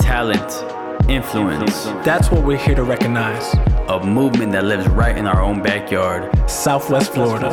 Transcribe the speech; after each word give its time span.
talent, 0.00 1.08
influence. 1.08 1.84
That's 2.04 2.30
what 2.30 2.44
we're 2.44 2.58
here 2.58 2.74
to 2.74 2.82
recognize. 2.82 3.54
A 3.88 4.04
movement 4.04 4.52
that 4.52 4.64
lives 4.64 4.88
right 4.88 5.16
in 5.16 5.26
our 5.26 5.40
own 5.40 5.62
backyard. 5.62 6.28
Southwest 6.50 7.12
Florida. 7.12 7.50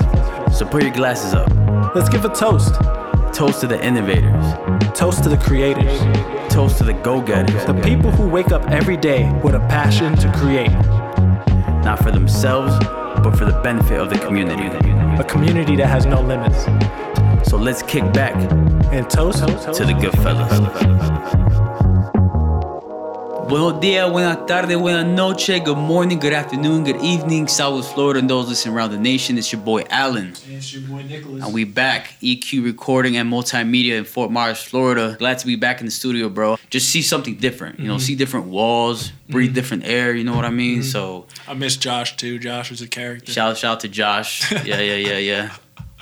So 0.52 0.66
put 0.66 0.82
your 0.82 0.92
glasses 0.92 1.34
up. 1.34 1.50
Let's 1.96 2.10
give 2.10 2.26
a 2.26 2.34
toast. 2.34 2.74
Toast 3.34 3.62
to 3.62 3.68
the 3.68 3.80
innovators. 3.86 4.44
Toast 4.98 5.24
to 5.24 5.30
the 5.30 5.38
creators. 5.38 6.00
Toast 6.52 6.80
to 6.80 6.84
the 6.84 6.94
go 6.94 7.22
getters. 7.22 7.64
The 7.66 7.80
people 7.84 8.10
who 8.12 8.28
wake 8.28 8.52
up 8.52 8.68
every 8.72 8.98
day 8.98 9.32
with 9.44 9.54
a 9.54 9.60
passion 9.60 10.16
to 10.16 10.32
create. 10.34 10.72
Not 11.86 12.00
for 12.02 12.10
themselves, 12.10 12.74
but 13.24 13.38
for 13.38 13.46
the 13.46 13.60
benefit 13.62 14.00
of 14.00 14.10
the 14.10 14.18
community. 14.18 14.68
A 15.22 15.24
community 15.24 15.76
that 15.76 15.88
has 15.88 16.08
no 16.08 16.22
limits. 16.22 16.66
So 17.48 17.56
let's 17.56 17.84
kick 17.84 18.12
back 18.14 18.36
And 18.92 19.10
toast 19.10 19.40
to 19.40 19.86
the 19.86 19.94
good 19.94 20.14
fellas. 20.24 21.67
Buenos 23.50 23.80
dias, 23.80 24.12
buenas 24.12 24.46
tardes, 24.46 24.78
buenas 24.78 25.06
noches, 25.06 25.62
good 25.64 25.78
morning, 25.78 26.20
good 26.20 26.34
afternoon, 26.34 26.84
good 26.84 27.02
evening, 27.02 27.48
Southwest 27.48 27.94
Florida, 27.94 28.20
and 28.20 28.30
those 28.30 28.50
listening 28.50 28.76
around 28.76 28.92
the 28.92 28.98
nation. 28.98 29.38
It's 29.38 29.54
your 29.54 29.62
boy 29.62 29.86
Alan. 29.90 30.34
It's 30.50 30.74
your 30.74 30.82
boy 30.82 31.04
Nicholas. 31.04 31.46
And 31.46 31.54
we 31.54 31.64
back, 31.64 32.18
EQ 32.22 32.66
recording 32.66 33.16
and 33.16 33.32
multimedia 33.32 33.98
in 33.98 34.04
Fort 34.04 34.32
Myers, 34.32 34.62
Florida. 34.62 35.16
Glad 35.18 35.40
to 35.40 35.48
be 35.48 35.56
back 35.56 35.80
in 35.80 35.86
the 35.86 35.92
studio, 35.92 36.28
bro. 36.28 36.58
Just 36.70 36.90
see 36.90 37.02
something 37.02 37.36
different, 37.36 37.80
you 37.80 37.88
know, 37.88 37.96
mm-hmm. 37.96 38.02
see 38.02 38.16
different 38.16 38.48
walls, 38.48 39.14
breathe 39.30 39.48
mm-hmm. 39.48 39.56
different 39.56 39.86
air, 39.86 40.14
you 40.14 40.26
know 40.26 40.36
what 40.36 40.44
I 40.44 40.50
mean? 40.50 40.80
Mm-hmm. 40.80 40.90
So 40.90 41.26
I 41.48 41.54
miss 41.54 41.78
Josh 41.78 42.18
too. 42.18 42.40
Josh 42.40 42.70
was 42.70 42.82
a 42.82 42.88
character. 42.88 43.32
shout 43.32 43.58
shout 43.58 43.76
out 43.76 43.80
to 43.82 43.88
Josh. 43.88 44.52
Yeah, 44.68 44.82
yeah, 44.82 44.96
yeah, 44.96 45.18
yeah. 45.18 45.56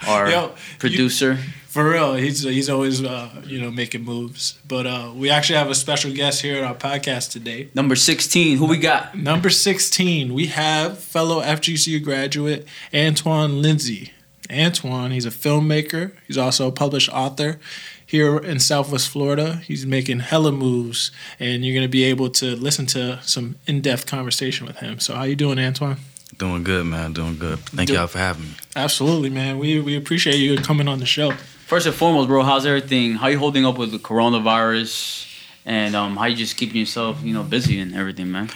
Our 0.07 0.29
Yo, 0.29 0.41
you- 0.47 0.51
producer. 0.79 1.37
For 1.67 1.89
real, 1.91 2.13
he's 2.15 2.41
he's 2.43 2.69
always 2.69 3.03
uh, 3.03 3.29
you 3.45 3.59
know 3.59 3.69
making 3.69 4.05
moves. 4.05 4.57
But 4.65 4.87
uh, 4.87 5.11
we 5.13 5.29
actually 5.29 5.57
have 5.59 5.69
a 5.69 5.75
special 5.75 6.13
guest 6.13 6.41
here 6.41 6.55
at 6.55 6.63
our 6.63 6.73
podcast 6.75 7.31
today. 7.31 7.67
Number 7.75 7.97
16, 7.97 8.57
who 8.57 8.65
we 8.65 8.77
got? 8.77 9.17
Number 9.17 9.49
sixteen, 9.49 10.33
we 10.33 10.45
have 10.47 10.99
fellow 10.99 11.41
FGCU 11.41 12.01
graduate 12.01 12.65
Antoine 12.93 13.61
Lindsay. 13.61 14.13
Antoine, 14.49 15.11
he's 15.11 15.25
a 15.25 15.31
filmmaker. 15.31 16.13
He's 16.27 16.37
also 16.37 16.67
a 16.69 16.71
published 16.71 17.09
author 17.09 17.59
here 18.05 18.37
in 18.37 18.59
Southwest 18.59 19.09
Florida. 19.09 19.57
He's 19.57 19.85
making 19.85 20.19
hella 20.21 20.53
moves, 20.53 21.11
and 21.41 21.65
you're 21.65 21.75
gonna 21.75 21.89
be 21.89 22.05
able 22.05 22.29
to 22.29 22.55
listen 22.55 22.85
to 22.87 23.19
some 23.23 23.55
in-depth 23.67 24.05
conversation 24.05 24.65
with 24.65 24.77
him. 24.77 24.99
So, 25.01 25.13
how 25.15 25.23
you 25.23 25.35
doing, 25.35 25.59
Antoine? 25.59 25.97
Doing 26.37 26.63
good, 26.63 26.85
man. 26.85 27.13
Doing 27.13 27.37
good. 27.37 27.59
Thank 27.59 27.87
Do- 27.87 27.93
y'all 27.95 28.07
for 28.07 28.17
having 28.19 28.43
me. 28.43 28.53
Absolutely, 28.75 29.29
man. 29.29 29.57
We 29.57 29.79
we 29.79 29.95
appreciate 29.95 30.35
you 30.35 30.57
coming 30.57 30.87
on 30.87 30.99
the 30.99 31.05
show. 31.05 31.31
First 31.67 31.87
and 31.87 31.95
foremost, 31.95 32.27
bro, 32.27 32.43
how's 32.43 32.65
everything? 32.65 33.13
How 33.15 33.27
you 33.27 33.39
holding 33.39 33.65
up 33.65 33.77
with 33.77 33.91
the 33.91 33.97
coronavirus? 33.99 35.23
And 35.67 35.95
um, 35.95 36.15
how 36.17 36.25
you 36.25 36.35
just 36.35 36.57
keeping 36.57 36.77
yourself, 36.77 37.23
you 37.23 37.33
know, 37.33 37.41
busy 37.41 37.79
and 37.79 37.95
everything, 37.95 38.31
man? 38.31 38.49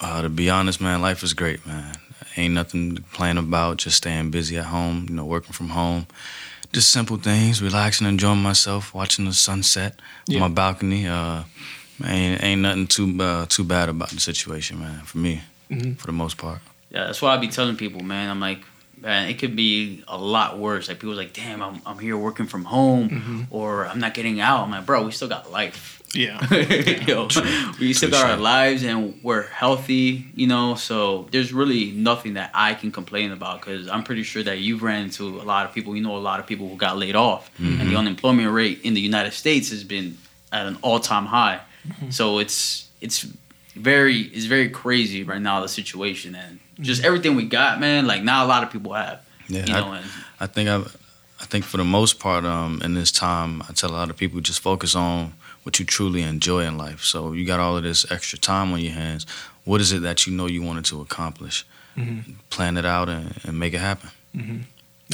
Uh, 0.00 0.22
to 0.22 0.28
be 0.28 0.48
honest, 0.48 0.80
man, 0.80 1.00
life 1.02 1.22
is 1.24 1.32
great, 1.34 1.66
man. 1.66 1.96
Ain't 2.36 2.54
nothing 2.54 2.94
to 2.96 3.02
complain 3.02 3.36
about. 3.36 3.78
Just 3.78 3.96
staying 3.96 4.30
busy 4.30 4.56
at 4.58 4.66
home, 4.66 5.06
you 5.08 5.14
know, 5.16 5.24
working 5.24 5.52
from 5.52 5.70
home. 5.70 6.06
Just 6.72 6.92
simple 6.92 7.16
things, 7.16 7.60
relaxing, 7.60 8.06
enjoying 8.06 8.38
myself, 8.42 8.94
watching 8.94 9.24
the 9.24 9.32
sunset 9.32 9.98
Yeah. 10.28 10.40
on 10.42 10.50
my 10.50 10.54
balcony. 10.54 11.06
Uh, 11.08 11.42
ain't 12.04 12.42
ain't 12.44 12.60
nothing 12.62 12.86
too 12.86 13.16
uh, 13.20 13.46
too 13.46 13.64
bad 13.64 13.88
about 13.88 14.10
the 14.10 14.20
situation, 14.20 14.78
man. 14.78 15.00
For 15.04 15.18
me, 15.18 15.42
Mhm. 15.70 15.98
for 15.98 16.06
the 16.06 16.12
most 16.12 16.36
part. 16.38 16.60
Yeah, 16.92 17.06
that's 17.06 17.22
why 17.22 17.34
I 17.34 17.38
be 17.38 17.48
telling 17.48 17.76
people, 17.76 18.02
man. 18.02 18.28
I'm 18.28 18.38
like, 18.38 18.60
man, 19.00 19.28
it 19.30 19.38
could 19.38 19.56
be 19.56 20.04
a 20.06 20.18
lot 20.18 20.58
worse. 20.58 20.88
Like 20.88 21.00
people's 21.00 21.16
like, 21.16 21.32
damn, 21.32 21.62
I'm, 21.62 21.80
I'm 21.86 21.98
here 21.98 22.16
working 22.18 22.46
from 22.46 22.64
home, 22.64 23.48
or 23.50 23.86
I'm 23.86 23.98
not 23.98 24.12
getting 24.12 24.40
out. 24.40 24.62
I'm 24.62 24.70
like, 24.70 24.84
bro, 24.84 25.04
we 25.04 25.10
still 25.10 25.28
got 25.28 25.50
life. 25.50 26.02
Yeah. 26.14 26.46
Yo, 27.06 27.28
we 27.80 27.94
still 27.94 28.10
got 28.10 28.30
our 28.30 28.36
lives 28.36 28.84
and 28.84 29.18
we're 29.22 29.46
healthy, 29.46 30.26
you 30.34 30.46
know. 30.46 30.74
So 30.74 31.26
there's 31.30 31.54
really 31.54 31.92
nothing 31.92 32.34
that 32.34 32.50
I 32.52 32.74
can 32.74 32.92
complain 32.92 33.32
about 33.32 33.60
because 33.60 33.88
I'm 33.88 34.04
pretty 34.04 34.22
sure 34.22 34.42
that 34.42 34.58
you've 34.58 34.82
ran 34.82 35.04
into 35.04 35.40
a 35.40 35.44
lot 35.44 35.64
of 35.64 35.72
people. 35.72 35.96
You 35.96 36.02
know, 36.02 36.16
a 36.16 36.18
lot 36.18 36.38
of 36.38 36.46
people 36.46 36.68
who 36.68 36.76
got 36.76 36.98
laid 36.98 37.16
off, 37.16 37.50
and 37.58 37.80
the 37.80 37.84
mm-hmm. 37.84 37.96
unemployment 37.96 38.52
rate 38.52 38.80
in 38.84 38.92
the 38.92 39.00
United 39.00 39.32
States 39.32 39.70
has 39.70 39.84
been 39.84 40.18
at 40.52 40.66
an 40.66 40.76
all-time 40.82 41.24
high. 41.24 41.60
So 42.10 42.38
it's 42.38 42.88
it's 43.00 43.26
very 43.74 44.20
it's 44.20 44.44
very 44.44 44.68
crazy 44.68 45.24
right 45.24 45.40
now 45.40 45.60
the 45.60 45.68
situation 45.68 46.34
and 46.34 46.60
just 46.82 47.04
everything 47.04 47.34
we 47.36 47.44
got, 47.46 47.80
man. 47.80 48.06
Like 48.06 48.22
not 48.22 48.44
a 48.44 48.48
lot 48.48 48.62
of 48.62 48.70
people 48.70 48.92
have, 48.94 49.20
Yeah, 49.48 49.64
you 49.66 49.74
I- 49.74 49.96
And 49.98 50.06
I 50.40 50.46
think 50.46 50.68
I, 50.68 50.76
I 51.40 51.44
think 51.46 51.64
for 51.64 51.76
the 51.78 51.84
most 51.84 52.18
part, 52.18 52.44
um, 52.44 52.80
in 52.84 52.94
this 52.94 53.10
time, 53.12 53.62
I 53.68 53.72
tell 53.72 53.90
a 53.90 53.98
lot 54.02 54.10
of 54.10 54.16
people 54.16 54.40
just 54.40 54.60
focus 54.60 54.94
on 54.94 55.32
what 55.64 55.78
you 55.78 55.84
truly 55.86 56.22
enjoy 56.22 56.64
in 56.64 56.76
life. 56.76 57.02
So 57.04 57.32
you 57.32 57.44
got 57.46 57.60
all 57.60 57.76
of 57.76 57.82
this 57.84 58.04
extra 58.10 58.38
time 58.38 58.72
on 58.72 58.80
your 58.80 58.92
hands. 58.94 59.26
What 59.64 59.80
is 59.80 59.92
it 59.92 60.02
that 60.02 60.26
you 60.26 60.32
know 60.32 60.46
you 60.46 60.62
wanted 60.62 60.84
to 60.86 61.00
accomplish? 61.00 61.64
Mhm. 61.96 62.34
Plan 62.50 62.76
it 62.76 62.84
out 62.86 63.08
and, 63.08 63.38
and 63.44 63.58
make 63.58 63.74
it 63.74 63.80
happen. 63.80 64.10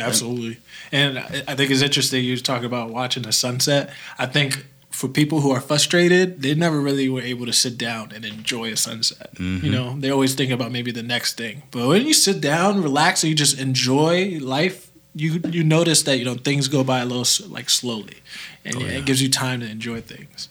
Absolutely. 0.00 0.58
And 0.92 1.18
I 1.18 1.42
I 1.48 1.54
think 1.56 1.70
it's 1.70 1.82
interesting 1.82 2.24
you 2.24 2.36
talk 2.36 2.62
about 2.62 2.90
watching 2.90 3.24
the 3.24 3.32
sunset. 3.32 3.90
I 4.18 4.26
think 4.26 4.64
for 4.98 5.06
people 5.20 5.38
who 5.42 5.50
are 5.56 5.60
frustrated, 5.60 6.42
they 6.42 6.54
never 6.56 6.78
really 6.88 7.08
were 7.08 7.22
able 7.32 7.46
to 7.46 7.52
sit 7.52 7.78
down 7.78 8.04
and 8.14 8.24
enjoy 8.24 8.66
a 8.72 8.76
sunset. 8.76 9.30
You 9.38 9.70
know, 9.76 9.88
they 10.00 10.10
always 10.10 10.34
think 10.34 10.50
about 10.50 10.72
maybe 10.72 10.90
the 11.00 11.04
next 11.14 11.36
thing. 11.42 11.62
But 11.70 11.86
when 11.86 12.02
you 12.08 12.14
sit 12.14 12.40
down, 12.40 12.82
relax, 12.82 13.22
and 13.22 13.28
you 13.30 13.36
just 13.36 13.56
enjoy 13.60 14.38
life, 14.58 14.90
you 15.14 15.30
you 15.56 15.62
notice 15.62 16.00
that 16.02 16.16
you 16.18 16.24
know 16.28 16.34
things 16.48 16.66
go 16.76 16.82
by 16.82 16.98
a 16.98 17.06
little 17.12 17.26
like 17.56 17.68
slowly, 17.70 18.18
and 18.64 18.74
Oh, 18.76 18.80
yeah. 18.80 18.98
it 18.98 19.04
gives 19.08 19.20
you 19.22 19.30
time 19.30 19.58
to 19.60 19.66
enjoy 19.70 20.00
things. 20.00 20.48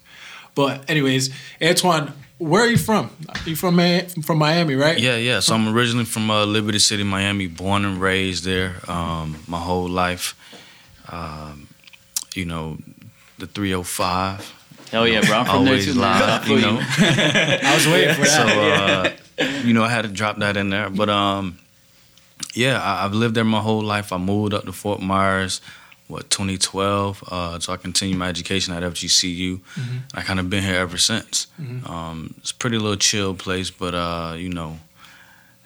But 0.56 0.90
anyways, 0.90 1.24
Antoine, 1.62 2.14
where 2.38 2.64
are 2.66 2.72
you 2.76 2.78
from? 2.90 3.06
You 3.46 3.56
from 3.56 3.76
from 4.28 4.38
Miami, 4.38 4.76
right? 4.76 4.98
Yeah, 5.08 5.18
yeah. 5.30 5.42
So 5.42 5.56
I'm 5.56 5.68
originally 5.76 6.06
from 6.06 6.32
uh, 6.32 6.46
Liberty 6.46 6.80
City, 6.80 7.04
Miami, 7.04 7.48
born 7.48 7.84
and 7.86 8.00
raised 8.00 8.44
there 8.46 8.72
um, 8.88 9.28
my 9.48 9.60
whole 9.68 9.90
life. 10.06 10.36
Um, 11.12 11.68
you 12.34 12.46
know, 12.46 12.78
the 13.38 13.48
305. 13.48 14.54
hell 14.92 15.08
yeah, 15.08 15.22
bro, 15.22 15.38
I'm 15.38 15.46
from 15.46 15.66
there 15.66 15.74
Always 15.74 15.86
too, 15.86 15.94
live, 16.00 16.48
you 16.48 16.62
know. 16.62 16.80
I 16.98 17.72
was 17.76 17.88
waiting 17.88 18.16
for 18.16 18.26
so 18.26 18.46
that. 18.46 19.20
uh, 19.40 19.44
you 19.64 19.74
know 19.74 19.84
I 19.84 19.90
had 19.90 20.04
to 20.04 20.08
drop 20.12 20.38
that 20.38 20.58
in 20.58 20.70
there. 20.70 20.90
But 20.90 21.10
um, 21.10 21.60
yeah, 22.54 22.82
I, 22.82 23.06
I've 23.06 23.14
lived 23.14 23.36
there 23.36 23.44
my 23.44 23.60
whole 23.62 23.82
life. 23.84 24.12
I 24.14 24.18
moved 24.18 24.54
up 24.54 24.66
to 24.66 24.72
Fort 24.72 25.02
Myers, 25.02 25.62
what 26.08 26.30
2012. 26.30 27.24
Uh, 27.28 27.60
so 27.60 27.74
I 27.74 27.78
continued 27.78 28.18
my 28.18 28.30
education 28.30 28.74
at 28.74 28.82
FGCU. 28.84 29.60
I 30.14 30.22
kind 30.22 30.40
of 30.40 30.50
been 30.50 30.64
here 30.64 30.76
ever 30.80 30.98
since. 30.98 31.48
Um, 31.86 32.34
it's 32.38 32.52
a 32.52 32.56
pretty 32.56 32.78
little 32.78 32.96
chill 32.98 33.36
place, 33.36 33.70
but 33.70 33.94
uh, 33.94 34.34
you 34.38 34.50
know, 34.50 34.80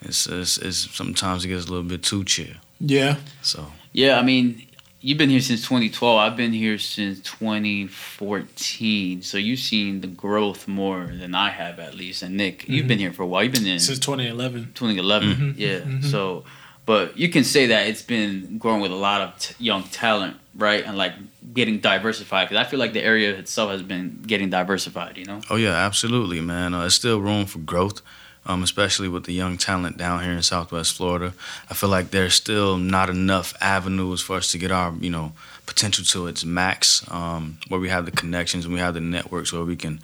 it's, 0.01 0.27
it's, 0.27 0.57
it's 0.57 0.93
sometimes 0.95 1.45
it 1.45 1.49
gets 1.49 1.65
a 1.67 1.69
little 1.69 1.87
bit 1.87 2.03
too 2.03 2.23
chill. 2.25 2.55
yeah. 2.79 3.17
So 3.43 3.67
Yeah, 3.93 4.19
I 4.19 4.23
mean, 4.23 4.67
you've 5.01 5.17
been 5.17 5.29
here 5.29 5.41
since 5.41 5.61
2012. 5.61 6.17
I've 6.19 6.37
been 6.37 6.53
here 6.53 6.77
since 6.77 7.19
2014. 7.21 9.21
So 9.21 9.37
you've 9.37 9.59
seen 9.59 10.01
the 10.01 10.07
growth 10.07 10.67
more 10.67 11.07
than 11.11 11.35
I 11.35 11.49
have, 11.49 11.79
at 11.79 11.95
least. 11.95 12.21
And 12.23 12.37
Nick, 12.37 12.67
you've 12.67 12.87
been 12.87 12.99
here 12.99 13.13
for 13.13 13.23
a 13.23 13.27
while. 13.27 13.43
You've 13.43 13.53
been 13.53 13.67
in 13.67 13.79
Since 13.79 13.99
2011. 13.99 14.71
2011. 14.73 15.29
Mhm, 15.29 15.53
Yeah. 15.57 15.79
mhm. 15.79 16.05
So, 16.05 16.43
but 16.85 17.17
you 17.17 17.29
can 17.29 17.43
say 17.43 17.67
that 17.67 17.87
it's 17.87 18.01
been 18.01 18.57
growing 18.57 18.81
with 18.81 18.91
a 18.91 18.95
lot 18.95 19.21
of 19.21 19.37
t- 19.39 19.55
young 19.59 19.83
talent, 19.83 20.37
right? 20.55 20.83
And 20.85 20.97
like 20.97 21.13
getting 21.53 21.79
diversified. 21.79 22.49
Because 22.49 22.65
I 22.65 22.69
feel 22.69 22.79
like 22.79 22.93
the 22.93 23.03
area 23.03 23.31
itself 23.35 23.71
has 23.71 23.81
been 23.81 24.23
getting 24.25 24.49
diversified. 24.49 25.17
You 25.17 25.25
know. 25.25 25.41
Oh 25.49 25.55
yeah, 25.57 25.73
absolutely, 25.75 26.41
man. 26.41 26.73
Uh, 26.73 26.81
there's 26.81 26.95
still 26.95 27.19
room 27.19 27.45
for 27.45 27.59
growth, 27.59 28.01
um, 28.45 28.63
especially 28.63 29.07
with 29.07 29.25
the 29.25 29.33
young 29.33 29.57
talent 29.57 29.97
down 29.97 30.23
here 30.23 30.31
in 30.31 30.41
Southwest 30.43 30.93
Florida. 30.95 31.33
I 31.69 31.73
feel 31.73 31.89
like 31.89 32.11
there's 32.11 32.33
still 32.33 32.77
not 32.77 33.09
enough 33.09 33.53
avenues 33.61 34.21
for 34.21 34.37
us 34.37 34.51
to 34.51 34.57
get 34.57 34.71
our, 34.71 34.93
you 34.99 35.09
know, 35.09 35.33
potential 35.65 36.03
to 36.05 36.27
its 36.27 36.43
max, 36.43 37.05
um, 37.11 37.57
where 37.67 37.79
we 37.79 37.89
have 37.89 38.05
the 38.05 38.11
connections 38.11 38.65
and 38.65 38.73
we 38.73 38.79
have 38.79 38.93
the 38.93 38.99
networks 38.99 39.53
where 39.53 39.63
we 39.63 39.75
can 39.75 39.99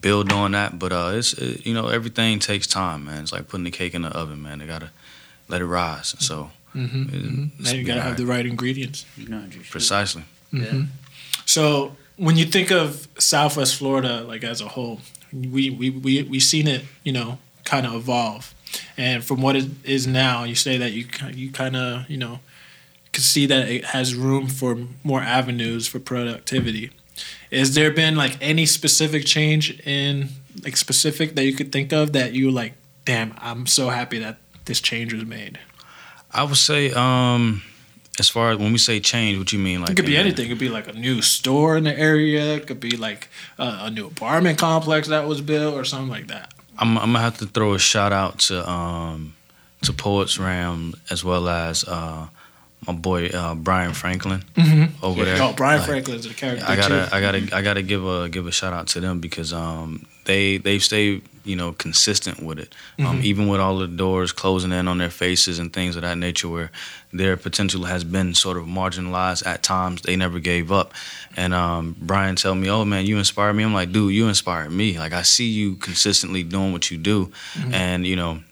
build 0.00 0.32
on 0.32 0.52
that. 0.52 0.78
But 0.78 0.92
uh, 0.92 1.10
it's, 1.14 1.32
it, 1.34 1.66
you 1.66 1.74
know, 1.74 1.88
everything 1.88 2.38
takes 2.38 2.66
time, 2.66 3.04
man. 3.06 3.22
It's 3.22 3.32
like 3.32 3.48
putting 3.48 3.64
the 3.64 3.70
cake 3.70 3.94
in 3.94 4.02
the 4.02 4.08
oven, 4.10 4.40
man. 4.42 4.60
They 4.60 4.66
gotta 4.66 4.90
let 5.48 5.60
it 5.60 5.66
rise. 5.66 6.14
So 6.18 6.50
Mm-hmm. 6.72 7.02
it- 7.12 7.60
Now 7.64 7.72
you 7.72 7.82
gotta 7.84 8.00
have 8.00 8.16
the 8.16 8.24
right 8.26 8.46
ingredients. 8.46 9.04
You 9.16 9.26
know, 9.28 9.42
just- 9.48 9.70
precisely. 9.70 10.22
Mhm. 10.52 10.86
So 11.44 11.96
when 12.16 12.36
you 12.36 12.44
think 12.44 12.70
of 12.70 13.08
Southwest 13.18 13.74
Florida, 13.74 14.22
like 14.22 14.44
as 14.44 14.60
a 14.60 14.68
whole, 14.68 15.00
we 15.32 15.70
we 15.70 15.90
we 15.90 16.22
we've 16.22 16.42
seen 16.44 16.68
it, 16.68 16.84
you 17.02 17.12
know, 17.12 17.38
kind 17.70 17.86
of 17.86 17.94
evolve, 17.94 18.52
and 18.96 19.24
from 19.24 19.40
what 19.40 19.54
it 19.54 19.68
is 19.84 20.06
now, 20.06 20.42
you 20.44 20.56
say 20.56 20.76
that 20.76 20.92
you 20.92 21.06
you 21.32 21.52
kind 21.52 21.76
of 21.76 22.10
you 22.10 22.16
know 22.16 22.40
can 23.12 23.22
see 23.22 23.46
that 23.46 23.68
it 23.68 23.84
has 23.86 24.14
room 24.14 24.48
for 24.48 24.76
more 25.04 25.20
avenues 25.20 25.86
for 25.86 26.00
productivity. 26.00 26.90
Has 27.52 27.74
there 27.74 27.90
been 27.92 28.16
like 28.16 28.36
any 28.40 28.66
specific 28.66 29.24
change 29.24 29.80
in 29.86 30.30
like 30.64 30.76
specific 30.76 31.34
that 31.36 31.44
you 31.44 31.54
could 31.54 31.70
think 31.70 31.92
of 31.92 32.12
that 32.12 32.32
you 32.32 32.50
like? 32.50 32.74
Damn, 33.04 33.34
I'm 33.38 33.66
so 33.66 33.88
happy 33.88 34.18
that 34.18 34.38
this 34.66 34.80
change 34.80 35.12
was 35.12 35.24
made. 35.24 35.58
I 36.32 36.42
would 36.44 36.56
say 36.56 36.92
um, 36.92 37.62
as 38.18 38.28
far 38.28 38.50
as 38.52 38.58
when 38.58 38.72
we 38.72 38.78
say 38.78 39.00
change, 39.00 39.38
what 39.38 39.52
you 39.52 39.58
mean? 39.58 39.80
Like 39.80 39.90
it 39.90 39.96
could 39.96 40.06
be 40.06 40.16
anything. 40.16 40.46
It 40.46 40.48
could 40.50 40.58
be 40.58 40.68
like 40.68 40.88
a 40.88 40.92
new 40.92 41.22
store 41.22 41.76
in 41.76 41.84
the 41.84 41.98
area. 41.98 42.56
It 42.56 42.66
could 42.66 42.80
be 42.80 42.96
like 42.96 43.28
uh, 43.58 43.80
a 43.82 43.90
new 43.90 44.06
apartment 44.06 44.58
complex 44.58 45.08
that 45.08 45.26
was 45.26 45.40
built 45.40 45.74
or 45.74 45.84
something 45.84 46.10
like 46.10 46.28
that. 46.28 46.52
I'm, 46.80 46.98
I'm 46.98 47.12
gonna 47.12 47.20
have 47.20 47.38
to 47.38 47.46
throw 47.46 47.74
a 47.74 47.78
shout 47.78 48.12
out 48.12 48.38
to 48.40 48.68
um 48.68 49.34
to 49.82 49.92
Poets 49.92 50.38
Ram 50.38 50.94
as 51.10 51.22
well 51.24 51.48
as 51.48 51.84
uh 51.84 52.26
my 52.86 52.94
boy 52.94 53.26
uh, 53.26 53.54
Brian 53.54 53.92
Franklin 53.92 54.42
over 55.02 55.24
there. 55.24 55.36
Oh, 55.42 55.52
Brian 55.54 55.80
Like, 55.80 55.88
Franklin's 55.88 56.24
a 56.24 56.32
character 56.32 56.64
I 56.66 56.76
gotta, 56.76 56.88
too. 57.10 57.14
I 57.14 57.20
gotta, 57.20 57.56
I 57.56 57.62
gotta 57.62 57.82
give 57.82 58.06
a 58.06 58.28
give 58.30 58.46
a 58.46 58.52
shout 58.52 58.72
out 58.72 58.86
to 58.88 59.00
them 59.00 59.20
because 59.20 59.52
um 59.52 60.06
they 60.24 60.56
they've 60.56 60.82
stayed 60.82 61.22
you 61.44 61.56
know 61.56 61.72
consistent 61.72 62.42
with 62.42 62.58
it, 62.58 62.74
um 62.98 63.20
Mhm. 63.20 63.24
even 63.24 63.48
with 63.48 63.60
all 63.60 63.78
the 63.78 63.86
doors 63.88 64.32
closing 64.32 64.72
in 64.72 64.88
on 64.88 64.98
their 64.98 65.10
faces 65.10 65.58
and 65.58 65.72
things 65.72 65.96
of 65.96 66.02
that 66.02 66.18
nature 66.18 66.48
where 66.48 66.70
their 67.12 67.36
potential 67.36 67.84
has 67.84 68.04
been 68.04 68.34
sort 68.34 68.56
of 68.56 68.64
marginalized 68.64 69.46
at 69.46 69.62
times. 69.62 70.02
They 70.02 70.16
never 70.16 70.38
gave 70.38 70.70
up, 70.70 70.92
and 71.36 71.52
um 71.54 71.96
Brian 72.00 72.36
tell 72.36 72.54
me, 72.54 72.68
oh 72.70 72.84
man, 72.84 73.06
you 73.06 73.18
inspire 73.18 73.52
me. 73.52 73.64
I'm 73.64 73.74
like, 73.74 73.92
dude, 73.92 74.12
you 74.14 74.28
inspire 74.28 74.68
me. 74.70 74.98
Like 74.98 75.12
I 75.12 75.22
see 75.22 75.48
you 75.48 75.76
consistently 75.76 76.42
doing 76.42 76.72
what 76.72 76.90
you 76.90 76.98
do, 76.98 77.30
Mhm. 77.58 77.72
and 77.74 78.06
you 78.06 78.16
know. 78.16 78.42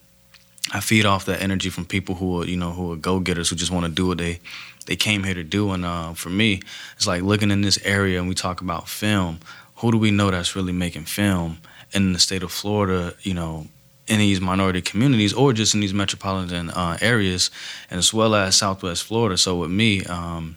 I 0.71 0.81
feed 0.81 1.07
off 1.07 1.25
that 1.25 1.41
energy 1.41 1.71
from 1.71 1.87
people 1.87 2.15
who 2.17 2.43
are, 2.43 2.45
you 2.45 2.59
know, 2.59 2.73
who 2.73 2.93
are 2.93 2.97
go 2.97 3.21
getters 3.21 3.49
who 3.49 3.57
just 3.57 3.71
want 3.71 3.87
to 3.87 3.91
do 3.91 4.07
what 4.07 4.19
they 4.19 4.39
they 4.85 4.97
came 4.97 5.25
here 5.25 5.33
to 5.33 5.43
do. 5.43 5.73
And 5.73 5.83
uh, 5.85 6.13
for 6.13 6.29
me, 6.29 6.61
it's 6.97 7.07
like 7.07 7.23
looking 7.23 7.51
in 7.51 7.63
this 7.63 7.79
area 7.85 8.19
and 8.21 8.29
we 8.29 8.35
talk 8.35 8.61
about 8.61 8.87
film. 8.87 9.39
Who 9.77 9.91
do 9.93 9.97
we 9.97 10.11
know 10.11 10.31
that's 10.31 10.55
really 10.57 10.73
making 10.75 11.05
film 11.07 11.57
in 11.93 12.13
the 12.13 12.19
state 12.19 12.43
of 12.43 12.53
Florida? 12.53 13.15
You 13.23 13.35
know, 13.35 13.67
in 14.07 14.19
these 14.19 14.41
minority 14.41 14.81
communities 14.81 15.33
or 15.33 15.53
just 15.53 15.75
in 15.75 15.81
these 15.81 15.95
metropolitan 15.95 16.71
uh, 16.71 16.99
areas, 17.01 17.51
and 17.91 17.99
as 17.99 18.13
well 18.15 18.35
as 18.35 18.57
Southwest 18.57 19.05
Florida. 19.05 19.37
So 19.37 19.57
with 19.57 19.71
me. 19.71 20.05
Um, 20.05 20.57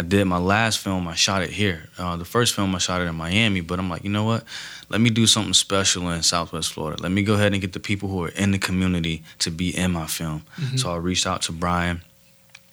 I 0.00 0.02
did 0.02 0.26
my 0.26 0.38
last 0.38 0.78
film. 0.78 1.08
I 1.08 1.16
shot 1.16 1.42
it 1.42 1.50
here. 1.50 1.88
Uh, 1.98 2.16
the 2.16 2.24
first 2.24 2.54
film 2.54 2.72
I 2.72 2.78
shot 2.78 3.00
it 3.00 3.06
in 3.06 3.16
Miami, 3.16 3.60
but 3.62 3.80
I'm 3.80 3.90
like, 3.90 4.04
you 4.04 4.10
know 4.10 4.22
what? 4.22 4.44
Let 4.88 5.00
me 5.00 5.10
do 5.10 5.26
something 5.26 5.54
special 5.54 6.08
in 6.10 6.22
Southwest 6.22 6.72
Florida. 6.72 7.02
Let 7.02 7.10
me 7.10 7.22
go 7.22 7.34
ahead 7.34 7.52
and 7.52 7.60
get 7.60 7.72
the 7.72 7.80
people 7.80 8.08
who 8.08 8.22
are 8.22 8.28
in 8.28 8.52
the 8.52 8.58
community 8.58 9.24
to 9.40 9.50
be 9.50 9.76
in 9.76 9.90
my 9.90 10.06
film. 10.06 10.44
So 10.76 10.92
I 10.92 10.96
reached 10.98 11.26
out 11.26 11.42
to 11.42 11.52
Brian, 11.52 12.02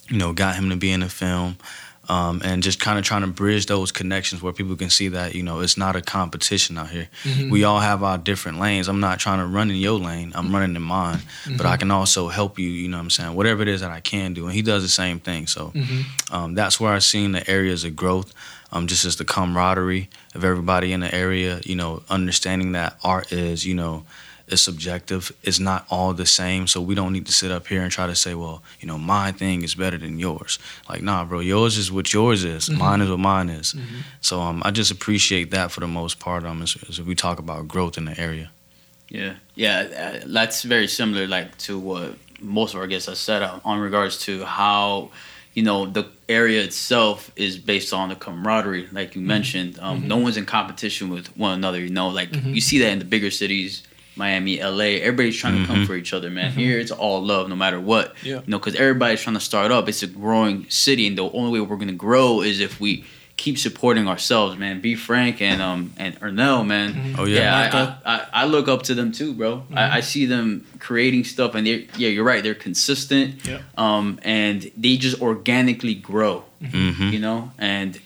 you 0.08 0.20
know, 0.20 0.34
got 0.34 0.56
him 0.56 0.70
to 0.70 0.76
be 0.76 0.92
in 0.92 1.00
the 1.00 1.10
film, 1.10 1.58
um, 2.10 2.42
and 2.44 2.62
just 2.64 2.80
kind 2.80 2.98
of 3.00 3.06
trying 3.06 3.22
to 3.22 3.28
bridge 3.28 3.66
those 3.66 3.92
connections 3.92 4.42
where 4.42 4.54
people 4.54 4.76
can 4.76 4.90
see 4.90 5.08
that 5.10 5.36
you 5.36 5.44
know 5.44 5.60
it's 5.62 5.78
not 5.78 5.96
a 5.96 6.02
competition 6.02 6.78
out 6.78 6.90
here. 6.90 7.08
Mhm. 7.24 7.50
We 7.50 7.64
all 7.64 7.80
have 7.80 8.04
our 8.04 8.18
different 8.18 8.60
lanes. 8.60 8.88
I'm 8.88 9.00
not 9.00 9.20
trying 9.20 9.40
to 9.40 9.46
run 9.46 9.70
in 9.72 9.78
your 9.78 10.00
lane. 10.00 10.32
I'm 10.36 10.54
running 10.54 10.76
in 10.76 10.82
mine, 10.82 11.20
but 11.58 11.66
I 11.66 11.78
can 11.78 11.92
also 11.92 12.28
help 12.30 12.60
you. 12.60 12.70
You 12.70 12.88
know 12.90 12.98
what 12.98 13.04
I'm 13.04 13.10
saying? 13.10 13.34
Whatever 13.36 13.62
it 13.64 13.68
is 13.68 13.82
that 13.82 13.92
I 13.92 14.00
can 14.02 14.34
do, 14.34 14.46
and 14.46 14.54
he 14.56 14.62
does 14.62 14.84
the 14.84 14.90
same 14.90 15.20
thing. 15.20 15.48
So 15.48 15.72
Mhm. 15.76 16.06
um, 16.32 16.54
that's 16.56 16.80
where 16.80 16.94
I've 16.94 17.04
seen 17.04 17.32
the 17.34 17.50
areas 17.50 17.84
of 17.84 17.96
growth. 17.96 18.34
Um, 18.72 18.88
just 18.88 19.06
as 19.06 19.16
the 19.16 19.24
camaraderie 19.26 20.10
of 20.34 20.44
everybody 20.44 20.92
in 20.92 21.00
the 21.00 21.14
area, 21.14 21.62
you 21.64 21.76
know, 21.76 22.02
understanding 22.10 22.74
that 22.74 22.98
art 23.04 23.32
is, 23.32 23.66
you 23.66 23.74
know, 23.76 24.04
is 24.48 24.62
subjective. 24.62 25.32
It's 25.44 25.60
not 25.60 25.86
all 25.90 26.14
the 26.14 26.26
same. 26.26 26.68
So 26.68 26.82
we 26.82 26.94
don't 26.96 27.14
need 27.14 27.26
to 27.26 27.32
sit 27.32 27.52
up 27.52 27.68
here 27.68 27.82
and 27.82 27.92
try 27.92 28.08
to 28.08 28.16
say, 28.16 28.34
well, 28.36 28.62
you 28.80 28.88
know, 28.88 28.98
my 28.98 29.32
thing 29.32 29.64
is 29.64 29.76
better 29.76 29.98
than 29.98 30.20
yours. 30.20 30.60
Like, 30.88 31.02
nah, 31.02 31.26
bro, 31.26 31.40
yours 31.40 31.78
is 31.78 31.92
what 31.92 32.14
yours 32.14 32.44
is. 32.44 32.70
Mhm. 32.70 32.78
Mine 32.78 33.02
is 33.02 33.10
what 33.10 33.20
mine 33.20 33.50
is. 33.50 33.74
Mhm. 33.74 34.04
So 34.22 34.42
um, 34.42 34.62
I 34.66 34.72
just 34.72 34.92
appreciate 34.92 35.52
that 35.52 35.72
for 35.72 35.80
the 35.80 35.88
most 35.88 36.20
part. 36.20 36.44
Um, 36.46 36.62
as, 36.62 36.78
as 36.90 37.02
we 37.02 37.16
talk 37.16 37.40
about 37.40 37.68
growth 37.68 37.98
in 37.98 38.06
the 38.06 38.20
area. 38.20 38.52
Yeah, 39.10 39.34
yeah, 39.56 39.78
uh, 40.24 40.24
that's 40.26 40.64
very 40.64 40.88
similar, 40.88 41.28
like 41.28 41.58
to 41.60 41.78
what 41.78 42.16
most 42.42 42.74
of 42.74 42.80
our 42.82 42.88
guests 42.88 43.08
have 43.08 43.18
said 43.18 43.44
uh, 43.44 43.60
on 43.64 43.80
regards 43.80 44.18
to 44.26 44.44
how, 44.46 45.12
you 45.54 45.62
know, 45.64 45.86
the 45.86 46.06
area 46.28 46.62
itself 46.64 47.32
is 47.36 47.58
based 47.58 47.94
on 47.94 48.10
the 48.10 48.16
camaraderie, 48.16 48.88
like 48.92 49.16
you 49.16 49.22
mentioned. 49.22 49.78
Um, 49.80 50.08
No 50.08 50.18
one's 50.18 50.38
in 50.38 50.46
competition 50.46 51.10
with 51.10 51.28
one 51.38 51.54
another. 51.54 51.80
You 51.80 51.92
know, 51.92 52.10
like 52.10 52.32
Mhm. 52.32 52.56
you 52.56 52.62
see 52.62 52.80
that 52.80 52.90
in 52.90 53.00
the 53.00 53.06
bigger 53.06 53.30
cities, 53.32 53.84
Miami, 54.16 54.60
LA. 54.62 55.00
Everybody's 55.02 55.38
trying 55.38 55.62
to 55.62 55.68
come 55.68 55.84
Mhm. 55.84 55.88
for 55.88 55.96
each 55.96 56.14
other, 56.14 56.30
man. 56.30 56.52
Here 56.52 56.80
it's 56.80 56.92
all 56.92 57.24
love, 57.24 57.50
no 57.50 57.56
matter 57.56 57.80
what. 57.80 58.16
Yeah. 58.24 58.36
You 58.36 58.44
know, 58.48 58.60
because 58.60 58.76
everybody's 58.76 59.22
trying 59.22 59.36
to 59.36 59.40
start 59.42 59.72
up. 59.72 59.90
It's 59.90 60.04
a 60.04 60.08
growing 60.08 60.66
city, 60.70 61.08
and 61.08 61.18
the 61.18 61.30
only 61.32 61.60
way 61.60 61.66
we're 61.66 61.78
gonna 61.78 61.92
grow 61.94 62.42
is 62.42 62.60
if 62.60 62.80
we 62.80 63.04
keep 63.38 63.58
supporting 63.58 64.08
ourselves, 64.08 64.58
man. 64.58 64.80
Be 64.80 64.96
Frank 64.96 65.42
and 65.42 65.62
um 65.62 65.92
and 65.98 66.18
Ernell, 66.22 66.66
man. 66.66 66.94
Mhm. 66.94 67.16
Oh, 67.20 67.26
yeah. 67.26 67.40
Yeah, 67.40 67.52
Marco. 67.70 67.94
I, 68.06 68.16
I, 68.16 68.26
I 68.44 68.46
look 68.46 68.70
up 68.70 68.84
to 68.84 68.94
them 68.96 69.12
too, 69.12 69.34
bro. 69.34 69.58
Mm-hmm. 69.58 69.78
I, 69.78 69.96
I 69.98 70.00
see 70.00 70.26
them 70.26 70.66
creating 70.80 71.26
stuff, 71.26 71.54
and 71.54 71.68
they 71.68 71.88
yeah, 71.98 72.08
you're 72.08 72.24
right. 72.24 72.42
They're 72.42 72.56
consistent, 72.56 73.46
Yeah. 73.46 73.58
um, 73.78 74.20
and 74.24 74.72
they 74.78 74.96
just 74.96 75.22
organically 75.22 75.96
grow, 75.96 76.46
Mm-hmm. 76.64 77.10
you 77.10 77.20
know, 77.20 77.52
and 77.60 78.00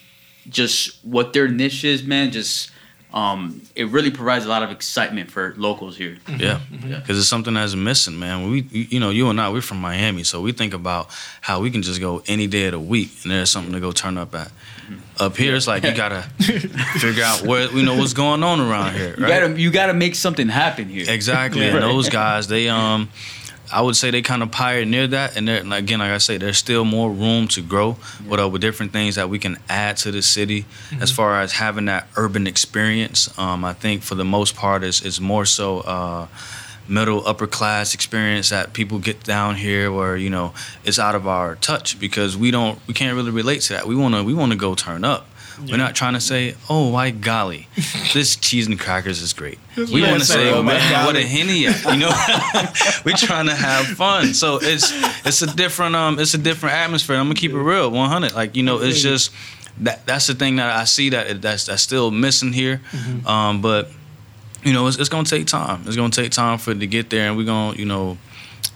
just 0.50 0.98
what 1.04 1.34
their 1.34 1.48
niche 1.48 1.84
is, 1.84 2.02
man. 2.04 2.32
Just 2.32 2.72
um, 3.14 3.62
it 3.76 3.88
really 3.88 4.12
provides 4.12 4.46
a 4.46 4.50
lot 4.50 4.62
of 4.62 4.70
excitement 4.72 5.32
for 5.32 5.54
locals 5.58 5.98
here. 5.98 6.18
Yeah, 6.28 6.60
Yeah. 6.86 7.00
because 7.00 7.18
it's 7.18 7.28
something 7.28 7.56
that's 7.56 7.74
missing, 7.76 8.20
man. 8.20 8.50
We, 8.52 8.62
you 8.72 8.88
you 8.92 9.00
know, 9.00 9.10
you 9.10 9.30
and 9.30 9.42
I, 9.42 9.50
we're 9.50 9.62
from 9.62 9.80
Miami, 9.82 10.24
so 10.24 10.42
we 10.42 10.52
think 10.52 10.74
about 10.76 11.10
how 11.42 11.60
we 11.60 11.72
can 11.72 11.82
just 11.82 12.00
go 12.00 12.22
any 12.28 12.46
day 12.48 12.66
of 12.66 12.74
the 12.74 12.80
week, 12.80 13.10
and 13.24 13.32
there's 13.32 13.50
something 13.50 13.74
to 13.74 13.80
go 13.80 13.92
turn 13.92 14.18
up 14.18 14.36
at. 14.36 14.52
Up 15.20 15.36
here, 15.38 15.56
it's 15.56 15.68
like 15.68 15.84
you 15.84 15.94
gotta 15.94 16.22
figure 17.00 17.24
out 17.24 17.42
where 17.44 17.70
you 17.72 17.84
know 17.84 17.96
what's 17.96 18.14
going 18.14 18.42
on 18.44 18.60
around 18.60 18.96
here, 18.96 19.16
You 19.20 19.28
gotta 19.28 19.60
you 19.60 19.70
gotta 19.72 19.94
make 19.94 20.16
something 20.16 20.48
happen 20.48 20.88
here. 20.88 21.06
Exactly, 21.08 21.62
Yeah. 21.66 21.74
and 21.76 21.84
those 21.84 22.10
guys, 22.10 22.48
they 22.48 22.70
um, 22.70 23.10
I 23.71 23.81
would 23.81 23.95
say 23.95 24.10
they 24.10 24.21
kind 24.21 24.42
of 24.42 24.51
pioneered 24.51 25.12
that, 25.12 25.38
and 25.38 25.48
again, 25.50 26.00
like 26.00 26.12
I 26.12 26.18
say, 26.18 26.38
there's 26.38 26.57
still 26.57 26.86
more 26.86 27.12
room 27.12 27.48
to 27.50 27.62
grow 27.62 27.98
with, 28.27 28.39
uh, 28.39 28.50
with 28.50 28.62
different 28.62 28.94
things 28.94 29.16
that 29.16 29.30
we 29.30 29.38
can 29.38 29.57
add 29.69 29.98
to 29.98 30.12
the 30.12 30.21
city 30.21 30.66
as 31.00 31.12
far 31.12 31.39
as 31.39 31.54
having 31.54 31.86
that 31.86 32.07
urban 32.16 32.48
experience. 32.48 33.38
Um, 33.38 33.63
I 33.63 33.74
think 33.74 34.01
for 34.01 34.16
the 34.16 34.25
most 34.25 34.56
part, 34.56 34.83
it's, 34.83 35.01
is 35.01 35.21
more 35.21 35.45
so. 35.45 35.81
Uh, 35.81 36.27
middle 36.88 37.25
upper 37.27 37.45
class 37.45 37.94
experience 37.94 38.50
that 38.50 38.74
people 38.74 38.98
get 38.98 39.24
down 39.24 39.56
here 39.56 39.92
where 39.92 40.18
you 40.18 40.30
know 40.30 40.51
it's 40.83 40.98
out 40.98 41.13
of 41.13 41.27
our 41.27 41.56
touch 41.57 42.00
because 42.00 42.36
we 42.36 42.50
don't 42.50 42.80
we 42.88 42.95
can't 42.95 43.16
really 43.16 43.30
relate 43.30 43.62
to 43.62 43.74
that 43.74 43.86
we 43.86 43.95
want 43.95 44.16
to 44.16 44.24
we 44.24 44.33
want 44.33 44.51
to 44.51 44.57
go 44.57 44.74
turn 44.74 45.04
up 45.04 45.29
we're 45.68 45.78
not 45.78 45.96
trying 45.96 46.14
to 46.14 46.22
say 46.22 46.56
oh 46.70 46.92
my 46.92 47.12
golly? 47.12 47.68
This 48.14 48.36
cheese 48.36 48.66
and 48.68 48.80
crackers 48.80 49.22
is 49.22 49.34
great. 49.34 49.60
We 49.76 50.02
want 50.02 50.20
to 50.20 50.26
say, 50.26 50.52
"Oh, 50.52 50.64
man 50.64 51.06
what 51.06 51.16
a 51.16 51.22
henny 51.22 51.68
at 51.68 51.84
you 51.86 51.98
know? 51.98 52.10
We're 53.06 53.16
trying 53.16 53.46
to 53.46 53.56
have 53.56 53.86
fun. 53.86 54.33
So 54.33 54.60
it's 54.62 54.92
it's 55.26 55.42
a 55.42 55.48
different 55.56 55.95
um 55.95 56.19
it's 56.19 56.33
a 56.33 56.38
different 56.38 56.76
atmosphere. 56.76 57.18
I'm 57.18 57.26
gonna 57.26 57.36
keep 57.36 57.52
it 57.52 57.57
real 57.57 57.90
100 57.92 58.33
like 58.33 58.56
you 58.56 58.64
know 58.64 58.80
it's 58.80 59.02
just 59.02 59.31
that 59.81 60.06
that's 60.06 60.28
the 60.28 60.33
thing 60.33 60.57
that 60.57 60.76
i 60.76 60.83
see 60.83 61.10
that 61.10 61.42
that's 61.42 61.68
that's 61.68 61.81
still 61.83 62.12
missing 62.12 62.52
here. 62.54 62.81
Um 63.26 63.62
but 63.62 63.90
you 64.64 64.74
know, 64.74 64.88
it's, 64.88 64.98
it's 64.98 65.10
gonna 65.10 65.24
take 65.24 65.48
time. 65.48 65.83
It's 65.86 65.95
gonna 65.95 66.10
take 66.10 66.31
time 66.31 66.57
for 66.57 66.72
it 66.72 66.80
to 66.80 66.88
get 66.88 67.10
there, 67.10 67.28
and 67.30 67.38
we're 67.38 67.45
gonna, 67.45 67.78
you 67.78 67.86
know, 67.86 68.18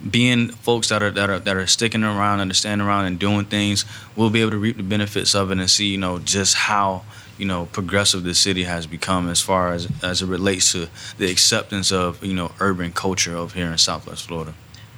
being 0.10 0.50
folks 0.50 0.89
that 0.89 1.01
are 1.01 1.12
that 1.12 1.29
are 1.29 1.39
that 1.39 1.55
are 1.55 1.67
sticking 1.67 2.03
around 2.03 2.39
and 2.41 2.55
standing 2.55 2.86
around 2.86 3.05
and 3.05 3.19
doing 3.19 3.45
things, 3.45 3.86
we'll 4.15 4.29
be 4.29 4.41
able 4.41 4.51
to 4.51 4.57
reap 4.57 4.77
the 4.77 4.83
benefits 4.83 5.33
of 5.36 5.51
it 5.51 5.57
and 5.60 5.69
see, 5.69 5.88
you 5.88 5.98
know, 5.98 6.19
just 6.19 6.55
how 6.55 7.03
you 7.38 7.45
know 7.45 7.65
progressive 7.72 8.24
the 8.24 8.33
city 8.36 8.63
has 8.63 8.86
become 8.86 9.29
as 9.29 9.41
far 9.41 9.74
as 9.74 9.88
as 10.03 10.22
it 10.22 10.27
relates 10.27 10.72
to 10.74 10.88
the 11.17 11.31
acceptance 11.31 11.91
of 11.91 12.24
you 12.24 12.33
know 12.33 12.51
urban 12.60 12.91
culture 12.91 13.36
of 13.36 13.53
here 13.53 13.67
in 13.72 13.77
Southwest 13.77 14.27
Florida. 14.27 14.53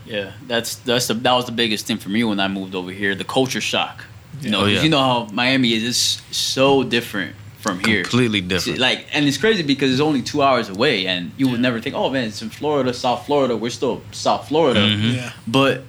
Yeah, 0.05 0.33
that's 0.47 0.75
that's 0.75 1.07
the 1.07 1.13
that 1.15 1.33
was 1.33 1.45
the 1.45 1.51
biggest 1.51 1.85
thing 1.87 1.97
for 1.97 2.09
me 2.09 2.23
when 2.23 2.39
I 2.39 2.47
moved 2.47 2.75
over 2.75 2.91
here. 2.91 3.15
The 3.15 3.23
culture 3.23 3.61
shock. 3.61 4.03
You 4.41 4.49
know, 4.49 4.61
Oh, 4.63 4.65
yeah. 4.65 4.81
you 4.81 4.89
know 4.89 4.99
how 4.99 5.27
Miami 5.31 5.73
is 5.73 5.83
it's 6.29 6.35
so 6.37 6.83
different 6.83 7.35
from 7.65 7.79
here. 7.79 8.03
Completely 8.03 8.41
different. 8.41 8.77
Like, 8.79 9.07
and 9.13 9.25
it's 9.27 9.37
crazy 9.37 9.63
because 9.63 9.89
it's 9.91 10.01
only 10.09 10.21
two 10.21 10.41
hours 10.47 10.69
away, 10.69 11.07
and 11.07 11.31
you 11.37 11.47
would 11.49 11.59
never 11.67 11.79
think, 11.81 11.95
oh 11.95 12.09
man, 12.11 12.25
it's 12.27 12.41
in 12.41 12.49
Florida, 12.51 12.93
South 12.93 13.25
Florida. 13.25 13.53
We're 13.57 13.71
still 13.81 14.01
South 14.11 14.47
Florida, 14.49 14.81
Mhm. 14.81 15.15
Yeah. 15.15 15.31
but 15.47 15.81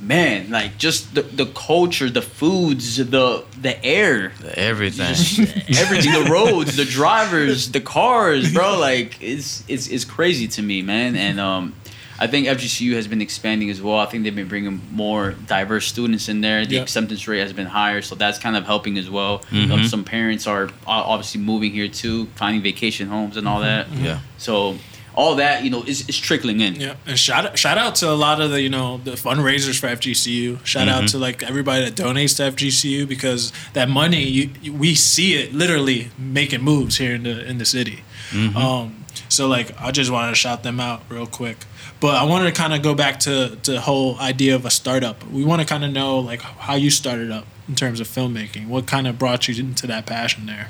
man, 0.00 0.50
like 0.50 0.78
just 0.78 1.14
the 1.14 1.22
the 1.22 1.46
culture, 1.46 2.08
the 2.10 2.22
foods, 2.22 2.96
the 2.96 3.44
the 3.60 3.74
air, 3.84 4.32
Everything. 4.54 5.14
just 5.14 5.38
everything, 5.82 6.12
the 6.24 6.28
roads, 6.30 6.76
the 6.76 6.84
drivers, 6.84 7.70
the 7.72 7.80
cars, 7.80 8.52
bro. 8.52 8.78
Like 8.78 9.20
it's 9.22 9.64
it's 9.68 9.86
it's 9.88 10.04
crazy 10.04 10.46
to 10.48 10.62
me, 10.62 10.82
man. 10.82 11.16
And 11.16 11.40
um, 11.40 11.74
I 12.18 12.26
think 12.26 12.46
FGCU 12.46 12.94
has 12.94 13.08
been 13.08 13.20
expanding 13.20 13.70
as 13.70 13.82
well. 13.82 13.98
I 13.98 14.06
think 14.06 14.22
they've 14.24 14.34
been 14.34 14.48
bringing 14.48 14.80
more 14.92 15.32
diverse 15.46 15.86
students 15.86 16.28
in 16.28 16.40
there. 16.42 16.64
The 16.64 16.76
Yeah. 16.76 16.82
acceptance 16.82 17.26
rate 17.26 17.40
has 17.40 17.52
been 17.52 17.66
higher, 17.66 18.02
so 18.02 18.14
that's 18.14 18.38
kind 18.38 18.56
of 18.56 18.64
helping 18.66 18.96
as 18.98 19.10
well. 19.10 19.42
Um, 19.50 19.68
Mhm. 19.70 19.88
some 19.88 20.04
parents 20.04 20.46
are 20.46 20.70
obviously 20.86 21.40
moving 21.40 21.72
here 21.72 21.88
too, 21.88 22.28
finding 22.36 22.62
vacation 22.62 23.08
homes 23.08 23.36
and 23.36 23.48
all 23.48 23.60
that. 23.60 23.88
yeah. 24.00 24.18
So 24.38 24.78
all 25.16 25.36
that 25.36 25.62
you 25.64 25.70
know 25.70 25.82
is, 25.84 26.08
is 26.08 26.18
trickling 26.18 26.60
in. 26.60 26.74
Yeah, 26.80 26.94
and 27.06 27.16
shout 27.18 27.56
shout 27.58 27.78
out 27.78 27.94
to 27.96 28.10
a 28.10 28.14
lot 28.26 28.40
of 28.40 28.50
the 28.50 28.60
you 28.60 28.68
know 28.68 29.00
the 29.04 29.12
fundraisers 29.12 29.78
for 29.78 29.86
FGCU. 29.88 30.58
Shout 30.64 30.88
out 30.88 31.04
Mhm. 31.04 31.10
to 31.12 31.18
like 31.18 31.42
everybody 31.42 31.84
that 31.84 31.94
donates 31.94 32.36
to 32.38 32.44
FGCU 32.44 33.06
because 33.06 33.52
that 33.74 33.88
money 33.88 34.24
you, 34.28 34.50
you- 34.62 34.72
we 34.72 34.94
see 34.94 35.34
it 35.34 35.54
literally 35.54 36.08
making 36.18 36.62
moves 36.62 36.98
here 36.98 37.14
in 37.14 37.22
the 37.24 37.44
in 37.48 37.58
the 37.58 37.64
city. 37.64 38.02
Mhm. 38.32 38.54
Um, 38.56 38.94
So 39.28 39.46
like 39.48 39.68
I 39.80 39.90
just 39.92 40.10
wanted 40.10 40.30
to 40.30 40.34
shout 40.36 40.62
them 40.64 40.78
out 40.80 41.02
real 41.08 41.26
quick. 41.26 41.58
But 42.04 42.16
I 42.16 42.24
wanted 42.24 42.54
to 42.54 42.60
kind 42.60 42.74
of 42.74 42.82
go 42.82 42.94
back 42.94 43.20
to 43.20 43.56
the 43.62 43.80
whole 43.80 44.18
idea 44.18 44.54
of 44.54 44.66
a 44.66 44.70
startup. 44.70 45.26
We 45.26 45.42
want 45.42 45.62
to 45.62 45.66
kind 45.66 45.86
of 45.86 45.90
know 45.90 46.18
like 46.18 46.42
how 46.42 46.74
you 46.74 46.90
started 46.90 47.30
up 47.30 47.46
in 47.66 47.76
terms 47.76 47.98
of 47.98 48.06
filmmaking. 48.06 48.68
What 48.68 48.86
kind 48.86 49.06
of 49.06 49.18
brought 49.18 49.48
you 49.48 49.58
into 49.58 49.86
that 49.86 50.04
passion 50.04 50.44
there? 50.44 50.68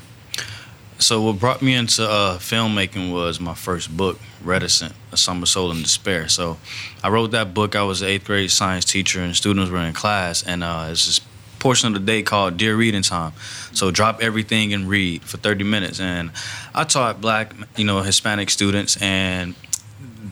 So 0.97 1.21
what 1.21 1.37
brought 1.37 1.61
me 1.61 1.73
into 1.73 2.09
uh, 2.09 2.37
filmmaking 2.37 3.11
was 3.11 3.41
my 3.41 3.53
first 3.53 3.97
book, 3.97 4.17
Reticent: 4.45 4.93
A 5.11 5.17
Summer 5.17 5.45
Soul 5.45 5.71
in 5.71 5.81
Despair. 5.81 6.29
So 6.29 6.55
I 7.03 7.09
wrote 7.09 7.31
that 7.31 7.53
book. 7.53 7.75
I 7.75 7.83
was 7.83 8.01
an 8.01 8.07
eighth 8.07 8.23
grade 8.23 8.49
science 8.49 8.85
teacher, 8.85 9.19
and 9.19 9.35
students 9.35 9.69
were 9.69 9.79
in 9.79 9.91
class, 9.91 10.41
and 10.41 10.63
uh, 10.63 10.87
it's 10.89 11.05
this 11.05 11.19
portion 11.59 11.87
of 11.87 11.93
the 11.95 12.05
day 12.05 12.21
called 12.21 12.57
Dear 12.57 12.75
Reading 12.75 13.01
Time. 13.01 13.33
So 13.73 13.91
drop 13.91 14.21
everything 14.21 14.71
and 14.73 14.87
read 14.87 15.23
for 15.23 15.37
30 15.37 15.63
minutes. 15.63 15.99
And 15.99 16.29
I 16.75 16.83
taught 16.83 17.19
black, 17.19 17.53
you 17.75 17.83
know, 17.83 18.03
Hispanic 18.03 18.51
students, 18.51 18.95
and 19.01 19.55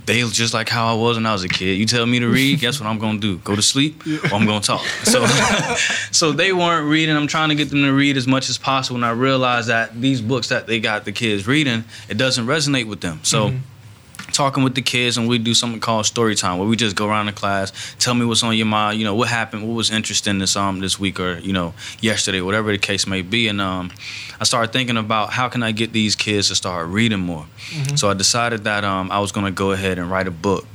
they 0.06 0.22
just 0.30 0.54
like 0.54 0.70
how 0.70 0.88
I 0.88 0.98
was 0.98 1.18
when 1.18 1.26
I 1.26 1.34
was 1.34 1.44
a 1.44 1.50
kid. 1.50 1.78
You 1.78 1.86
tell 1.86 2.06
me 2.06 2.20
to 2.20 2.28
read, 2.28 2.60
guess 2.60 2.80
what 2.80 2.88
I'm 2.88 3.00
gonna 3.00 3.20
do? 3.20 3.38
Go 3.40 3.56
to 3.56 3.62
sleep 3.62 4.06
or 4.06 4.36
I'm 4.36 4.46
gonna 4.46 4.62
talk. 4.62 4.86
So 5.04 5.26
so 6.12 6.32
they 6.32 6.54
weren't 6.54 6.90
reading. 6.90 7.16
I'm 7.16 7.28
trying 7.28 7.50
to 7.50 7.56
get 7.56 7.70
them 7.70 7.84
to 7.84 7.92
read 7.92 8.18
as 8.18 8.28
much 8.28 8.50
as 8.50 8.58
possible. 8.58 8.98
And 8.98 9.06
I 9.06 9.12
realized 9.12 9.70
that 9.70 10.00
these 10.00 10.22
books 10.22 10.50
that 10.50 10.68
they 10.68 10.80
got 10.80 11.06
the 11.06 11.12
kids 11.12 11.48
reading, 11.48 11.84
it 12.10 12.18
doesn't 12.18 12.46
resonate 12.46 12.88
with 12.88 13.02
them. 13.02 13.20
So 13.24 13.50
mm-hmm 13.50 13.58
talking 14.34 14.64
with 14.64 14.76
the 14.76 14.82
kids 14.82 15.18
and 15.18 15.28
we 15.28 15.38
do 15.38 15.54
something 15.54 15.80
called 15.80 16.06
story 16.06 16.36
time 16.36 16.58
where 16.58 16.68
we 16.68 16.76
just 16.76 16.96
go 16.96 17.08
around 17.08 17.28
the 17.28 17.32
class 17.32 17.72
tell 18.00 18.14
me 18.14 18.26
what's 18.26 18.44
on 18.44 18.56
your 18.56 18.66
mind 18.66 19.00
you 19.00 19.06
know 19.06 19.16
what 19.16 19.30
happened 19.30 19.68
what 19.68 19.76
was 19.76 19.92
interesting 19.92 20.40
this 20.40 20.56
um 20.56 20.80
this 20.80 21.00
week 21.00 21.20
or 21.20 21.38
you 21.40 21.54
know 21.54 21.74
yesterday 22.02 22.42
whatever 22.42 22.72
the 22.72 22.78
case 22.78 23.08
may 23.08 23.22
be. 23.22 23.48
And 23.48 23.62
um 23.62 23.92
i 24.40 24.44
started 24.44 24.74
thinking 24.74 24.98
about 24.98 25.32
how 25.32 25.48
can 25.50 25.64
i 25.64 25.72
get 25.72 25.94
these 25.94 26.16
kids 26.16 26.50
to 26.50 26.56
start 26.56 26.88
reading 26.88 27.20
more. 27.20 27.46
Mm-hmm. 27.70 27.96
so 27.96 28.10
i 28.10 28.14
decided 28.14 28.64
that 28.66 28.84
um 28.84 29.12
i 29.12 29.20
was 29.20 29.32
going 29.32 29.46
to 29.46 29.52
go 29.52 29.72
ahead 29.72 29.98
and 29.98 30.10
write 30.10 30.28
a 30.28 30.32
book. 30.32 30.66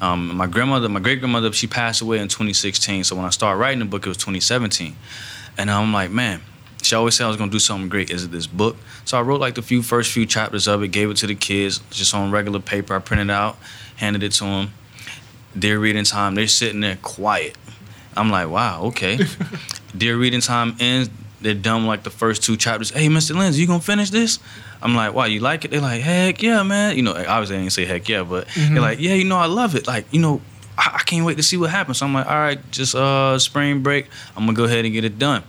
Um, 0.00 0.36
my 0.36 0.46
grandmother 0.46 0.88
my 0.88 1.00
great 1.00 1.20
grandmother 1.20 1.52
she 1.52 1.66
passed 1.66 2.02
away 2.02 2.18
in 2.18 2.28
2016 2.28 3.04
so 3.04 3.16
when 3.16 3.24
i 3.24 3.30
started 3.30 3.58
writing 3.58 3.78
the 3.78 3.84
book 3.84 4.04
it 4.04 4.08
was 4.08 4.16
2017 4.16 4.96
and 5.56 5.70
i'm 5.70 5.92
like 5.92 6.10
man 6.10 6.42
she 6.84 6.94
always 6.94 7.14
said 7.14 7.24
I 7.24 7.28
was 7.28 7.36
gonna 7.36 7.50
do 7.50 7.58
something 7.58 7.88
great. 7.88 8.10
Is 8.10 8.24
it 8.24 8.30
this 8.30 8.46
book? 8.46 8.76
So 9.04 9.18
I 9.18 9.22
wrote 9.22 9.40
like 9.40 9.54
the 9.54 9.62
few 9.62 9.82
first 9.82 10.12
few 10.12 10.26
chapters 10.26 10.68
of 10.68 10.82
it, 10.82 10.88
gave 10.88 11.10
it 11.10 11.16
to 11.18 11.26
the 11.26 11.34
kids 11.34 11.80
just 11.90 12.14
on 12.14 12.30
regular 12.30 12.60
paper. 12.60 12.94
I 12.94 12.98
printed 12.98 13.30
out, 13.30 13.56
handed 13.96 14.22
it 14.22 14.32
to 14.32 14.44
them. 14.44 14.72
Dear 15.58 15.78
reading 15.78 16.04
time, 16.04 16.34
they're 16.34 16.48
sitting 16.48 16.80
there 16.80 16.98
quiet. 17.00 17.56
I'm 18.16 18.30
like, 18.30 18.48
wow, 18.48 18.84
okay. 18.84 19.18
Dear 19.96 20.16
reading 20.16 20.40
time 20.40 20.76
ends. 20.80 21.10
They're 21.40 21.52
done 21.52 21.86
like 21.86 22.04
the 22.04 22.10
first 22.10 22.42
two 22.42 22.56
chapters. 22.56 22.88
Hey, 22.90 23.08
Mr. 23.08 23.36
Lenz, 23.36 23.60
you 23.60 23.66
gonna 23.66 23.80
finish 23.80 24.08
this? 24.08 24.38
I'm 24.80 24.94
like, 24.94 25.12
wow, 25.12 25.24
you 25.24 25.40
like 25.40 25.64
it? 25.64 25.70
They're 25.70 25.80
like, 25.80 26.00
heck 26.00 26.42
yeah, 26.42 26.62
man. 26.62 26.96
You 26.96 27.02
know, 27.02 27.12
obviously 27.12 27.56
I 27.56 27.58
didn't 27.60 27.72
say 27.72 27.84
heck 27.84 28.08
yeah, 28.08 28.22
but 28.22 28.48
mm-hmm. 28.48 28.74
they're 28.74 28.82
like, 28.82 28.98
yeah, 28.98 29.14
you 29.14 29.24
know, 29.24 29.36
I 29.36 29.46
love 29.46 29.74
it. 29.74 29.86
Like, 29.86 30.06
you 30.10 30.20
know, 30.20 30.40
I, 30.78 30.92
I 31.00 31.02
can't 31.02 31.24
wait 31.26 31.36
to 31.36 31.42
see 31.42 31.56
what 31.56 31.70
happens. 31.70 31.98
So 31.98 32.06
I'm 32.06 32.14
like, 32.14 32.26
all 32.26 32.36
right, 32.36 32.70
just 32.70 32.94
uh, 32.94 33.38
spring 33.38 33.82
break. 33.82 34.08
I'm 34.36 34.46
gonna 34.46 34.56
go 34.56 34.64
ahead 34.64 34.84
and 34.84 34.94
get 34.94 35.04
it 35.04 35.18
done. 35.18 35.42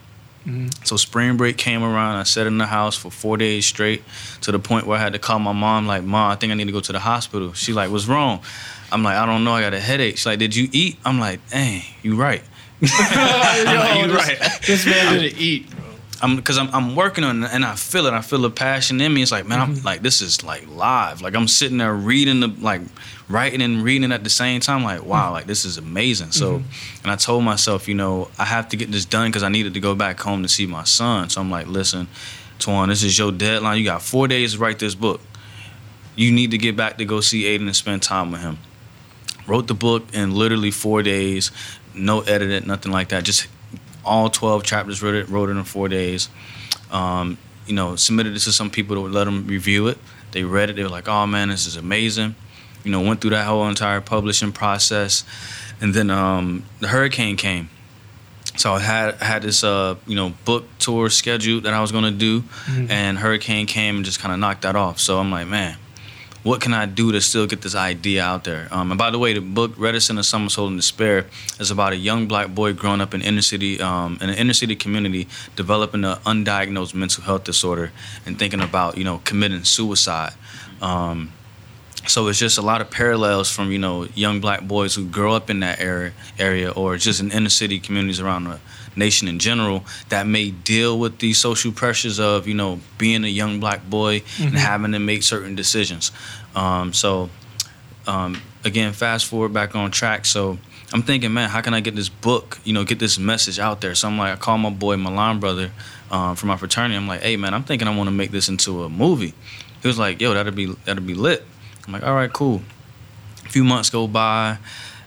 Mm-hmm. 0.45 0.67
So 0.83 0.95
spring 0.95 1.37
break 1.37 1.57
came 1.57 1.83
around. 1.83 2.17
I 2.17 2.23
sat 2.23 2.45
in 2.47 2.57
the 2.57 2.67
house 2.67 2.95
for 2.95 3.09
four 3.09 3.37
days 3.37 3.65
straight, 3.65 4.03
to 4.41 4.51
the 4.51 4.59
point 4.59 4.85
where 4.85 4.97
I 4.97 5.01
had 5.01 5.13
to 5.13 5.19
call 5.19 5.39
my 5.39 5.53
mom. 5.53 5.87
Like, 5.87 6.03
mom, 6.03 6.31
I 6.31 6.35
think 6.35 6.51
I 6.51 6.55
need 6.55 6.65
to 6.65 6.71
go 6.71 6.81
to 6.81 6.91
the 6.91 6.99
hospital. 6.99 7.53
She 7.53 7.73
like, 7.73 7.89
what's 7.89 8.07
wrong? 8.07 8.41
I'm 8.91 9.03
like, 9.03 9.17
I 9.17 9.25
don't 9.25 9.43
know. 9.43 9.53
I 9.53 9.61
got 9.61 9.73
a 9.73 9.79
headache. 9.79 10.17
She's 10.17 10.25
like, 10.25 10.39
did 10.39 10.55
you 10.55 10.69
eat? 10.71 10.97
I'm 11.03 11.19
like, 11.19 11.47
dang, 11.49 11.81
you 12.03 12.15
right. 12.15 12.43
I'm 12.81 13.77
like, 13.77 14.07
you 14.07 14.15
right. 14.15 14.61
This 14.65 14.85
man 14.85 15.19
didn't 15.19 15.39
eat. 15.39 15.67
I'm 16.21 16.35
because 16.35 16.57
I'm, 16.57 16.73
I'm 16.73 16.95
working 16.95 17.23
on 17.23 17.43
it 17.43 17.51
and 17.51 17.65
I 17.65 17.75
feel 17.75 18.05
it. 18.05 18.13
I 18.13 18.21
feel 18.21 18.39
the 18.39 18.49
passion 18.49 19.01
in 19.01 19.13
me. 19.13 19.21
It's 19.21 19.31
like, 19.31 19.45
man, 19.45 19.59
I'm 19.59 19.75
mm-hmm. 19.75 19.85
like, 19.85 20.01
this 20.01 20.21
is 20.21 20.43
like 20.43 20.67
live. 20.69 21.21
Like 21.21 21.35
I'm 21.35 21.47
sitting 21.47 21.77
there 21.77 21.93
reading 21.93 22.39
the 22.39 22.47
like 22.47 22.81
writing 23.27 23.61
and 23.61 23.83
reading 23.83 24.11
at 24.11 24.23
the 24.23 24.29
same 24.29 24.61
time. 24.61 24.83
Like, 24.83 25.03
wow, 25.03 25.31
like 25.31 25.45
this 25.45 25.65
is 25.65 25.77
amazing. 25.77 26.31
So, 26.31 26.59
mm-hmm. 26.59 27.03
and 27.03 27.11
I 27.11 27.15
told 27.15 27.43
myself, 27.43 27.87
you 27.87 27.95
know, 27.95 28.29
I 28.39 28.45
have 28.45 28.69
to 28.69 28.77
get 28.77 28.91
this 28.91 29.05
done 29.05 29.29
because 29.29 29.43
I 29.43 29.49
needed 29.49 29.73
to 29.73 29.79
go 29.79 29.95
back 29.95 30.19
home 30.19 30.41
to 30.43 30.49
see 30.49 30.65
my 30.65 30.83
son. 30.83 31.29
So 31.29 31.41
I'm 31.41 31.51
like, 31.51 31.67
listen, 31.67 32.07
Twan, 32.59 32.87
this 32.87 33.03
is 33.03 33.17
your 33.17 33.31
deadline. 33.31 33.77
You 33.77 33.85
got 33.85 34.01
four 34.01 34.27
days 34.27 34.53
to 34.53 34.59
write 34.59 34.79
this 34.79 34.95
book. 34.95 35.21
You 36.15 36.31
need 36.31 36.51
to 36.51 36.57
get 36.57 36.77
back 36.77 36.97
to 36.97 37.05
go 37.05 37.19
see 37.19 37.43
Aiden 37.43 37.67
and 37.67 37.75
spend 37.75 38.01
time 38.01 38.31
with 38.31 38.41
him. 38.41 38.57
Wrote 39.47 39.67
the 39.67 39.73
book 39.73 40.13
in 40.13 40.33
literally 40.33 40.71
four 40.71 41.03
days, 41.03 41.51
no 41.93 42.21
edited, 42.21 42.65
nothing 42.65 42.91
like 42.91 43.09
that. 43.09 43.23
Just 43.23 43.47
all 44.05 44.29
12 44.29 44.63
chapters, 44.63 45.01
wrote 45.01 45.15
it, 45.15 45.27
wrote 45.29 45.49
it 45.49 45.53
in 45.53 45.63
four 45.63 45.89
days. 45.89 46.29
Um, 46.91 47.37
you 47.65 47.73
know, 47.73 47.95
submitted 47.95 48.35
it 48.35 48.39
to 48.39 48.51
some 48.51 48.69
people 48.69 48.95
to 48.95 49.01
let 49.01 49.25
them 49.25 49.47
review 49.47 49.87
it. 49.87 49.97
They 50.31 50.43
read 50.43 50.69
it. 50.69 50.75
They 50.75 50.83
were 50.83 50.89
like, 50.89 51.07
"Oh 51.07 51.25
man, 51.25 51.49
this 51.49 51.65
is 51.65 51.77
amazing." 51.77 52.35
You 52.83 52.91
know, 52.91 53.01
went 53.01 53.21
through 53.21 53.31
that 53.31 53.45
whole 53.45 53.67
entire 53.67 54.01
publishing 54.01 54.51
process, 54.51 55.23
and 55.81 55.93
then 55.93 56.09
um, 56.09 56.63
the 56.79 56.87
hurricane 56.87 57.37
came. 57.37 57.69
So 58.57 58.73
I 58.73 58.79
had 58.79 59.15
had 59.15 59.41
this 59.41 59.63
uh, 59.63 59.95
you 60.05 60.15
know 60.15 60.33
book 60.45 60.65
tour 60.79 61.09
scheduled 61.09 61.63
that 61.63 61.73
I 61.73 61.81
was 61.81 61.91
gonna 61.91 62.11
do, 62.11 62.41
mm-hmm. 62.41 62.91
and 62.91 63.17
hurricane 63.17 63.65
came 63.65 63.97
and 63.97 64.05
just 64.05 64.19
kind 64.19 64.33
of 64.33 64.39
knocked 64.39 64.61
that 64.61 64.75
off. 64.75 64.99
So 64.99 65.19
I'm 65.19 65.31
like, 65.31 65.47
man, 65.47 65.77
what 66.45 66.61
can 66.61 66.75
I 66.75 66.85
do 66.85 67.11
to 67.11 67.21
still 67.21 67.47
get 67.47 67.63
this 67.63 67.73
idea 67.73 68.23
out 68.23 68.43
there? 68.43 68.67
Um, 68.69 68.91
and 68.91 68.99
by 68.99 69.09
the 69.09 69.17
way, 69.17 69.33
the 69.33 69.41
book 69.41 69.73
Reticent 69.77 70.19
of 70.19 70.25
Soul 70.27 70.67
in 70.67 70.75
Despair 70.75 71.25
is 71.59 71.71
about 71.71 71.91
a 71.91 71.95
young 71.95 72.27
black 72.27 72.53
boy 72.53 72.71
growing 72.73 73.01
up 73.01 73.15
in 73.15 73.23
inner 73.23 73.41
city, 73.41 73.81
um, 73.81 74.19
in 74.21 74.29
an 74.29 74.35
inner 74.35 74.53
city 74.53 74.75
community, 74.75 75.27
developing 75.55 76.05
an 76.05 76.17
undiagnosed 76.17 76.93
mental 76.93 77.23
health 77.23 77.45
disorder 77.45 77.91
and 78.27 78.37
thinking 78.37 78.61
about 78.61 78.95
you 78.95 79.03
know 79.03 79.21
committing 79.23 79.63
suicide. 79.63 80.33
Um, 80.83 81.31
so 82.05 82.27
it's 82.27 82.37
just 82.37 82.59
a 82.59 82.61
lot 82.61 82.79
of 82.79 82.91
parallels 82.91 83.51
from 83.51 83.71
you 83.71 83.79
know 83.79 84.05
young 84.13 84.39
black 84.39 84.61
boys 84.67 84.93
who 84.93 85.07
grow 85.07 85.33
up 85.33 85.49
in 85.49 85.61
that 85.61 85.79
area, 85.79 86.13
area 86.37 86.69
or 86.69 86.97
just 86.97 87.21
in 87.21 87.31
inner 87.31 87.49
city 87.49 87.79
communities 87.79 88.19
around 88.19 88.43
the 88.43 88.59
nation 88.95 89.27
in 89.27 89.39
general 89.39 89.83
that 90.09 90.25
may 90.27 90.51
deal 90.51 90.97
with 90.97 91.19
these 91.19 91.37
social 91.37 91.71
pressures 91.71 92.19
of 92.19 92.47
you 92.47 92.53
know 92.53 92.79
being 92.97 93.23
a 93.23 93.27
young 93.27 93.59
black 93.59 93.89
boy 93.89 94.19
mm-hmm. 94.19 94.47
and 94.47 94.57
having 94.57 94.91
to 94.91 94.99
make 94.99 95.23
certain 95.23 95.55
decisions. 95.55 96.11
Um, 96.55 96.93
so 96.93 97.29
um, 98.07 98.41
again, 98.63 98.93
fast 98.93 99.25
forward 99.25 99.53
back 99.53 99.75
on 99.75 99.91
track. 99.91 100.25
So 100.25 100.57
I'm 100.93 101.01
thinking, 101.01 101.33
man, 101.33 101.49
how 101.49 101.61
can 101.61 101.73
I 101.73 101.79
get 101.79 101.95
this 101.95 102.09
book, 102.09 102.59
you 102.63 102.73
know, 102.73 102.83
get 102.83 102.99
this 102.99 103.17
message 103.17 103.59
out 103.59 103.81
there? 103.81 103.95
So 103.95 104.07
I'm 104.07 104.17
like, 104.17 104.33
I 104.33 104.35
call 104.35 104.57
my 104.57 104.69
boy 104.69 104.97
Milan 104.97 105.39
brother 105.39 105.71
um, 106.11 106.35
from 106.35 106.49
my 106.49 106.57
fraternity. 106.57 106.95
I'm 106.95 107.07
like, 107.07 107.21
hey 107.21 107.37
man, 107.37 107.53
I'm 107.53 107.63
thinking 107.63 107.87
I 107.87 107.95
want 107.95 108.07
to 108.07 108.15
make 108.15 108.31
this 108.31 108.49
into 108.49 108.83
a 108.83 108.89
movie. 108.89 109.33
He 109.81 109.87
was 109.87 109.99
like, 109.99 110.21
yo, 110.21 110.33
that'll 110.33 110.53
be 110.53 110.73
that'll 110.85 111.03
be 111.03 111.13
lit. 111.13 111.43
I'm 111.85 111.93
like, 111.93 112.03
all 112.03 112.15
right, 112.15 112.31
cool. 112.31 112.61
A 113.45 113.49
few 113.49 113.63
months 113.63 113.89
go 113.89 114.07
by, 114.07 114.57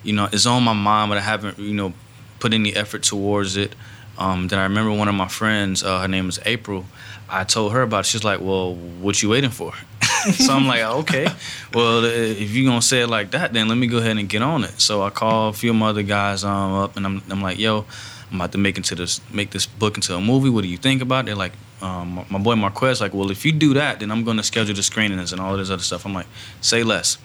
you 0.02 0.12
know, 0.12 0.28
it's 0.32 0.46
on 0.46 0.62
my 0.62 0.72
mind, 0.72 1.08
but 1.08 1.18
I 1.18 1.22
haven't, 1.22 1.58
you 1.58 1.74
know, 1.74 1.92
put 2.40 2.54
any 2.54 2.74
effort 2.74 3.02
towards 3.02 3.56
it. 3.56 3.74
Um, 4.18 4.48
then 4.48 4.58
I 4.58 4.64
remember 4.64 4.92
one 4.92 5.08
of 5.08 5.14
my 5.14 5.28
friends, 5.28 5.82
uh, 5.84 6.00
her 6.00 6.08
name 6.08 6.26
was 6.26 6.40
April. 6.44 6.84
I 7.28 7.44
told 7.44 7.72
her 7.72 7.82
about 7.82 8.00
it. 8.00 8.06
She's 8.06 8.24
like, 8.24 8.40
"Well, 8.40 8.74
what 8.74 9.22
you 9.22 9.28
waiting 9.28 9.50
for?" 9.50 9.72
so 10.32 10.54
I'm 10.54 10.66
like, 10.66 10.82
"Okay, 10.82 11.28
well, 11.74 12.04
if 12.04 12.50
you're 12.50 12.68
gonna 12.68 12.82
say 12.82 13.02
it 13.02 13.08
like 13.08 13.30
that, 13.32 13.52
then 13.52 13.68
let 13.68 13.76
me 13.76 13.86
go 13.86 13.98
ahead 13.98 14.16
and 14.16 14.28
get 14.28 14.42
on 14.42 14.64
it." 14.64 14.80
So 14.80 15.02
I 15.02 15.10
call 15.10 15.50
a 15.50 15.52
few 15.52 15.70
of 15.70 15.76
my 15.76 15.88
other 15.88 16.02
guys 16.02 16.42
um, 16.42 16.72
up, 16.72 16.96
and 16.96 17.04
I'm, 17.06 17.22
I'm 17.30 17.42
like, 17.42 17.58
"Yo, 17.58 17.84
I'm 18.30 18.36
about 18.36 18.52
to 18.52 18.58
make 18.58 18.76
into 18.76 18.94
this 18.94 19.20
make 19.30 19.50
this 19.50 19.66
book 19.66 19.96
into 19.96 20.14
a 20.14 20.20
movie. 20.20 20.48
What 20.48 20.62
do 20.62 20.68
you 20.68 20.78
think 20.78 21.02
about 21.02 21.24
it?" 21.24 21.26
They're 21.26 21.34
like, 21.36 21.52
um, 21.82 22.24
"My 22.30 22.38
boy 22.38 22.56
Marquez, 22.56 23.00
like, 23.00 23.12
well, 23.12 23.30
if 23.30 23.44
you 23.44 23.52
do 23.52 23.74
that, 23.74 24.00
then 24.00 24.10
I'm 24.10 24.24
gonna 24.24 24.42
schedule 24.42 24.74
the 24.74 24.82
screenings 24.82 25.32
and 25.32 25.40
all 25.40 25.52
of 25.52 25.58
this 25.58 25.70
other 25.70 25.82
stuff." 25.82 26.06
I'm 26.06 26.14
like, 26.14 26.26
"Say 26.60 26.82
less." 26.82 27.18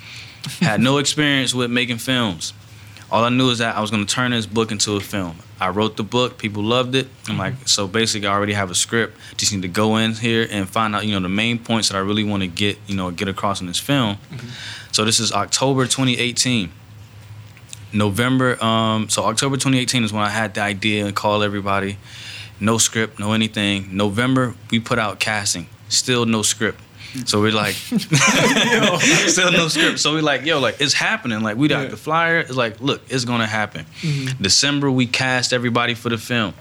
Had 0.60 0.82
no 0.82 0.98
experience 1.04 1.54
with 1.54 1.72
making 1.72 2.00
films. 2.00 2.54
All 3.14 3.24
I 3.24 3.30
knew 3.30 3.52
is 3.52 3.60
that 3.60 3.76
I 3.76 3.80
was 3.80 3.92
going 3.92 4.04
to 4.04 4.12
turn 4.12 4.32
this 4.32 4.48
book 4.48 4.72
into 4.72 4.96
a 4.96 5.00
film. 5.00 5.38
I 5.62 5.70
wrote 5.70 5.98
the 5.98 6.04
book, 6.04 6.40
people 6.40 6.64
loved 6.64 6.96
it. 6.96 7.08
I'm 7.30 7.38
like, 7.38 7.54
mm-hmm. 7.54 7.66
so 7.68 7.88
basically, 7.88 8.28
I 8.28 8.34
already 8.34 8.54
have 8.54 8.72
a 8.72 8.76
script. 8.76 9.16
Just 9.38 9.54
need 9.54 9.62
to 9.62 9.68
go 9.68 9.98
in 9.98 10.14
here 10.14 10.48
and 10.50 10.68
find 10.68 10.96
out, 10.96 11.06
you 11.06 11.14
know, 11.14 11.20
the 11.20 11.30
main 11.30 11.60
points 11.60 11.90
that 11.90 11.96
I 11.96 12.00
really 12.00 12.24
want 12.24 12.42
to 12.42 12.48
get, 12.48 12.80
you 12.88 12.96
know, 12.96 13.12
get 13.12 13.28
across 13.28 13.62
in 13.62 13.68
this 13.68 13.78
film. 13.78 14.16
Mm-hmm. 14.16 14.48
So 14.92 15.06
this 15.06 15.20
is 15.20 15.32
October 15.32 15.84
2018. 15.84 16.72
November, 17.94 18.62
um, 18.64 19.08
so 19.10 19.26
October 19.26 19.58
2018 19.58 20.06
is 20.06 20.12
when 20.12 20.24
I 20.24 20.30
had 20.30 20.56
the 20.56 20.62
idea 20.62 21.06
and 21.06 21.16
called 21.16 21.44
everybody. 21.44 22.00
No 22.60 22.80
script, 22.80 23.20
no 23.20 23.34
anything. 23.34 23.96
November, 23.96 24.56
we 24.72 24.80
put 24.80 24.98
out 24.98 25.20
casting. 25.20 25.68
Still 25.88 26.26
no 26.26 26.42
script. 26.42 26.82
So 27.26 27.42
we're 27.42 27.52
like, 27.52 27.74
still 29.34 29.52
no 29.52 29.68
script. 29.68 30.00
So 30.00 30.14
we're 30.14 30.22
like, 30.22 30.46
yo, 30.46 30.60
like 30.60 30.82
it's 30.82 30.94
happening. 30.94 31.42
Like 31.42 31.58
we 31.58 31.68
got 31.68 31.84
yeah. 31.84 31.90
the 31.90 31.98
flyer. 31.98 32.40
It's 32.40 32.56
like, 32.56 32.82
look, 32.82 33.02
it's 33.10 33.26
gonna 33.26 33.48
happen. 33.48 33.86
Mm-hmm. 34.02 34.42
December 34.42 34.92
we 34.92 35.08
cast 35.08 35.54
everybody 35.54 35.94
for 35.94 36.10
the 36.10 36.18
film. 36.18 36.54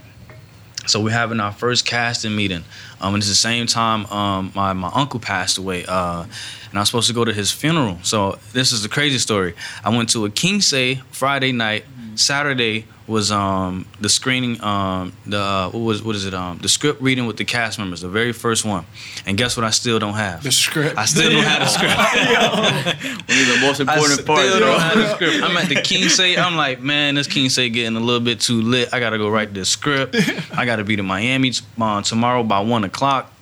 So 0.87 1.01
we're 1.01 1.11
having 1.11 1.39
our 1.39 1.53
first 1.53 1.87
casting 1.87 2.35
meeting. 2.35 2.65
Um, 3.01 3.15
and 3.15 3.23
it's 3.23 3.29
the 3.29 3.37
same 3.37 3.67
time 3.67 4.05
um, 4.07 4.53
my, 4.55 4.73
my 4.73 4.91
uncle 4.93 5.21
passed 5.21 5.57
away. 5.57 5.85
Uh, 5.87 6.25
and 6.69 6.79
I 6.79 6.81
was 6.81 6.89
supposed 6.89 7.07
to 7.07 7.15
go 7.15 7.25
to 7.25 7.33
his 7.33 7.53
funeral. 7.53 7.99
So 8.03 8.39
this 8.53 8.73
is 8.73 8.83
the 8.83 8.89
crazy 8.89 9.19
story. 9.19 9.55
I 9.85 9.91
went 9.97 10.09
to 10.11 10.25
a 10.25 10.31
King 10.31 10.61
Say 10.61 10.97
Friday 11.11 11.53
night. 11.53 11.85
Mm-hmm 11.85 12.03
Saturday 12.15 12.87
was 13.07 13.33
um 13.33 13.87
the 14.01 14.09
screening 14.09 14.63
um 14.63 15.13
the 15.27 15.39
uh, 15.39 15.71
what 15.71 15.81
was 15.81 16.03
what 16.03 16.15
is 16.15 16.25
it 16.25 16.35
um 16.35 16.59
the 16.59 16.69
script 16.69 17.03
reading 17.03 17.27
with 17.27 17.37
the 17.37 17.45
cast 17.45 17.79
members 17.79 18.01
the 18.01 18.09
very 18.09 18.33
first 18.33 18.65
one. 18.65 18.85
And 19.27 19.37
guess 19.37 19.57
what 19.57 19.65
I 19.65 19.71
still 19.71 19.99
don't 19.99 20.15
have? 20.15 20.43
The 20.43 20.53
script. 20.53 20.97
I 20.97 21.05
still 21.05 21.31
don't 21.31 21.45
have 21.45 21.61
the 21.61 21.67
script. 21.67 21.97
One 23.29 23.39
of 23.41 23.47
the 23.49 23.59
most 23.61 23.81
I 23.81 23.83
important 23.83 24.13
still 24.13 24.27
parts, 24.27 24.51
don't 24.51 24.61
bro. 24.61 24.79
have 24.79 24.97
the 24.99 25.15
script. 25.15 25.43
I'm 25.45 25.57
at 25.57 25.69
the 25.69 25.81
King 25.83 26.09
say 26.09 26.37
I'm 26.37 26.57
like 26.57 26.81
man 26.81 27.15
this 27.17 27.27
King 27.27 27.49
say 27.49 27.69
getting 27.69 27.97
a 27.97 28.01
little 28.01 28.21
bit 28.21 28.41
too 28.41 28.61
lit. 28.63 28.93
I 28.93 29.01
gotta 29.01 29.19
go 29.19 29.29
write 29.29 29.53
this 29.55 29.69
script. 29.69 30.17
I 30.57 30.65
gotta 30.65 30.85
be 30.85 30.97
to 30.97 31.03
Miami 31.03 31.51
t- 31.51 31.65
uh, 31.81 32.03
tomorrow 32.03 32.43
by 32.43 32.61
one 32.61 32.85
o'clock. 32.85 33.33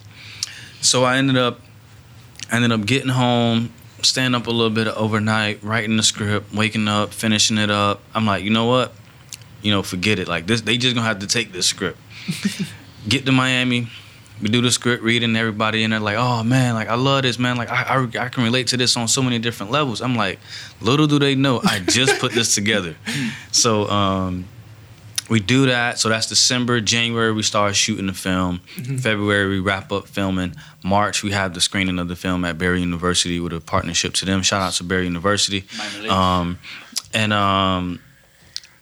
So 0.81 1.03
I 1.03 1.17
ended 1.17 1.37
up 1.37 1.59
I 2.51 2.55
ended 2.55 2.71
up 2.71 2.85
getting 2.85 3.09
home 3.09 3.71
staying 4.01 4.33
up 4.33 4.47
a 4.47 4.51
little 4.51 4.71
bit 4.71 4.87
overnight 4.87 5.63
writing 5.63 5.95
the 5.95 6.03
script 6.03 6.51
waking 6.53 6.87
up 6.87 7.13
finishing 7.13 7.57
it 7.57 7.69
up. 7.69 8.01
I'm 8.15 8.25
like 8.25 8.43
you 8.43 8.49
know 8.49 8.65
what 8.65 8.93
you 9.61 9.71
know, 9.71 9.83
forget 9.83 10.19
it. 10.19 10.27
Like 10.27 10.47
this, 10.47 10.61
they 10.61 10.77
just 10.77 10.95
gonna 10.95 11.07
have 11.07 11.19
to 11.19 11.27
take 11.27 11.51
this 11.51 11.65
script. 11.65 11.99
Get 13.07 13.25
to 13.25 13.31
Miami, 13.31 13.87
we 14.41 14.49
do 14.49 14.61
the 14.61 14.71
script 14.71 15.03
reading. 15.03 15.35
Everybody 15.35 15.83
in 15.83 15.91
there 15.91 15.99
like, 15.99 16.17
oh 16.17 16.43
man, 16.43 16.73
like 16.73 16.87
I 16.87 16.95
love 16.95 17.23
this 17.23 17.37
man. 17.37 17.57
Like 17.57 17.69
I, 17.69 17.83
I, 17.83 18.25
I 18.25 18.29
can 18.29 18.43
relate 18.43 18.67
to 18.67 18.77
this 18.77 18.97
on 18.97 19.07
so 19.07 19.21
many 19.21 19.39
different 19.39 19.71
levels. 19.71 20.01
I'm 20.01 20.15
like, 20.15 20.39
little 20.81 21.07
do 21.07 21.19
they 21.19 21.35
know, 21.35 21.61
I 21.63 21.79
just 21.79 22.19
put 22.19 22.31
this 22.31 22.55
together. 22.55 22.95
So 23.51 23.87
um, 23.89 24.45
we 25.29 25.39
do 25.39 25.67
that. 25.67 25.99
So 25.99 26.09
that's 26.09 26.27
December. 26.27 26.79
January 26.79 27.31
we 27.31 27.43
start 27.43 27.75
shooting 27.75 28.07
the 28.07 28.13
film. 28.13 28.59
February 28.59 29.47
we 29.49 29.59
wrap 29.59 29.91
up 29.91 30.07
filming. 30.07 30.55
March 30.83 31.21
we 31.21 31.31
have 31.31 31.53
the 31.53 31.61
screening 31.61 31.99
of 31.99 32.07
the 32.07 32.15
film 32.15 32.43
at 32.45 32.57
Barry 32.57 32.79
University 32.79 33.39
with 33.39 33.53
a 33.53 33.59
partnership 33.59 34.13
to 34.15 34.25
them. 34.25 34.41
Shout 34.41 34.61
out 34.61 34.73
to 34.73 34.83
Barry 34.83 35.03
University. 35.03 35.65
Um, 36.09 36.59
and 37.13 37.33
um, 37.33 37.99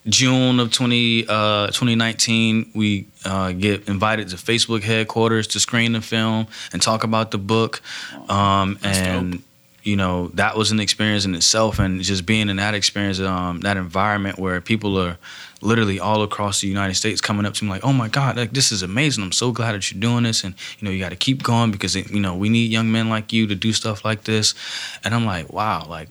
June 0.08 0.60
of 0.60 0.72
20, 0.72 1.26
uh, 1.28 1.68
2019, 1.68 2.72
we 2.74 3.08
uh, 3.26 3.52
get 3.52 3.88
invited 3.88 4.30
to 4.30 4.38
Facebook 4.38 4.82
headquarters 4.82 5.48
to 5.48 5.60
screen 5.60 5.92
the 5.92 6.02
film 6.02 6.48
and 6.72 6.82
talk 6.82 7.04
about 7.04 7.32
the 7.32 7.38
book. 7.38 7.82
Um, 8.30 8.80
and, 8.82 9.44
you 9.84 9.96
know, 9.96 10.28
that 10.30 10.56
was 10.56 10.72
an 10.72 10.80
experience 10.80 11.26
in 11.26 11.36
itself. 11.36 11.80
And 11.80 12.02
just 12.02 12.26
being 12.26 12.50
in 12.50 12.56
that 12.58 12.74
experience, 12.74 13.20
um, 13.20 13.60
that 13.62 13.78
environment 13.78 14.40
where 14.40 14.62
people 14.62 14.98
are 14.98 15.18
literally 15.62 16.00
all 16.00 16.24
across 16.24 16.62
the 16.62 16.68
United 16.68 16.96
States 16.96 17.20
coming 17.20 17.46
up 17.46 17.54
to 17.56 17.66
me 17.66 17.70
like, 17.70 17.84
oh 17.84 17.92
my 17.92 18.08
God, 18.08 18.38
like 18.38 18.52
this 18.52 18.72
is 18.72 18.82
amazing. 18.82 19.24
I'm 19.24 19.34
so 19.34 19.52
glad 19.52 19.74
that 19.74 19.92
you're 19.92 20.00
doing 20.00 20.24
this. 20.24 20.44
And, 20.44 20.56
you 20.80 20.86
know, 20.86 20.92
you 20.92 21.00
got 21.00 21.10
to 21.10 21.18
keep 21.18 21.44
going 21.44 21.72
because, 21.72 21.96
you 21.96 22.20
know, 22.22 22.36
we 22.36 22.48
need 22.48 22.72
young 22.72 22.92
men 22.92 23.10
like 23.10 23.34
you 23.34 23.48
to 23.48 23.56
do 23.56 23.74
stuff 23.74 24.06
like 24.06 24.24
this. 24.24 24.56
And 25.04 25.14
I'm 25.14 25.26
like, 25.26 25.52
wow, 25.52 25.86
like, 25.88 26.08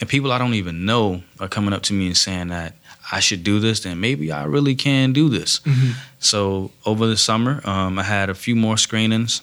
and 0.00 0.08
people 0.08 0.32
I 0.32 0.38
don't 0.38 0.54
even 0.54 0.84
know 0.84 1.22
are 1.38 1.48
coming 1.48 1.72
up 1.72 1.82
to 1.84 1.92
me 1.92 2.06
and 2.06 2.16
saying 2.16 2.48
that 2.48 2.74
I 3.12 3.20
should 3.20 3.42
do 3.44 3.58
this, 3.60 3.80
then 3.80 4.00
maybe 4.00 4.30
I 4.32 4.44
really 4.44 4.74
can 4.74 5.12
do 5.12 5.28
this. 5.28 5.60
Mhm. 5.64 5.94
So 6.18 6.70
over 6.84 7.06
the 7.06 7.16
summer, 7.16 7.60
um, 7.64 7.98
I 7.98 8.02
had 8.04 8.30
a 8.30 8.34
few 8.34 8.54
more 8.54 8.76
screenings, 8.76 9.42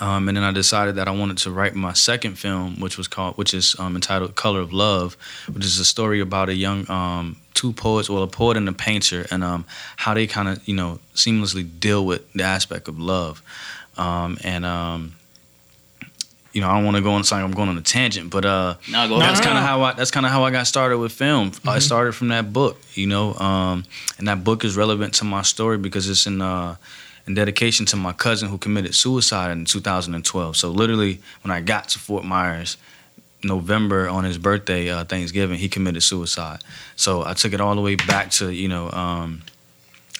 um, 0.00 0.28
and 0.28 0.36
then 0.36 0.44
I 0.44 0.52
decided 0.52 0.94
that 0.96 1.08
I 1.08 1.10
wanted 1.12 1.38
to 1.38 1.50
write 1.50 1.74
my 1.74 1.92
second 1.94 2.38
film, 2.38 2.78
which 2.80 2.96
was 2.98 3.08
called, 3.08 3.36
which 3.38 3.54
is 3.54 3.74
um, 3.78 3.94
entitled 3.96 4.34
"Color 4.34 4.60
of 4.60 4.72
Love," 4.72 5.16
which 5.52 5.64
is 5.64 5.78
a 5.78 5.84
story 5.84 6.20
about 6.20 6.48
a 6.48 6.54
young 6.54 6.88
um, 6.90 7.36
two 7.54 7.72
poets, 7.72 8.08
well, 8.08 8.22
a 8.22 8.28
poet 8.28 8.56
and 8.56 8.68
a 8.68 8.72
painter, 8.72 9.26
and 9.30 9.42
um, 9.42 9.64
how 9.96 10.14
they 10.14 10.26
kind 10.26 10.48
of 10.48 10.60
you 10.68 10.74
know 10.74 11.00
seamlessly 11.14 11.64
deal 11.80 12.04
with 12.06 12.22
the 12.34 12.44
aspect 12.44 12.86
of 12.88 12.98
love, 12.98 13.42
um, 13.96 14.38
and 14.44 14.64
um, 14.64 15.14
you 16.52 16.60
know 16.60 16.68
I 16.68 16.74
don't 16.74 16.84
want 16.84 16.96
to 16.96 17.02
go 17.02 17.12
on 17.12 17.24
something. 17.24 17.44
I'm 17.44 17.52
going 17.52 17.68
on 17.68 17.78
a 17.78 17.82
tangent, 17.82 18.30
but 18.30 18.44
uh, 18.44 18.74
Now 18.90 19.06
go 19.06 19.18
that's 19.18 19.40
kind 19.40 19.58
of 19.58 19.64
how 19.64 19.82
I 19.82 19.92
that's 19.92 20.10
kind 20.10 20.26
of 20.26 20.32
how 20.32 20.44
I 20.44 20.50
got 20.50 20.66
started 20.66 20.98
with 20.98 21.12
film. 21.12 21.52
I 21.66 21.78
started 21.78 22.12
from 22.12 22.28
that 22.28 22.52
book, 22.52 22.78
you 22.94 23.06
know, 23.06 23.34
um, 23.34 23.84
and 24.18 24.28
that 24.28 24.44
book 24.44 24.64
is 24.64 24.76
relevant 24.76 25.14
to 25.14 25.24
my 25.24 25.42
story 25.42 25.78
because 25.78 26.08
it's 26.08 26.26
in 26.26 26.40
uh, 26.40 26.76
in 27.26 27.34
dedication 27.34 27.86
to 27.86 27.96
my 27.96 28.12
cousin 28.12 28.48
who 28.48 28.58
committed 28.58 28.94
suicide 28.94 29.50
in 29.50 29.64
2012. 29.66 30.56
So 30.56 30.70
literally, 30.70 31.20
when 31.42 31.52
I 31.52 31.60
got 31.60 31.88
to 31.90 31.98
Fort 31.98 32.24
Myers, 32.24 32.78
November 33.44 34.08
on 34.08 34.24
his 34.24 34.38
birthday, 34.38 34.88
uh, 34.90 35.04
Thanksgiving, 35.04 35.58
he 35.58 35.68
committed 35.68 36.02
suicide. 36.02 36.60
So 36.96 37.24
I 37.24 37.34
took 37.34 37.52
it 37.52 37.60
all 37.60 37.74
the 37.74 37.82
way 37.82 37.94
back 37.94 38.30
to 38.32 38.50
you 38.50 38.68
know 38.68 38.90
um, 38.90 39.42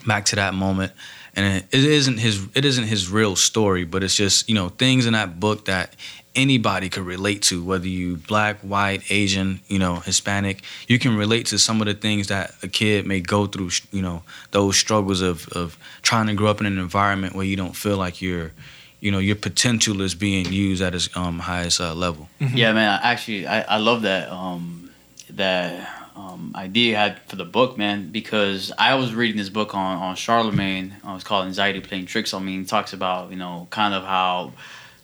back 0.06 0.26
to 0.26 0.36
that 0.36 0.54
moment. 0.54 0.92
And 1.34 1.64
it 1.70 1.84
isn't 1.84 2.18
his 2.18 2.46
it 2.54 2.64
isn't 2.64 2.84
his 2.84 3.10
real 3.10 3.36
story, 3.36 3.84
but 3.84 4.02
it's 4.02 4.14
just 4.14 4.48
you 4.48 4.54
know 4.54 4.68
things 4.68 5.06
in 5.06 5.12
that 5.12 5.38
book 5.40 5.66
that 5.66 5.94
anybody 6.38 6.88
could 6.88 7.04
relate 7.04 7.42
to, 7.42 7.62
whether 7.62 7.88
you 7.88 8.16
black, 8.16 8.60
white, 8.60 9.10
Asian, 9.10 9.60
you 9.66 9.78
know, 9.78 9.96
Hispanic. 9.96 10.62
You 10.86 10.98
can 10.98 11.16
relate 11.16 11.46
to 11.46 11.58
some 11.58 11.80
of 11.80 11.86
the 11.86 11.94
things 11.94 12.28
that 12.28 12.54
a 12.62 12.68
kid 12.68 13.06
may 13.06 13.20
go 13.20 13.46
through. 13.46 13.70
You 13.90 14.02
know, 14.02 14.22
those 14.52 14.76
struggles 14.76 15.20
of 15.20 15.48
of 15.48 15.76
trying 16.02 16.28
to 16.28 16.34
grow 16.34 16.50
up 16.50 16.60
in 16.60 16.66
an 16.66 16.78
environment 16.78 17.34
where 17.34 17.44
you 17.44 17.56
don't 17.56 17.74
feel 17.74 17.96
like 17.96 18.22
you're, 18.22 18.52
you 19.00 19.10
know, 19.10 19.18
your 19.18 19.36
potential 19.36 20.00
is 20.00 20.14
being 20.14 20.46
used 20.52 20.80
at 20.80 20.94
its 20.94 21.14
um, 21.16 21.40
highest 21.40 21.80
uh, 21.80 21.92
level. 21.94 22.28
Yeah, 22.38 22.72
man. 22.72 23.00
Actually, 23.02 23.46
I, 23.46 23.62
I 23.62 23.76
love 23.78 24.02
that 24.02 24.30
um, 24.30 24.90
that 25.30 25.88
um, 26.14 26.52
idea 26.54 26.90
you 26.90 26.96
had 26.96 27.18
for 27.26 27.36
the 27.36 27.44
book, 27.44 27.76
man. 27.76 28.10
Because 28.10 28.72
I 28.78 28.94
was 28.94 29.12
reading 29.12 29.36
this 29.36 29.50
book 29.50 29.74
on 29.74 29.98
on 29.98 30.14
Charlamagne. 30.14 30.92
Uh, 31.04 31.16
it's 31.16 31.24
called 31.24 31.46
Anxiety 31.46 31.80
Playing 31.80 32.06
Tricks 32.06 32.32
on 32.32 32.44
Me. 32.44 32.54
And 32.54 32.68
talks 32.68 32.92
about 32.92 33.30
you 33.30 33.36
know 33.36 33.66
kind 33.70 33.92
of 33.92 34.04
how 34.04 34.52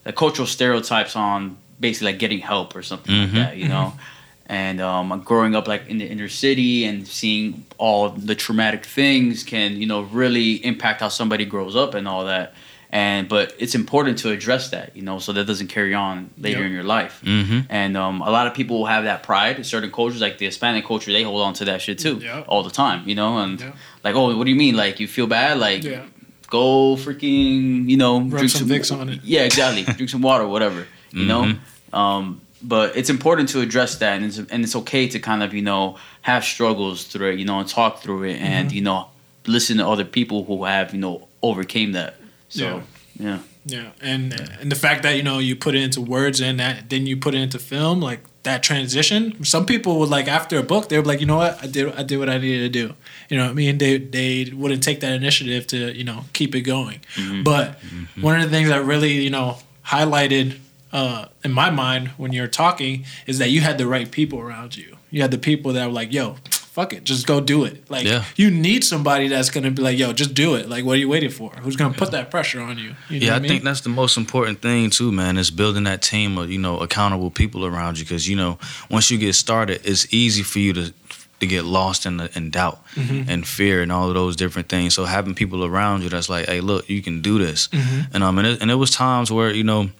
the 0.05 0.13
cultural 0.13 0.47
stereotypes 0.47 1.17
on 1.17 1.57
basically 1.81 2.13
like 2.13 2.19
getting 2.19 2.39
help 2.39 2.75
or 2.77 2.83
something 2.83 3.15
like 3.15 3.31
Mhm. 3.31 3.35
that. 3.35 3.57
You 3.57 3.69
know. 3.69 3.95
And 4.47 4.79
um, 4.81 5.23
growing 5.25 5.55
up 5.57 5.67
like 5.67 5.87
in 5.89 5.97
the 5.99 6.07
inner 6.07 6.29
city 6.29 6.85
and 6.85 7.07
seeing 7.09 7.65
all 7.79 8.11
the 8.11 8.35
traumatic 8.35 8.85
things 8.85 9.43
can 9.43 9.81
you 9.81 9.87
know 9.87 10.03
really 10.03 10.65
impact 10.65 11.01
how 11.01 11.09
somebody 11.09 11.45
grows 11.47 11.75
up 11.75 11.95
and 11.95 12.07
all 12.07 12.27
that. 12.27 12.53
And 12.91 13.29
but 13.29 13.55
it's 13.59 13.75
important 13.75 14.19
to 14.19 14.31
address 14.31 14.69
that, 14.71 14.95
you 14.95 15.03
know, 15.03 15.19
so 15.19 15.33
that 15.33 15.47
doesn't 15.49 15.67
carry 15.69 15.95
on 15.95 16.31
later 16.39 16.59
Yep. 16.61 16.67
in 16.67 16.73
your 16.73 16.85
life. 16.85 17.21
Mm-hmm. 17.25 17.61
And 17.69 17.97
um, 17.97 18.21
a 18.21 18.31
lot 18.31 18.47
of 18.47 18.55
people 18.55 18.79
will 18.79 18.87
have 18.87 19.05
that 19.05 19.25
pride. 19.25 19.65
Certain 19.67 19.91
cultures, 19.91 20.21
like 20.21 20.39
the 20.39 20.45
Hispanic 20.47 20.85
culture, 20.87 21.11
they 21.11 21.25
hold 21.25 21.43
on 21.43 21.55
to 21.55 21.65
that 21.65 21.81
shit 21.83 21.99
too, 21.99 22.21
Yeah. 22.23 22.45
all 22.47 22.63
the 22.63 22.71
time. 22.71 23.03
You 23.09 23.17
know, 23.17 23.39
and 23.39 23.59
Yeah. 23.61 23.73
like, 24.05 24.15
oh, 24.15 24.37
what 24.37 24.45
do 24.45 24.51
you 24.51 24.57
mean? 24.57 24.77
Like, 24.77 25.01
you 25.01 25.09
feel 25.09 25.27
bad? 25.27 25.59
Like, 25.59 25.83
Yeah. 25.83 26.03
Go 26.59 26.97
freaking, 27.05 27.89
you 27.93 27.97
know, 28.03 28.15
Rub 28.21 28.49
some 28.49 28.69
Vicks 28.69 28.91
on 28.99 29.09
it. 29.13 29.21
Yeah, 29.25 29.45
exactly. 29.51 29.83
drink 29.99 30.11
some 30.11 30.23
water, 30.31 30.47
whatever. 30.55 30.83
You 31.13 31.27
know. 31.33 31.43
Mhm. 31.45 31.59
Um, 32.01 32.41
but 32.75 32.97
it's 32.97 33.11
important 33.11 33.47
to 33.55 33.61
address 33.61 33.93
that, 34.03 34.13
and 34.17 34.25
it's, 34.29 34.39
and 34.53 34.65
it's 34.65 34.75
okay 34.83 35.05
to 35.15 35.19
kind 35.31 35.43
of 35.43 35.53
you 35.59 35.63
know 35.71 35.97
have 36.23 36.43
struggles 36.55 36.99
through 37.11 37.31
it, 37.33 37.39
you 37.41 37.45
know, 37.51 37.59
and 37.61 37.69
talk 37.69 37.93
through 38.03 38.23
it, 38.31 38.37
and 38.41 38.69
Mm-hmm. 38.69 38.77
you 38.77 38.83
know, 38.89 39.01
listen 39.47 39.77
to 39.79 39.87
other 39.95 40.05
people 40.19 40.39
who 40.49 40.65
have 40.65 40.87
you 40.95 41.01
know 41.05 41.29
overcame 41.43 41.93
that. 41.93 42.13
So 42.49 42.83
yeah. 43.21 43.39
Yeah, 43.67 43.91
and 44.13 44.25
and 44.61 44.69
the 44.75 44.77
fact 44.87 45.03
that 45.05 45.15
you 45.19 45.23
know 45.29 45.39
you 45.49 45.57
put 45.57 45.75
it 45.75 45.83
into 45.83 46.01
words 46.17 46.41
and 46.41 46.59
that 46.61 46.75
then 46.91 47.07
you 47.07 47.17
put 47.17 47.33
it 47.35 47.41
into 47.47 47.59
film, 47.59 47.99
like 48.11 48.21
that 48.45 48.63
transition. 48.63 49.45
Some 49.45 49.67
people 49.67 49.99
would 49.99 50.09
like 50.11 50.29
after 50.29 50.59
a 50.59 50.63
book, 50.63 50.89
they 50.89 50.99
were 50.99 51.05
like, 51.05 51.21
you 51.21 51.27
know 51.27 51.37
what, 51.39 51.63
I 51.63 51.67
did 51.67 51.93
I 51.95 52.03
did 52.03 52.19
what 52.19 52.29
I 52.31 52.39
needed 52.39 52.73
to 52.73 52.87
do. 52.87 52.95
You 53.29 53.37
know, 53.39 53.45
what 53.45 53.51
I 53.51 53.55
mean, 53.55 53.79
they 53.79 53.99
they 53.99 54.51
wouldn't 54.55 54.83
take 54.83 55.01
that 55.01 55.13
initiative 55.13 55.67
to 55.69 55.93
you 55.97 56.05
know 56.05 56.25
keep 56.33 56.55
it 56.55 56.63
going. 56.63 57.01
But 57.45 57.79
one 58.21 58.37
of 58.41 58.43
the 58.43 58.51
things 58.57 58.69
that 58.69 58.85
really 58.85 59.13
you 59.13 59.31
know 59.31 59.59
highlighted 59.87 60.59
uh, 60.93 61.27
in 61.43 61.53
my 61.53 61.71
mind 61.71 62.09
when 62.17 62.33
you're 62.33 62.47
talking 62.49 63.05
is 63.27 63.39
that 63.39 63.51
you 63.51 63.61
had 63.61 63.79
the 63.79 63.87
right 63.87 64.11
people 64.11 64.39
around 64.39 64.77
you. 64.77 64.97
You 65.11 65.23
had 65.23 65.31
the 65.31 65.39
people 65.39 65.73
that 65.73 65.87
were 65.87 65.93
like, 65.93 66.13
yo. 66.13 66.37
Fuck 66.75 66.93
it, 66.93 67.05
just 67.05 67.25
go 67.27 67.41
do 67.41 67.65
it. 67.65 67.89
Like 67.89 68.05
Yeah. 68.05 68.25
you 68.35 68.51
need 68.51 68.83
somebody 68.83 69.29
that's 69.29 69.49
gonna 69.49 69.71
be 69.71 69.81
like, 69.81 69.97
"Yo, 69.97 70.13
just 70.13 70.35
do 70.35 70.57
it." 70.57 70.69
Like, 70.69 70.85
what 70.85 70.95
are 70.97 70.99
you 71.05 71.09
waiting 71.09 71.31
for? 71.31 71.53
Who's 71.63 71.77
gonna 71.77 71.95
put 71.95 72.11
that 72.11 72.33
pressure 72.33 72.61
on 72.61 72.79
you? 72.79 72.97
you 73.09 73.21
know 73.21 73.27
Yeah, 73.27 73.37
I 73.37 73.39
mean? 73.39 73.49
think 73.49 73.63
that's 73.63 73.83
the 73.83 73.91
most 73.91 74.17
important 74.17 74.61
thing 74.61 74.91
too, 74.91 75.13
man. 75.13 75.39
Is 75.39 75.53
building 75.53 75.85
that 75.85 76.03
team 76.03 76.37
of 76.37 76.51
you 76.51 76.59
know 76.59 76.81
accountable 76.81 77.31
people 77.31 77.65
around 77.65 77.99
you 77.99 78.05
because 78.05 78.29
you 78.29 78.35
know 78.35 78.59
once 78.91 79.09
you 79.09 79.19
get 79.19 79.35
started, 79.35 79.83
it's 79.85 80.13
easy 80.13 80.43
for 80.43 80.59
you 80.59 80.73
to 80.73 80.93
to 81.41 81.47
get 81.47 81.65
lost 81.65 82.07
in 82.07 82.17
the, 82.17 82.29
in 82.37 82.51
doubt 82.51 82.79
Mm-hmm. 82.97 83.31
and 83.31 83.47
fear 83.47 83.81
and 83.83 83.91
all 83.93 84.09
of 84.09 84.15
those 84.15 84.35
different 84.37 84.69
things. 84.69 84.95
So 84.95 85.05
having 85.05 85.35
people 85.35 85.65
around 85.65 86.03
you 86.03 86.09
that's 86.09 86.29
like, 86.29 86.47
hey, 86.49 86.61
look, 86.61 86.89
you 86.89 87.03
can 87.03 87.23
do 87.23 87.39
this. 87.39 87.69
Mm-hmm. 87.69 88.01
And 88.15 88.25
um, 88.25 88.39
and 88.39 88.47
it, 88.49 88.61
and 88.63 88.71
it 88.71 88.77
was 88.77 88.91
times 88.91 89.31
where 89.31 89.51
you 89.53 89.65
know 89.65 89.91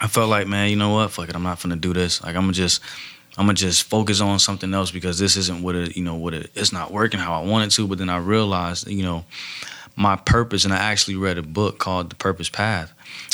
I 0.00 0.06
felt 0.06 0.28
like, 0.30 0.46
man, 0.46 0.70
you 0.70 0.76
know 0.76 0.90
what, 0.90 1.10
fuck 1.10 1.28
it, 1.28 1.34
I'm 1.34 1.42
not 1.42 1.60
gonna 1.60 1.74
do 1.88 1.92
this. 1.92 2.22
Like 2.22 2.36
I'm 2.36 2.42
gonna 2.42 2.52
just. 2.52 2.80
I'm 3.38 3.46
gonna 3.46 3.54
just 3.54 3.84
focus 3.84 4.20
on 4.20 4.40
something 4.40 4.74
else 4.74 4.90
because 4.90 5.18
this 5.20 5.36
isn't 5.36 5.62
what 5.62 5.76
it, 5.76 5.96
you 5.96 6.02
know, 6.02 6.16
what 6.16 6.34
it, 6.34 6.50
it's 6.56 6.72
not 6.72 6.90
working 6.92 7.20
how 7.20 7.40
I 7.40 7.46
wanted 7.46 7.70
to. 7.72 7.86
But 7.86 7.98
then 7.98 8.10
I 8.10 8.18
realized, 8.18 8.88
you 8.88 9.04
know, 9.04 9.24
my 9.94 10.16
purpose, 10.16 10.64
and 10.64 10.74
I 10.74 10.78
actually 10.78 11.16
read 11.16 11.38
a 11.38 11.42
book 11.42 11.78
called 11.78 12.10
The 12.10 12.16
Purpose 12.16 12.48
Path, 12.48 12.92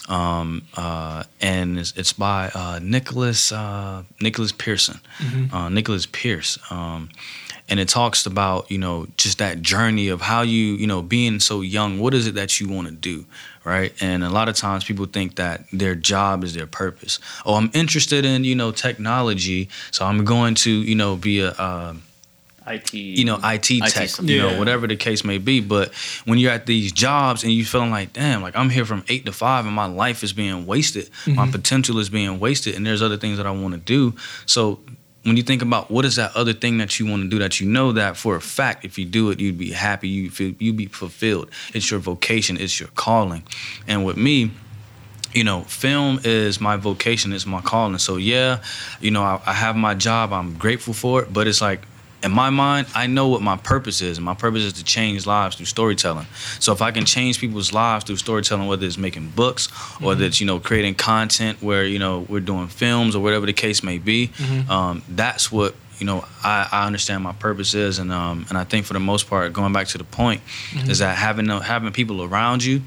um, 0.09 0.63
uh, 0.77 1.25
and 1.41 1.79
it's, 1.79 1.93
it's 1.97 2.13
by 2.13 2.51
uh, 2.55 2.81
Nicholas 2.83 3.51
uh, 3.51 4.03
Nicholas 4.21 4.53
Pearson, 4.53 5.01
uh, 5.53 5.69
Nicholas 5.71 6.07
Pierce, 6.07 6.59
um, 6.71 7.09
and 7.69 7.81
it 7.81 7.89
talks 7.89 8.27
about 8.27 8.71
you 8.71 8.79
know 8.79 9.07
just 9.17 9.39
that 9.39 9.63
journey 9.63 10.09
of 10.09 10.21
how 10.21 10.43
you 10.43 10.75
you 10.75 10.87
know 10.87 11.01
being 11.01 11.41
so 11.41 11.63
young. 11.63 11.99
What 11.99 12.13
is 12.13 12.27
it 12.27 12.35
that 12.35 12.61
you 12.61 12.69
want 12.69 12.89
to 12.89 12.95
do, 12.95 13.25
right? 13.65 13.93
And 14.03 14.23
a 14.25 14.31
lot 14.31 14.49
of 14.49 14.57
times 14.57 14.85
people 14.85 15.07
think 15.07 15.37
that 15.37 15.65
their 15.73 15.95
job 15.95 16.45
is 16.45 16.55
their 16.55 16.67
purpose. 16.67 17.19
Oh, 17.47 17.55
I'm 17.55 17.71
interested 17.75 18.25
in 18.25 18.45
you 18.45 18.55
know 18.55 18.71
technology, 18.73 19.69
so 19.91 20.05
I'm 20.07 20.25
going 20.25 20.55
to 20.57 20.71
you 20.71 20.95
know 20.95 21.17
be 21.17 21.41
a 21.41 21.51
uh, 21.51 21.95
IT. 22.67 22.95
you 22.95 23.27
know, 23.27 23.39
IT 23.45 23.65
tech, 23.91 24.09
something. 24.09 24.35
you 24.35 24.41
know, 24.41 24.51
Yeah. 24.53 24.59
whatever 24.59 24.87
the 24.87 24.97
case 24.97 25.23
may 25.23 25.37
be. 25.37 25.61
But 25.61 25.93
when 26.25 26.39
you're 26.39 26.51
at 26.51 26.65
these 26.65 26.93
jobs 26.93 27.45
and 27.45 27.53
you 27.53 27.63
feeling 27.63 27.91
like, 27.91 28.15
damn, 28.15 28.41
like 28.41 28.57
I'm 28.57 28.71
here 28.71 28.87
from 28.87 29.05
eight 29.09 29.27
to 29.27 29.33
five 29.33 29.67
and 29.67 29.75
my 29.75 29.85
life 29.85 30.23
is 30.25 30.33
being 30.33 30.65
wasted, 30.65 31.11
my 31.27 31.51
potential 31.51 31.99
is 31.99 32.09
being 32.09 32.41
wasted, 32.41 32.75
and 32.75 32.87
there's 32.87 33.03
other 33.03 33.19
things 33.19 33.37
that 33.37 33.47
I 33.47 33.51
want 33.51 33.75
to 33.75 33.81
do. 33.81 34.15
So 34.47 34.81
when 35.25 35.37
you 35.37 35.43
think 35.43 35.63
about 35.63 35.91
what 35.91 36.05
is 36.05 36.17
that 36.17 36.35
other 36.37 36.53
thing 36.53 36.79
that 36.79 36.99
you 37.01 37.07
want 37.07 37.23
to 37.23 37.29
do 37.29 37.39
that 37.39 37.61
you 37.61 37.67
know 37.67 37.93
that 37.93 38.17
for 38.17 38.37
a 38.37 38.41
fact 38.41 38.85
if 38.85 38.99
you 38.99 39.05
do 39.05 39.31
it 39.31 39.41
you'd 39.41 39.59
be 39.59 39.73
happy 39.73 40.09
you 40.09 40.31
feel 40.31 40.55
you'd 40.59 40.77
be 40.77 40.87
fulfilled 40.87 41.51
it's 41.73 41.91
your 41.91 42.01
vocation 42.01 42.57
it's 42.59 42.79
your 42.79 42.89
calling 42.95 43.43
and 43.87 44.05
with 44.05 44.17
me 44.17 44.51
you 45.35 45.43
know, 45.43 45.63
film 45.63 46.21
is 46.23 46.61
my 46.61 46.77
vocation, 46.77 47.33
it's 47.33 47.45
my 47.45 47.61
calling. 47.61 47.99
So 47.99 48.17
yeah, 48.17 48.63
you 49.01 49.11
know, 49.11 49.23
I, 49.23 49.41
I 49.45 49.53
have 49.53 49.75
my 49.75 49.95
job. 49.95 50.33
I'm 50.33 50.57
grateful 50.57 50.95
for 50.95 51.23
it, 51.23 51.33
but 51.33 51.49
it's 51.49 51.61
like 51.61 51.81
in 52.25 52.33
my 52.33 52.51
mind, 52.51 52.87
I 52.95 53.07
know 53.07 53.29
what 53.29 53.43
my 53.43 53.57
purpose 53.57 54.01
is, 54.01 54.17
and 54.19 54.25
my 54.25 54.35
purpose 54.35 54.63
is 54.63 54.73
to 54.75 54.85
change 54.85 55.27
lives 55.27 55.57
through 55.57 55.67
storytelling. 55.67 56.27
So 56.59 56.73
if 56.73 56.81
I 56.81 56.91
can 56.91 57.05
change 57.05 57.39
people's 57.39 57.73
lives 57.73 58.05
through 58.05 58.17
storytelling, 58.17 58.67
whether 58.67 58.87
it's 58.87 58.97
making 58.97 59.31
books 59.31 59.69
or 60.01 60.07
whether 60.09 60.25
it's 60.25 60.41
you 60.41 60.47
know 60.47 60.59
creating 60.59 60.95
content 60.95 61.63
where 61.63 61.85
you 61.85 61.99
know 61.99 62.21
we're 62.29 62.41
doing 62.41 62.69
films 62.69 63.15
or 63.15 63.23
whatever 63.23 63.47
the 63.47 63.53
case 63.53 63.83
may 63.83 63.99
be, 63.99 64.31
um, 64.69 65.03
that's 65.09 65.53
what 65.53 65.75
you 65.99 66.07
know 66.07 66.25
I, 66.43 66.69
I 66.73 66.87
understand 66.87 67.23
my 67.23 67.33
purpose 67.33 67.75
is, 67.75 67.99
and 67.99 68.11
um, 68.11 68.47
and 68.49 68.57
I 68.57 68.65
think 68.65 68.87
for 68.87 68.95
the 68.95 69.01
most 69.01 69.29
part, 69.29 69.53
going 69.53 69.73
back 69.73 69.89
to 69.89 69.99
the 69.99 70.05
point, 70.05 70.41
is 70.89 70.99
that 71.01 71.17
having 71.17 71.49
having 71.49 71.93
people 71.93 72.23
around 72.23 72.65
you 72.65 72.81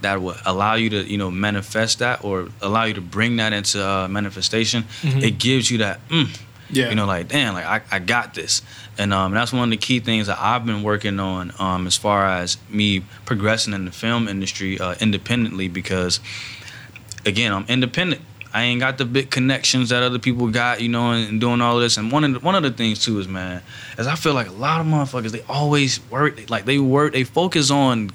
that 0.00 0.22
will 0.22 0.36
allow 0.46 0.74
you 0.74 0.88
to 0.90 1.02
you 1.04 1.18
know 1.18 1.30
manifest 1.30 1.98
that 1.98 2.24
or 2.24 2.48
allow 2.62 2.84
you 2.84 2.94
to 2.94 3.00
bring 3.00 3.36
that 3.36 3.52
into 3.52 3.84
uh, 3.84 4.06
manifestation 4.08 4.84
it 5.02 5.38
gives 5.38 5.70
you 5.70 5.78
that 5.78 5.98
mm, 6.08 6.28
Yeah. 6.70 6.90
you 6.90 6.94
know 6.94 7.06
like 7.06 7.28
damn 7.28 7.54
like 7.54 7.64
I, 7.64 7.80
I 7.90 7.98
got 7.98 8.34
this 8.34 8.62
and 8.98 9.14
um, 9.14 9.32
that's 9.32 9.52
one 9.52 9.64
of 9.64 9.70
the 9.70 9.76
key 9.76 10.00
things 10.00 10.26
that 10.26 10.38
i've 10.38 10.66
been 10.66 10.82
working 10.82 11.18
on 11.18 11.52
um, 11.58 11.86
as 11.86 11.96
far 11.96 12.26
as 12.26 12.58
me 12.68 13.00
progressing 13.24 13.72
in 13.72 13.84
the 13.86 13.90
film 13.90 14.28
industry 14.28 14.78
uh, 14.78 14.94
independently 15.00 15.68
because 15.68 16.20
again 17.24 17.52
i'm 17.52 17.64
independent 17.68 18.20
I 18.52 18.62
ain't 18.62 18.80
got 18.80 18.98
the 18.98 19.04
big 19.04 19.30
connections 19.30 19.90
that 19.90 20.02
other 20.02 20.18
people 20.18 20.48
got, 20.48 20.80
you 20.80 20.88
know, 20.88 21.12
and, 21.12 21.40
doing 21.40 21.60
all 21.60 21.78
this. 21.78 21.96
And 21.96 22.10
one 22.10 22.24
of 22.24 22.32
the, 22.32 22.40
one 22.40 22.54
of 22.54 22.62
the 22.62 22.70
things 22.70 23.04
too 23.04 23.18
is, 23.18 23.28
man, 23.28 23.62
is 23.98 24.06
I 24.06 24.14
feel 24.14 24.34
like 24.34 24.48
a 24.48 24.52
lot 24.52 24.80
of 24.80 24.86
motherfuckers 24.86 25.30
they 25.30 25.42
always 25.42 26.00
work, 26.10 26.48
like 26.48 26.64
they 26.64 26.78
work, 26.78 27.12
they 27.12 27.24
focus 27.24 27.70
on, 27.70 28.10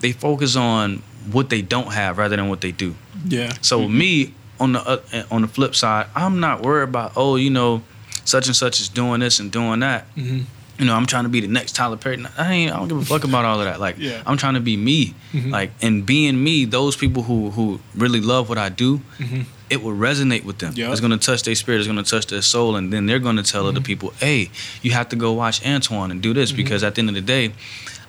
they 0.00 0.12
focus 0.12 0.56
on 0.56 1.02
what 1.30 1.50
they 1.50 1.62
don't 1.62 1.92
have 1.92 2.18
rather 2.18 2.36
than 2.36 2.48
what 2.48 2.60
they 2.60 2.72
do. 2.72 2.94
Yeah. 3.24 3.52
So 3.60 3.86
me 3.88 4.34
on 4.60 4.72
the 4.74 4.80
uh, 4.80 5.22
on 5.30 5.42
the 5.42 5.48
flip 5.48 5.74
side, 5.74 6.06
I'm 6.14 6.38
not 6.40 6.62
worried 6.62 6.84
about 6.90 7.12
oh 7.16 7.36
you 7.36 7.50
know, 7.50 7.82
such 8.24 8.46
and 8.46 8.54
such 8.54 8.80
is 8.80 8.88
doing 8.88 9.20
this 9.20 9.40
and 9.40 9.50
doing 9.50 9.80
that. 9.80 10.04
Mhm. 10.14 10.44
You 10.78 10.86
know, 10.86 10.94
I'm 10.94 11.04
trying 11.04 11.24
to 11.24 11.28
be 11.28 11.40
the 11.40 11.46
next 11.48 11.74
Tyler 11.74 11.98
Perry. 11.98 12.24
I 12.38 12.52
ain't. 12.52 12.72
I 12.72 12.76
don't 12.78 12.88
give 12.88 12.96
a 12.96 13.04
fuck 13.04 13.24
about 13.24 13.44
all 13.44 13.58
of 13.60 13.66
that. 13.66 13.80
Like, 13.80 13.96
Yeah. 13.98 14.22
I'm 14.24 14.38
trying 14.38 14.54
to 14.54 14.60
be 14.60 14.78
me. 14.78 15.14
Mhm. 15.34 15.50
Like, 15.50 15.72
and 15.82 16.06
being 16.06 16.42
me, 16.42 16.64
those 16.64 16.96
people 16.96 17.22
who 17.22 17.50
who 17.50 17.80
really 17.94 18.20
love 18.22 18.48
what 18.48 18.56
I 18.56 18.70
do, 18.70 19.00
Mhm. 19.18 19.44
it 19.68 19.82
will 19.82 19.92
resonate 19.92 20.44
with 20.44 20.56
them. 20.58 20.72
Yup. 20.74 20.90
It's 20.92 21.00
gonna 21.02 21.18
touch 21.18 21.42
their 21.42 21.54
spirit. 21.54 21.78
It's 21.80 21.86
gonna 21.86 22.02
touch 22.02 22.26
their 22.28 22.40
soul, 22.42 22.76
and 22.76 22.90
then 22.92 23.04
they're 23.06 23.18
gonna 23.18 23.42
tell 23.42 23.66
other 23.66 23.80
people, 23.82 24.14
"Hey, 24.20 24.48
you 24.82 24.92
have 24.92 25.08
to 25.10 25.16
go 25.16 25.32
watch 25.32 25.64
Antoine 25.66 26.10
and 26.10 26.22
do 26.22 26.32
this," 26.32 26.50
because 26.52 26.82
at 26.82 26.94
the 26.94 27.00
end 27.00 27.08
of 27.10 27.14
the 27.14 27.20
day, 27.20 27.52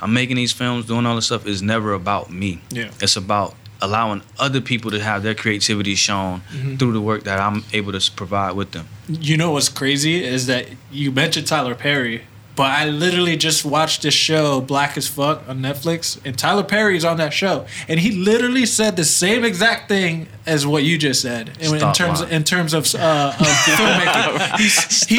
I'm 0.02 0.14
making 0.14 0.38
these 0.38 0.54
films, 0.54 0.86
doing 0.86 1.06
all 1.06 1.16
this 1.16 1.26
stuff 1.26 1.46
is 1.46 1.62
never 1.62 1.94
about 1.94 2.32
me. 2.32 2.60
Yeah. 2.72 2.90
It's 3.02 3.16
about 3.18 3.54
allowing 3.82 4.22
other 4.40 4.62
people 4.62 4.92
to 4.92 5.00
have 5.02 5.24
their 5.24 5.34
creativity 5.36 5.96
shown 5.96 6.42
Mhm. 6.54 6.78
through 6.80 6.94
the 6.94 7.02
work 7.02 7.24
that 7.24 7.40
I'm 7.40 7.64
able 7.74 7.92
to 8.00 8.12
provide 8.12 8.54
with 8.56 8.72
them. 8.72 8.88
You 9.08 9.38
know 9.38 9.52
what's 9.52 9.70
crazy 9.70 10.24
is 10.24 10.46
that 10.48 10.68
you 10.92 11.12
mentioned 11.12 11.48
Tyler 11.48 11.76
Perry, 11.76 12.22
but 12.56 12.64
I 12.72 12.86
literally 12.86 13.38
just 13.38 13.64
watched 13.66 14.02
this 14.02 14.14
show 14.14 14.62
Black 14.62 14.98
as 14.98 15.08
Fuck 15.08 15.48
on 15.48 15.60
Netflix, 15.62 16.20
and 16.26 16.38
Tyler 16.38 16.64
Perry's 16.64 17.06
on 17.06 17.18
that 17.18 17.34
show, 17.34 17.66
and 17.88 18.00
he 18.00 18.12
literally 18.12 18.66
said 18.66 18.96
the 18.96 19.06
same 19.06 19.44
exact 19.44 19.88
thing 19.88 20.28
as 20.46 20.66
what 20.68 20.84
you 20.84 20.98
just 20.98 21.22
said 21.22 21.50
in, 21.60 21.76
in 21.76 21.94
terms 21.94 22.22
lying. 22.22 22.34
in 22.34 22.44
terms 22.44 22.74
of, 22.74 22.84
uh, 22.96 23.34
of 23.40 23.46
filmmaking. 23.48 24.58
He's, 24.58 25.08
he, 25.08 25.16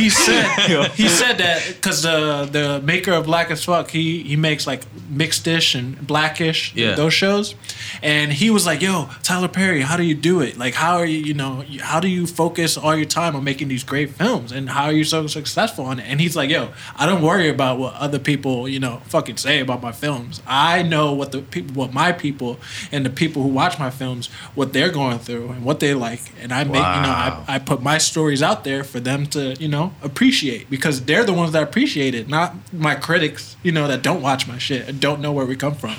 he 0.00 0.10
said 0.10 0.46
he 0.94 1.08
said 1.08 1.38
that 1.38 1.66
because 1.76 2.02
the 2.02 2.48
the 2.50 2.80
maker 2.84 3.12
of 3.12 3.26
Black 3.26 3.50
as 3.50 3.64
Fuck 3.64 3.90
he 3.90 4.22
he 4.22 4.36
makes 4.36 4.66
like 4.66 4.82
mixed-ish 5.10 5.74
and 5.74 6.06
blackish 6.06 6.72
Yeah. 6.74 6.94
those 6.94 7.14
shows, 7.14 7.54
and 8.02 8.32
he 8.32 8.50
was 8.50 8.66
like, 8.66 8.82
"Yo, 8.82 9.08
Tyler 9.22 9.48
Perry, 9.48 9.80
how 9.82 9.96
do 9.96 10.02
you 10.02 10.14
do 10.14 10.40
it? 10.40 10.58
Like, 10.58 10.74
how 10.74 10.96
are 10.98 11.06
you? 11.06 11.18
You 11.18 11.34
know, 11.34 11.64
how 11.80 12.00
do 12.00 12.08
you 12.08 12.26
focus 12.26 12.76
all 12.76 12.94
your 12.96 13.06
time 13.06 13.34
on 13.36 13.44
making 13.44 13.68
these 13.68 13.84
great 13.84 14.10
films, 14.10 14.52
and 14.52 14.68
how 14.70 14.84
are 14.84 14.92
you 14.92 15.04
so 15.04 15.26
successful 15.26 15.84
on 15.86 15.98
it?" 16.00 16.04
And 16.08 16.20
he's 16.20 16.36
like, 16.36 16.50
"Yo, 16.50 16.68
I 16.96 17.06
don't 17.06 17.22
worry 17.22 17.48
about 17.48 17.78
what 17.78 17.94
other 17.94 18.18
people, 18.18 18.68
you 18.68 18.80
know, 18.80 19.02
fucking 19.06 19.36
say 19.36 19.60
about 19.60 19.82
my 19.82 19.92
films. 19.92 20.42
I 20.46 20.82
know 20.82 21.12
what 21.12 21.32
the 21.32 21.42
people, 21.42 21.74
what 21.74 21.92
my 21.92 22.12
people, 22.12 22.58
and 22.92 23.04
the 23.04 23.10
people 23.10 23.42
who 23.42 23.48
watch 23.48 23.78
my 23.78 23.90
films, 23.90 24.28
what 24.54 24.72
they're 24.72 24.90
going 24.90 25.18
through 25.18 25.50
and 25.50 25.64
what 25.64 25.80
they 25.80 25.94
like, 25.94 26.20
and 26.40 26.52
I 26.52 26.64
make, 26.64 26.74
you 26.74 26.80
know, 26.80 26.82
I, 26.82 27.44
I 27.48 27.58
put 27.58 27.82
my 27.82 27.98
stories 27.98 28.42
out 28.42 28.64
there 28.64 28.84
for 28.84 29.00
them 29.00 29.26
to, 29.26 29.54
you 29.54 29.68
know, 29.68 29.94
appreciate 30.02 30.68
because 30.70 31.04
they're 31.04 31.24
the 31.24 31.32
ones 31.32 31.52
that 31.52 31.62
appreciate 31.62 32.14
it, 32.14 32.28
not 32.28 32.54
my 32.72 32.94
critics, 32.94 33.56
you 33.62 33.72
know, 33.72 33.88
that 33.88 34.02
don't 34.02 34.22
watch 34.22 34.46
my 34.46 34.58
shit 34.58 34.88
and 34.88 35.00
don't 35.00 35.20
know 35.20 35.32
where 35.32 35.46
we 35.46 35.56
come 35.56 35.74
from. 35.74 35.96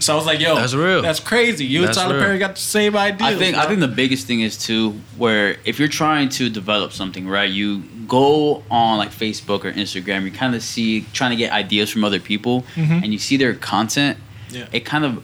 So 0.00 0.12
I 0.12 0.16
was 0.16 0.26
like, 0.26 0.40
yo, 0.40 0.54
That's 0.54 0.74
real. 0.74 1.02
That's 1.02 1.20
crazy. 1.20 1.64
You 1.64 1.82
That's 1.82 1.96
and 1.96 2.04
Tyler 2.04 2.16
real. 2.16 2.24
Perry 2.24 2.38
got 2.38 2.54
the 2.54 2.60
same 2.60 2.96
idea. 2.96 3.26
I 3.26 3.34
think 3.34 3.56
I 3.56 3.66
think 3.66 3.80
the 3.80 3.88
biggest 3.88 4.26
thing 4.26 4.40
is 4.40 4.56
too 4.56 5.00
where 5.16 5.56
if 5.64 5.78
you're 5.78 5.88
trying 5.88 6.28
to 6.30 6.48
develop 6.48 6.92
something, 6.92 7.28
right? 7.28 7.50
You 7.50 7.82
go 8.06 8.62
on 8.70 8.98
like 8.98 9.10
Facebook 9.10 9.64
or 9.64 9.72
Instagram, 9.72 10.17
you 10.24 10.30
kind 10.32 10.54
of 10.54 10.62
see 10.62 11.04
trying 11.12 11.30
to 11.30 11.36
get 11.36 11.52
ideas 11.52 11.90
from 11.90 12.04
other 12.04 12.20
people, 12.20 12.64
Mhm. 12.76 13.02
and 13.02 13.12
you 13.12 13.18
see 13.18 13.36
their 13.36 13.54
content. 13.54 14.18
Yeah. 14.50 14.66
It 14.72 14.84
kind 14.84 15.04
of, 15.04 15.22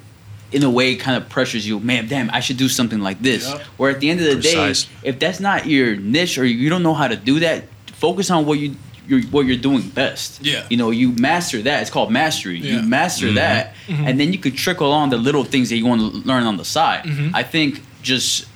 in 0.53 0.63
a 0.63 0.71
way, 0.71 0.95
kind 0.97 1.17
of 1.17 1.29
pressures 1.29 1.67
you. 1.67 1.81
Man, 1.81 2.07
damn, 2.09 2.31
I 2.33 2.41
should 2.41 2.57
do 2.59 2.69
something 2.69 3.01
like 3.01 3.21
this. 3.23 3.49
Yep. 3.49 3.63
Where 3.77 3.91
at 3.91 4.01
the 4.01 4.11
end 4.11 4.21
of 4.21 4.27
the 4.27 4.35
Precisely. 4.37 4.91
day, 5.03 5.09
if 5.09 5.19
that's 5.19 5.41
not 5.41 5.67
your 5.67 5.97
niche 5.97 6.39
or 6.39 6.45
you 6.47 6.69
don't 6.69 6.83
know 6.83 6.95
how 6.95 7.09
to 7.09 7.17
do 7.17 7.41
that, 7.41 7.65
focus 7.93 8.31
on 8.31 8.47
what 8.47 8.59
you. 8.59 8.77
You're, 9.07 9.21
what 9.25 9.45
you're 9.45 9.59
doing 9.59 9.83
best. 9.83 10.39
Yeah. 10.41 10.63
You 10.71 10.79
know, 10.79 10.91
you 10.91 11.11
master 11.19 11.61
that. 11.61 11.83
It's 11.83 11.91
called 11.91 12.11
mastery. 12.11 12.59
Yeah. 12.59 12.77
You 12.81 12.83
master 12.85 13.27
Mhm. 13.27 13.35
that, 13.35 13.75
and 13.87 14.19
then 14.19 14.33
you 14.33 14.39
could 14.39 14.57
trickle 14.57 14.93
on 14.93 15.11
the 15.11 15.19
little 15.19 15.45
things 15.45 15.69
that 15.69 15.77
you 15.77 15.85
want 15.85 16.01
to 16.01 16.27
learn 16.27 16.45
on 16.45 16.57
the 16.57 16.65
side. 16.65 17.05
Mhm. 17.05 17.33
I 17.35 17.43
think 17.43 17.83
just 18.03 18.47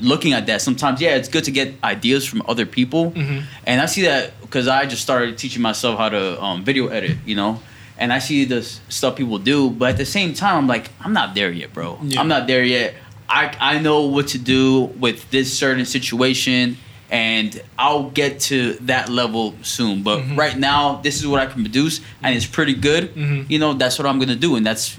looking 0.00 0.32
at 0.32 0.46
that 0.46 0.60
sometimes 0.62 1.00
yeah 1.00 1.14
it's 1.16 1.28
good 1.28 1.44
to 1.44 1.50
get 1.50 1.74
ideas 1.84 2.24
from 2.26 2.42
other 2.48 2.66
people 2.66 3.12
Mhm. 3.12 3.42
and 3.66 3.80
i 3.80 3.86
see 3.86 4.02
that 4.02 4.32
because 4.40 4.66
i 4.68 4.86
just 4.86 5.02
started 5.02 5.36
teaching 5.38 5.62
myself 5.62 5.98
how 5.98 6.08
to 6.08 6.42
um, 6.42 6.64
video 6.64 6.88
edit 6.88 7.16
you 7.26 7.34
know 7.34 7.60
and 7.98 8.12
i 8.12 8.18
see 8.18 8.44
the 8.44 8.62
stuff 8.88 9.16
people 9.16 9.38
do 9.38 9.70
but 9.70 9.90
at 9.90 9.96
the 9.98 10.06
same 10.06 10.32
time 10.34 10.56
i'm 10.56 10.66
like 10.66 10.90
i'm 11.00 11.12
not 11.12 11.34
there 11.34 11.50
yet 11.50 11.72
bro 11.72 11.98
Yeah. 12.02 12.20
i'm 12.20 12.28
not 12.28 12.46
there 12.46 12.64
yet 12.64 12.94
I, 13.28 13.54
I 13.60 13.78
know 13.78 14.06
what 14.06 14.28
to 14.28 14.38
do 14.38 14.84
with 14.98 15.30
this 15.30 15.56
certain 15.56 15.84
situation 15.84 16.76
and 17.10 17.60
i'll 17.78 18.10
get 18.10 18.40
to 18.40 18.74
that 18.82 19.08
level 19.08 19.54
soon 19.62 20.02
but 20.02 20.18
Mhm. 20.20 20.36
right 20.36 20.56
now 20.58 21.00
this 21.02 21.18
is 21.20 21.26
what 21.26 21.40
i 21.40 21.46
can 21.46 21.62
produce 21.62 22.00
and 22.22 22.34
it's 22.36 22.46
pretty 22.46 22.74
good 22.74 23.14
Mhm. 23.14 23.46
you 23.50 23.58
know 23.58 23.72
that's 23.74 23.98
what 23.98 24.06
i'm 24.06 24.18
gonna 24.18 24.34
do 24.36 24.56
and 24.56 24.64
that's 24.64 24.96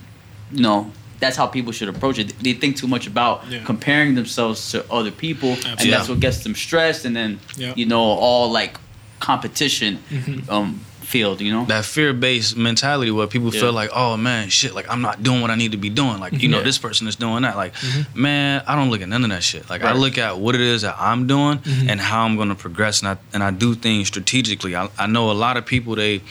you 0.52 0.62
know 0.62 0.92
that's 1.22 1.38
how 1.38 1.48
people 1.48 1.72
should 1.72 1.88
approach 1.96 2.18
it 2.20 2.28
they 2.44 2.54
think 2.62 2.76
too 2.76 2.88
much 2.88 3.06
about 3.08 3.36
Yeah. 3.50 3.64
comparing 3.72 4.16
themselves 4.16 4.58
to 4.72 4.78
other 4.92 5.12
people 5.12 5.52
and 5.80 5.86
that's 5.94 6.10
what 6.10 6.20
gets 6.20 6.40
them 6.44 6.56
stressed 6.56 7.06
and 7.06 7.16
then 7.16 7.40
Yeah. 7.56 7.74
you 7.80 7.86
know 7.86 8.02
all 8.26 8.52
like 8.52 8.74
competition 9.20 10.00
Mhm. 10.12 10.50
um 10.50 10.82
field 11.14 11.42
you 11.42 11.52
know 11.54 11.66
That 11.66 11.84
fear 11.86 12.14
based 12.14 12.56
mentality 12.58 13.12
where 13.12 13.28
people 13.28 13.52
Yeah. 13.54 13.60
feel 13.64 13.74
like, 13.74 13.90
oh 13.94 14.16
man, 14.16 14.50
shit, 14.50 14.74
like 14.74 14.88
I'm 14.90 15.02
not 15.02 15.22
doing 15.28 15.42
what 15.42 15.52
I 15.52 15.56
need 15.56 15.72
to 15.74 15.78
be 15.88 15.90
doing. 15.90 16.18
Like, 16.26 16.34
you 16.42 16.48
know, 16.48 16.64
this 16.64 16.78
person 16.78 17.06
is 17.12 17.18
doing 17.18 17.42
that. 17.44 17.58
Like, 17.58 17.74
Mhm. 17.76 18.06
man, 18.16 18.64
I 18.66 18.76
don't 18.78 18.90
look 18.92 19.02
at 19.02 19.10
none 19.10 19.24
of 19.26 19.30
that 19.36 19.44
shit. 19.44 19.70
Like, 19.70 19.84
I 19.84 19.92
look 19.92 20.18
at 20.18 20.38
what 20.44 20.56
it 20.56 20.62
is 20.62 20.84
that 20.84 20.96
I'm 20.98 21.28
doing 21.28 21.58
Mhm. 21.60 21.90
and 21.90 22.00
how 22.00 22.24
I'm 22.26 22.38
going 22.38 22.48
to 22.48 22.56
progress. 22.56 23.02
And 23.02 23.10
I, 23.10 23.16
and 23.34 23.44
I 23.44 23.52
do 23.52 23.76
things 23.76 24.08
strategically. 24.08 24.74
I, 24.74 24.88
I 24.98 25.06
know 25.08 25.30
a 25.32 25.38
lot 25.46 25.58
of 25.58 25.66
people, 25.66 25.96
they, 25.96 26.22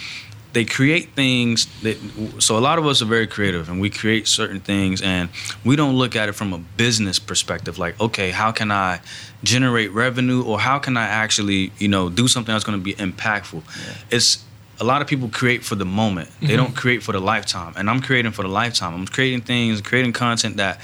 they 0.53 0.65
create 0.65 1.11
things 1.15 1.67
that 1.83 1.97
so 2.39 2.59
a 2.59 2.61
lot 2.61 2.79
of 2.79 2.87
us 2.87 3.01
are 3.03 3.07
very 3.07 3.27
creative 3.27 3.69
and 3.69 3.81
we 3.81 3.89
create 3.91 4.27
certain 4.27 4.61
things 4.61 5.01
and 5.01 5.29
we 5.65 5.77
don't 5.77 5.95
look 5.97 6.17
at 6.17 6.29
it 6.29 6.33
from 6.33 6.53
a 6.53 6.59
business 6.59 7.19
perspective 7.19 7.79
like 7.79 7.99
okay 8.01 8.31
how 8.31 8.51
can 8.51 8.71
i 8.73 9.01
generate 9.45 9.93
revenue 9.93 10.43
or 10.43 10.59
how 10.61 10.79
can 10.79 10.97
i 10.97 11.05
actually 11.07 11.71
you 11.79 11.89
know 11.89 12.09
do 12.09 12.27
something 12.29 12.53
that's 12.53 12.65
going 12.65 12.79
to 12.79 12.83
be 12.85 12.95
impactful? 12.95 13.63
It's 14.11 14.45
a 14.81 14.85
lot 14.85 15.03
of 15.03 15.09
people 15.09 15.29
create 15.29 15.63
for 15.63 15.75
the 15.75 15.85
moment. 15.85 16.31
They 16.41 16.55
Mhm. 16.55 16.57
don't 16.57 16.75
create 16.77 17.03
for 17.03 17.13
the 17.13 17.21
lifetime 17.21 17.73
and 17.77 17.89
i'm 17.91 18.01
creating 18.01 18.33
for 18.33 18.43
the 18.43 18.49
lifetime. 18.49 18.95
I'm 18.95 19.07
creating 19.07 19.43
things 19.43 19.81
creating 19.81 20.13
content 20.13 20.57
that 20.57 20.81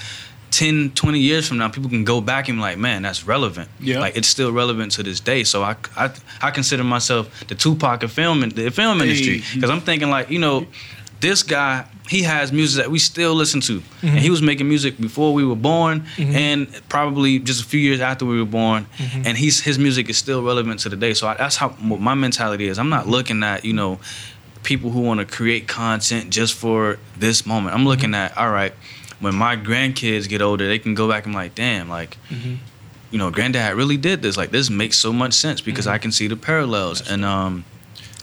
10 0.57 0.91
20 0.95 1.19
years 1.19 1.47
from 1.47 1.57
now 1.59 1.69
people 1.69 1.89
can 1.89 2.03
go 2.03 2.19
back 2.21 2.49
and 2.49 2.57
be 2.57 2.61
like 2.61 2.77
man 2.79 3.03
that's 3.03 3.27
relevant. 3.27 3.69
Yeah. 3.79 3.99
like 3.99 4.17
it's 4.17 4.27
still 4.27 4.51
relevant 4.51 4.91
to 4.93 5.03
this 5.03 5.19
day. 5.19 5.43
So 5.43 5.61
i 5.61 5.75
i, 5.95 6.09
I 6.41 6.49
consider 6.51 6.83
myself 6.83 7.23
the 7.47 7.55
tupac 7.55 8.03
of 8.03 8.11
film 8.11 8.43
in 8.43 8.49
the 8.49 8.71
film 8.71 9.01
industry. 9.01 9.43
Because 9.53 9.69
i'm 9.69 9.81
thinking 9.81 10.09
like 10.09 10.29
you 10.31 10.39
know 10.39 10.65
this 11.19 11.43
guy 11.43 11.85
he 12.09 12.21
has 12.23 12.51
music 12.51 12.77
that 12.83 12.89
we 12.91 12.99
still 12.99 13.35
listen 13.35 13.59
to. 13.61 13.75
Mm-hmm. 13.79 14.07
and 14.07 14.19
he 14.19 14.29
was 14.35 14.41
making 14.41 14.67
music 14.67 14.93
before 15.07 15.31
we 15.39 15.43
were 15.51 15.61
born 15.71 15.95
and 16.17 16.59
probably 16.89 17.37
just 17.49 17.59
a 17.65 17.67
few 17.73 17.81
years 17.87 17.99
after 18.01 18.25
we 18.25 18.37
were 18.43 18.51
born. 18.61 18.81
Mm-hmm. 18.97 19.27
and 19.27 19.37
he's 19.37 19.57
his 19.69 19.77
music 19.77 20.09
is 20.09 20.17
still 20.17 20.41
relevant 20.51 20.79
to 20.83 20.89
the 20.89 20.95
day. 21.05 21.13
So 21.13 21.27
I, 21.27 21.33
that's 21.43 21.57
how 21.61 21.69
what 21.91 21.99
my 22.09 22.15
mentality 22.15 22.65
is. 22.71 22.75
I'm 22.79 22.89
not 22.97 23.05
looking 23.15 23.43
at 23.43 23.59
you 23.69 23.73
know 23.81 23.99
people 24.63 24.89
who 24.93 25.01
want 25.09 25.19
to 25.19 25.25
create 25.37 25.63
content 25.67 26.23
just 26.39 26.53
for 26.63 26.97
this 27.23 27.45
moment. 27.45 27.75
I'm 27.75 27.85
looking 27.91 28.11
Mm-hmm. 28.13 28.33
at 28.33 28.37
all 28.41 28.51
right 28.61 28.73
when 29.19 29.35
my 29.35 29.55
grandkids 29.57 30.27
get 30.29 30.41
older 30.41 30.67
they 30.67 30.79
can 30.79 30.93
go 30.93 31.07
back 31.09 31.25
and 31.25 31.33
like 31.35 31.55
damn 31.55 31.89
like 31.89 32.17
Mm-hmm. 32.29 32.55
you 33.11 33.17
know 33.17 33.31
granddad 33.31 33.75
really 33.75 33.97
did 33.97 34.21
this. 34.21 34.37
Like 34.37 34.51
this 34.51 34.69
makes 34.69 34.97
so 34.97 35.11
much 35.13 35.33
sense 35.33 35.61
because 35.61 35.85
Mm-hmm. 35.85 35.93
i 35.95 35.97
can 35.97 36.11
see 36.11 36.27
the 36.27 36.35
parallels. 36.35 37.09
And 37.09 37.23
um 37.25 37.63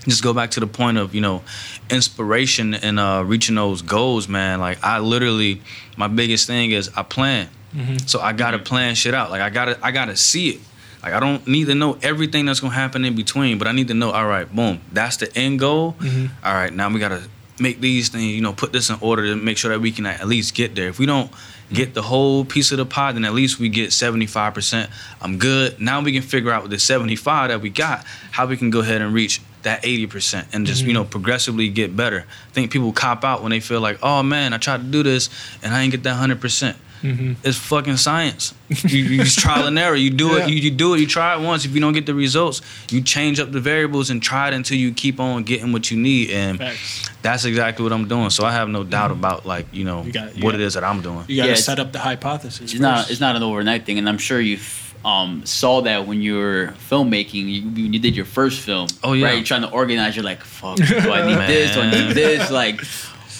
just 0.06 0.22
go 0.22 0.34
back 0.34 0.50
to 0.52 0.60
the 0.60 0.66
point 0.66 0.98
of 0.98 1.14
you 1.14 1.20
know 1.22 1.42
inspiration 1.90 2.74
and 2.74 2.98
uh 2.98 3.22
reaching 3.26 3.54
those 3.54 3.82
goals 3.82 4.28
man. 4.28 4.60
Like 4.60 4.78
i 4.82 4.98
literally 4.98 5.62
my 5.96 6.08
biggest 6.08 6.46
thing 6.46 6.70
is 6.72 6.90
i 6.96 7.02
plan. 7.02 7.48
Mhm. 7.74 8.08
so 8.08 8.20
i 8.20 8.32
gotta 8.32 8.58
plan 8.58 8.94
shit 8.94 9.14
out. 9.14 9.30
Like 9.30 9.40
i 9.42 9.50
gotta 9.50 9.78
i 9.82 9.90
gotta 9.90 10.16
see 10.16 10.50
it. 10.50 10.60
Like 11.02 11.12
i 11.12 11.20
don't 11.20 11.46
need 11.46 11.66
to 11.66 11.74
know 11.74 11.98
everything 12.02 12.46
that's 12.46 12.60
gonna 12.60 12.74
happen 12.74 13.04
in 13.04 13.14
between 13.14 13.58
but 13.58 13.66
i 13.68 13.72
need 13.72 13.88
to 13.88 13.94
know 13.94 14.10
all 14.10 14.26
right 14.26 14.48
boom 14.54 14.80
that's 14.92 15.16
the 15.18 15.28
end 15.36 15.58
goal. 15.58 15.94
Mhm. 16.00 16.30
all 16.44 16.54
right 16.54 16.72
now 16.72 16.88
we 16.90 16.98
gotta 17.00 17.22
make 17.58 17.80
these 17.80 18.08
things 18.08 18.32
you 18.32 18.40
know 18.40 18.52
put 18.52 18.72
this 18.72 18.90
in 18.90 18.96
order 19.00 19.24
to 19.26 19.36
make 19.36 19.56
sure 19.56 19.70
that 19.70 19.80
we 19.80 19.92
can 19.92 20.06
at 20.06 20.26
least 20.26 20.54
get 20.54 20.74
there. 20.74 20.88
If 20.88 20.98
we 20.98 21.06
don't 21.06 21.30
get 21.72 21.94
the 21.94 22.02
whole 22.02 22.44
piece 22.44 22.72
of 22.72 22.78
the 22.78 22.86
pie 22.86 23.12
then 23.12 23.24
at 23.24 23.32
least 23.32 23.58
we 23.58 23.68
get 23.68 23.90
75% 23.90 24.88
i'm 25.22 25.38
good. 25.38 25.80
Now 25.80 26.02
we 26.02 26.12
can 26.12 26.22
figure 26.22 26.50
out 26.50 26.62
with 26.62 26.70
the 26.70 26.78
75 26.78 27.48
that 27.48 27.60
we 27.60 27.70
got 27.70 28.04
how 28.32 28.46
we 28.46 28.56
can 28.56 28.70
go 28.70 28.80
ahead 28.80 29.00
and 29.00 29.14
reach 29.14 29.40
that 29.62 29.82
80% 29.82 30.52
and 30.52 30.66
just 30.66 30.82
you 30.82 30.88
mm-hmm. 30.88 30.94
know 30.94 31.04
progressively 31.04 31.70
get 31.70 31.96
better. 31.96 32.26
I 32.28 32.52
think 32.52 32.70
people 32.70 32.92
cop 32.92 33.24
out 33.24 33.42
when 33.42 33.50
they 33.50 33.60
feel 33.60 33.80
like 33.80 33.98
oh 34.02 34.22
man 34.22 34.52
i 34.52 34.58
tried 34.58 34.78
to 34.78 34.84
do 34.84 35.02
this 35.02 35.30
and 35.62 35.74
i 35.74 35.82
ain't 35.82 35.90
get 35.90 36.02
that 36.02 36.16
100% 36.16 36.76
Mhm. 37.04 37.36
it's 37.44 37.58
fucking 37.58 37.98
science. 37.98 38.54
You, 38.94 38.98
you 39.04 39.22
just 39.24 39.38
trial 39.38 39.66
and 39.66 39.78
error. 39.78 39.94
You 39.94 40.10
do 40.10 40.28
Yeah. 40.28 40.44
it. 40.44 40.48
You, 40.50 40.56
you 40.56 40.70
do 40.70 40.94
it. 40.94 41.00
You 41.00 41.06
try 41.06 41.36
it 41.36 41.40
once. 41.44 41.64
If 41.66 41.74
you 41.74 41.80
don't 41.80 41.92
get 41.92 42.06
the 42.06 42.14
results, 42.14 42.62
you 42.90 43.02
change 43.02 43.38
up 43.38 43.52
the 43.52 43.60
variables 43.60 44.08
and 44.10 44.22
try 44.22 44.48
it 44.48 44.54
until 44.54 44.78
you 44.78 44.92
keep 44.92 45.20
on 45.20 45.42
getting 45.44 45.70
what 45.72 45.90
you 45.90 45.98
need. 45.98 46.30
And 46.30 46.58
Facts. 46.58 47.10
that's 47.22 47.44
exactly 47.44 47.82
what 47.82 47.92
I'm 47.92 48.08
doing. 48.08 48.30
So 48.30 48.44
I 48.44 48.52
have 48.52 48.68
no 48.70 48.82
doubt 48.82 49.10
about 49.10 49.44
like 49.46 49.66
you 49.72 49.84
know 49.84 50.02
You 50.02 50.12
got- 50.12 50.36
you 50.36 50.42
what 50.44 50.52
got- 50.52 50.60
it 50.60 50.64
is 50.64 50.74
that 50.74 50.82
I'm 50.84 51.02
doing. 51.02 51.24
You 51.28 51.36
got 51.36 51.42
to 51.44 51.48
Yeah, 51.50 51.54
set 51.56 51.78
up 51.78 51.92
the 51.92 51.98
hypothesis. 52.00 52.72
It's 52.72 52.80
not 52.80 53.10
it's 53.10 53.20
not 53.20 53.36
an 53.36 53.42
overnight 53.42 53.84
thing, 53.86 53.98
and 53.98 54.08
I'm 54.08 54.18
sure 54.18 54.40
you 54.40 54.58
um, 55.04 55.44
saw 55.44 55.82
that 55.82 56.06
when 56.08 56.22
you 56.22 56.36
were 56.38 56.72
filmmaking. 56.90 57.44
You, 57.52 57.62
when 57.68 57.92
you 57.92 57.98
did 58.00 58.16
your 58.16 58.24
first 58.24 58.60
film. 58.62 58.86
Oh, 59.02 59.12
yeah. 59.12 59.26
Right, 59.26 59.34
you're 59.36 59.44
trying 59.44 59.60
to 59.60 59.70
organize. 59.70 60.16
You're 60.16 60.24
like, 60.24 60.42
fuck, 60.42 60.76
do 60.78 60.82
I 61.12 61.26
need 61.26 61.46
this? 61.54 61.74
Do 61.74 61.82
I 61.82 61.90
need 61.90 62.14
this? 62.14 62.50
Like, 62.50 62.80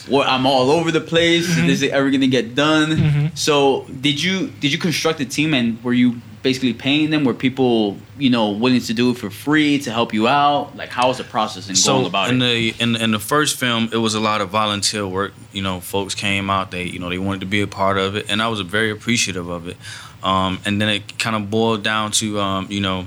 what? 0.09 0.29
I'm 0.29 0.47
all 0.47 0.71
over 0.71 0.90
the 0.90 1.01
place. 1.01 1.49
Mm-hmm. 1.49 1.69
Is 1.69 1.83
it 1.83 1.90
ever 1.93 2.11
gonna 2.11 2.27
get 2.27 2.55
done? 2.55 3.31
So 3.35 3.87
did 4.01 4.23
you 4.23 4.49
did 4.61 4.73
you 4.73 4.79
construct 4.79 5.21
a 5.21 5.25
team 5.25 5.55
and 5.55 5.83
were 5.85 5.93
you 5.95 6.21
basically 6.43 6.75
paying 6.75 7.09
them? 7.11 7.25
Were 7.25 7.33
people 7.35 7.97
you 8.19 8.29
know 8.31 8.51
willing 8.51 8.81
to 8.81 8.95
do 8.95 9.11
it 9.11 9.17
for 9.17 9.31
free 9.31 9.79
to 9.81 9.90
help 9.90 10.12
you 10.12 10.29
out? 10.29 10.77
Like, 10.77 10.90
how 10.90 11.09
was 11.09 11.19
the 11.19 11.25
process 11.25 11.69
and 11.69 11.77
going 11.77 12.03
So 12.03 12.07
about 12.07 12.31
in 12.31 12.40
it? 12.43 12.47
the 12.79 12.83
in, 12.83 12.97
in 12.97 13.11
the 13.12 13.19
first 13.19 13.59
film, 13.59 13.88
it 13.93 13.97
was 13.97 14.14
a 14.14 14.21
lot 14.21 14.40
of 14.40 14.51
volunteer 14.51 15.07
work. 15.07 15.33
You 15.53 15.62
know, 15.62 15.81
folks 15.81 16.14
came 16.14 16.51
out. 16.51 16.71
They 16.71 16.85
you 16.85 16.99
know 16.99 17.09
they 17.09 17.19
wanted 17.19 17.40
to 17.40 17.47
be 17.47 17.61
a 17.62 17.67
part 17.67 17.97
of 17.99 18.14
it, 18.17 18.27
and 18.29 18.43
I 18.43 18.49
was 18.49 18.61
very 18.61 18.90
appreciative 18.90 19.49
of 19.49 19.69
it. 19.69 19.77
Um, 20.23 20.61
and 20.64 20.81
then 20.81 20.88
it 20.88 21.19
kind 21.19 21.37
of 21.37 21.51
boiled 21.51 21.83
down 21.83 22.11
to 22.12 22.40
um, 22.40 22.67
you 22.71 22.81
know 22.81 23.07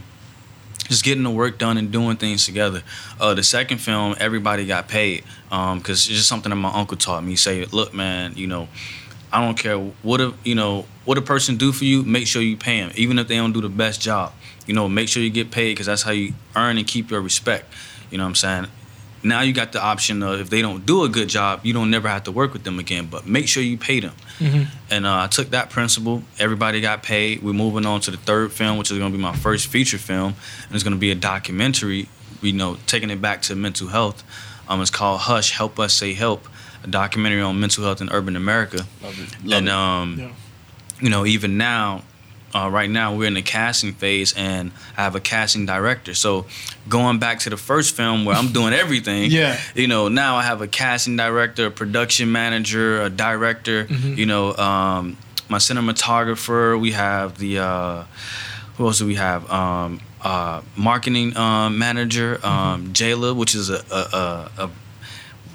just 0.87 1.03
getting 1.03 1.23
the 1.23 1.29
work 1.29 1.57
done 1.57 1.77
and 1.77 1.91
doing 1.91 2.17
things 2.17 2.45
together. 2.45 2.83
Uh, 3.19 3.33
the 3.33 3.43
second 3.43 3.79
film, 3.79 4.15
everybody 4.19 4.65
got 4.65 4.87
paid 4.87 5.23
because 5.49 5.89
it's 5.89 6.07
just 6.07 6.27
something 6.27 6.49
that 6.49 6.55
my 6.55 6.71
uncle 6.73 6.97
taught 6.97 7.23
me. 7.23 7.31
He 7.31 7.35
Say, 7.35 7.65
look, 7.65 7.93
man, 7.93 8.33
you 8.35 8.47
know, 8.47 8.67
I 9.31 9.43
don't 9.43 9.57
care 9.57 9.77
what 9.77 10.21
a 10.21 10.33
you 10.43 10.55
know 10.55 10.85
what 11.05 11.17
a 11.17 11.21
person 11.21 11.57
do 11.57 11.71
for 11.71 11.85
you. 11.85 12.03
Make 12.03 12.27
sure 12.27 12.41
you 12.41 12.57
pay 12.57 12.79
them, 12.79 12.91
even 12.95 13.19
if 13.19 13.27
they 13.27 13.35
don't 13.35 13.51
do 13.51 13.61
the 13.61 13.69
best 13.69 14.01
job. 14.01 14.33
You 14.65 14.73
know, 14.73 14.89
make 14.89 15.09
sure 15.09 15.23
you 15.23 15.29
get 15.29 15.51
paid 15.51 15.71
because 15.71 15.85
that's 15.85 16.03
how 16.03 16.11
you 16.11 16.33
earn 16.55 16.77
and 16.77 16.85
keep 16.85 17.11
your 17.11 17.21
respect. 17.21 17.73
You 18.09 18.17
know 18.17 18.23
what 18.23 18.29
I'm 18.29 18.35
saying? 18.35 18.67
Now 19.23 19.41
you 19.41 19.51
got 19.53 19.71
the 19.71 19.81
option 19.81 20.21
of 20.23 20.39
if 20.39 20.49
they 20.49 20.61
don't 20.61 20.85
do 20.85 21.03
a 21.03 21.09
good 21.09 21.27
job, 21.27 21.61
you 21.63 21.73
don't 21.73 21.89
never 21.89 22.07
have 22.07 22.23
to 22.25 22.31
work 22.31 22.53
with 22.53 22.63
them 22.63 22.79
again. 22.79 23.07
But 23.11 23.25
make 23.27 23.47
sure 23.47 23.63
you 23.63 23.77
pay 23.77 23.99
them. 23.99 24.13
Mhm. 24.39 24.67
And 24.89 25.05
uh, 25.05 25.23
I 25.23 25.27
took 25.27 25.49
that 25.49 25.69
principle. 25.69 26.23
Everybody 26.39 26.81
got 26.81 27.03
paid. 27.03 27.41
We're 27.43 27.53
moving 27.53 27.85
on 27.85 28.01
to 28.01 28.11
the 28.11 28.17
third 28.17 28.51
film, 28.51 28.77
which 28.77 28.91
is 28.91 28.97
going 28.97 29.11
to 29.11 29.17
be 29.17 29.21
my 29.21 29.35
first 29.35 29.67
feature 29.67 29.97
film, 29.97 30.35
and 30.67 30.73
it's 30.75 30.83
going 30.83 30.93
to 30.95 30.99
be 30.99 31.11
a 31.11 31.15
documentary. 31.15 32.09
You 32.41 32.53
know, 32.53 32.77
taking 32.85 33.09
it 33.09 33.19
back 33.21 33.41
to 33.43 33.55
mental 33.55 33.87
health. 33.87 34.23
Um, 34.69 34.81
it's 34.81 34.91
called 34.91 35.21
Hush, 35.21 35.51
Help 35.51 35.79
Us 35.79 35.93
Say 35.93 36.13
Help, 36.13 36.47
a 36.83 36.87
documentary 36.87 37.41
on 37.41 37.59
mental 37.59 37.83
health 37.83 38.01
in 38.01 38.09
urban 38.11 38.35
America. 38.35 38.85
Love 39.01 39.19
it. 39.19 39.43
Love 39.43 39.57
and 39.57 39.67
it. 39.67 39.73
um, 39.73 40.15
Yeah. 40.19 40.29
you 41.01 41.09
know, 41.09 41.25
even 41.25 41.57
now, 41.57 42.03
uh, 42.55 42.69
right 42.71 42.89
now 42.89 43.15
we're 43.15 43.27
in 43.27 43.33
the 43.35 43.41
casting 43.41 43.93
phase, 43.93 44.33
and 44.37 44.71
I 44.97 45.03
have 45.03 45.15
a 45.15 45.19
casting 45.19 45.65
director. 45.65 46.13
So 46.13 46.45
going 46.89 47.19
back 47.19 47.39
to 47.39 47.49
the 47.49 47.57
first 47.57 47.95
film 47.95 48.25
where 48.25 48.35
I'm 48.35 48.51
doing 48.53 48.73
everything, 48.73 49.29
Yeah. 49.31 49.59
you 49.75 49.87
know, 49.87 50.07
now 50.07 50.35
I 50.37 50.43
have 50.43 50.61
a 50.61 50.67
casting 50.67 51.17
director, 51.17 51.67
a 51.67 51.71
production 51.71 52.31
manager, 52.31 53.01
a 53.01 53.09
director. 53.09 53.85
Mhm. 53.85 54.17
You 54.17 54.25
know, 54.25 54.55
um, 54.55 55.17
my 55.49 55.57
cinematographer. 55.59 56.79
We 56.79 56.91
have 56.91 57.37
the 57.37 57.59
uh, 57.59 58.03
who 58.77 58.85
else 58.87 58.99
do 58.99 59.05
we 59.05 59.15
have? 59.15 59.49
Um, 59.51 59.99
uh, 60.21 60.61
marketing 60.75 61.35
um, 61.37 61.77
manager, 61.77 62.39
um, 62.45 62.91
Jayla, 62.93 63.35
which 63.35 63.55
is 63.55 63.69
a, 63.69 63.81
a, 63.91 63.95
a, 63.95 64.63
a 64.65 64.69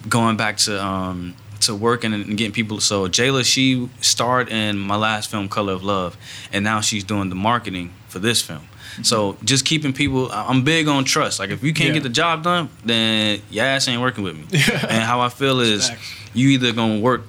going 0.09 0.37
back 0.37 0.57
to 0.59 0.83
um, 0.83 1.35
to 1.63 1.75
working 1.75 2.13
and 2.13 2.37
getting 2.37 2.53
people. 2.53 2.81
So 2.81 3.09
Jayla, 3.09 3.45
she 3.45 3.89
starred 4.01 4.49
in 4.51 4.79
my 4.79 4.97
last 4.97 5.31
film, 5.31 5.49
Color 5.49 5.73
of 5.75 5.83
Love, 5.85 6.17
and 6.53 6.65
now 6.65 6.81
she's 6.81 7.05
doing 7.05 7.29
the 7.29 7.35
marketing 7.35 7.93
for 8.09 8.19
this 8.19 8.41
film. 8.43 8.63
So 9.03 9.37
just 9.43 9.65
keeping 9.65 9.93
people. 9.93 10.31
I'm 10.33 10.65
big 10.65 10.87
on 10.89 11.05
trust. 11.05 11.39
Like 11.39 11.51
if 11.51 11.63
you 11.63 11.73
can't 11.73 11.89
Yeah. 11.89 11.95
get 11.95 12.03
the 12.03 12.09
job 12.11 12.43
done, 12.45 12.69
then 12.85 13.41
your 13.51 13.65
ass 13.65 13.89
ain't 13.89 14.03
working 14.03 14.23
with 14.25 14.37
me. 14.37 14.45
and 14.89 15.03
how 15.03 15.21
I 15.21 15.29
feel 15.31 15.61
is 15.61 15.91
you 16.35 16.49
either 16.51 16.73
gonna 16.73 17.01
work 17.01 17.23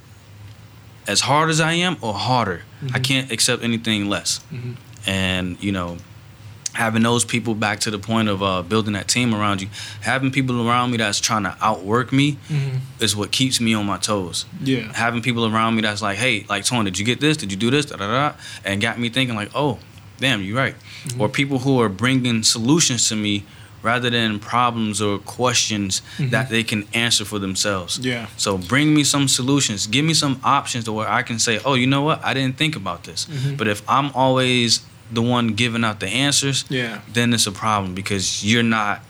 as 1.07 1.21
hard 1.21 1.49
as 1.49 1.59
I 1.61 1.73
am 1.73 1.97
or 2.01 2.13
harder. 2.13 2.63
I 2.93 2.99
can't 2.99 3.31
accept 3.31 3.63
anything 3.63 4.09
less. 4.09 4.41
Mhm. 4.53 4.75
And 5.05 5.57
you 5.63 5.71
know, 5.71 5.97
having 6.73 7.03
those 7.03 7.23
people 7.23 7.53
back 7.55 7.79
to 7.81 7.91
the 7.91 7.99
point 7.99 8.27
of 8.29 8.41
uh, 8.41 8.61
building 8.63 8.93
that 8.93 9.07
team 9.07 9.33
around 9.33 9.61
you, 9.61 9.69
having 10.01 10.31
people 10.31 10.67
around 10.67 10.91
me 10.91 10.97
that's 10.97 11.19
trying 11.19 11.43
to 11.43 11.55
outwork 11.61 12.11
me 12.11 12.37
Mhm. 12.49 12.79
is 12.99 13.15
what 13.15 13.31
keeps 13.31 13.59
me 13.61 13.73
on 13.75 13.85
my 13.85 13.97
toes. 13.97 14.45
Yeah. 14.63 14.91
Having 14.93 15.21
people 15.21 15.45
around 15.45 15.75
me 15.75 15.81
that's 15.83 16.01
like, 16.01 16.17
hey, 16.17 16.45
like 16.49 16.65
Tony, 16.65 16.89
did 16.91 16.99
you 16.99 17.05
get 17.05 17.19
this? 17.19 17.37
Did 17.37 17.51
you 17.51 17.57
do 17.57 17.69
this? 17.69 17.85
Da 17.85 17.97
da 17.97 18.07
da, 18.07 18.35
and 18.65 18.81
got 18.81 18.99
me 18.99 19.09
thinking 19.09 19.35
like, 19.35 19.51
oh, 19.53 19.77
damn, 20.19 20.41
you're 20.41 20.57
right. 20.57 20.75
Or 21.19 21.29
people 21.29 21.59
who 21.59 21.79
are 21.81 21.89
bringing 21.89 22.43
solutions 22.43 23.07
to 23.09 23.15
me 23.15 23.43
rather 23.83 24.09
than 24.09 24.39
problems 24.39 25.01
or 25.01 25.17
questions 25.19 26.01
that 26.17 26.49
they 26.49 26.63
can 26.63 26.85
answer 26.93 27.25
for 27.25 27.37
themselves. 27.37 27.99
Yeah. 28.01 28.27
So 28.37 28.57
bring 28.57 28.95
me 28.95 29.03
some 29.03 29.27
solutions. 29.27 29.85
Give 29.87 30.05
me 30.05 30.13
some 30.13 30.39
options 30.43 30.85
to 30.85 30.93
where 30.93 31.09
I 31.09 31.21
can 31.21 31.37
say, 31.37 31.59
oh, 31.65 31.73
you 31.73 31.85
know 31.85 32.01
what? 32.01 32.23
I 32.23 32.33
didn't 32.33 32.57
think 32.57 32.75
about 32.77 33.03
this. 33.03 33.27
Mhm. 33.29 33.57
But 33.57 33.67
if 33.67 33.81
I'm 33.89 34.09
always 34.15 34.79
the 35.13 35.21
one 35.21 35.49
giving 35.49 35.83
out 35.83 35.99
the 35.99 36.07
answers, 36.07 36.65
Yeah. 36.69 36.99
then 37.13 37.33
it's 37.33 37.47
a 37.47 37.51
problem 37.51 37.93
because 37.93 38.43
you're 38.43 38.63
not 38.63 39.01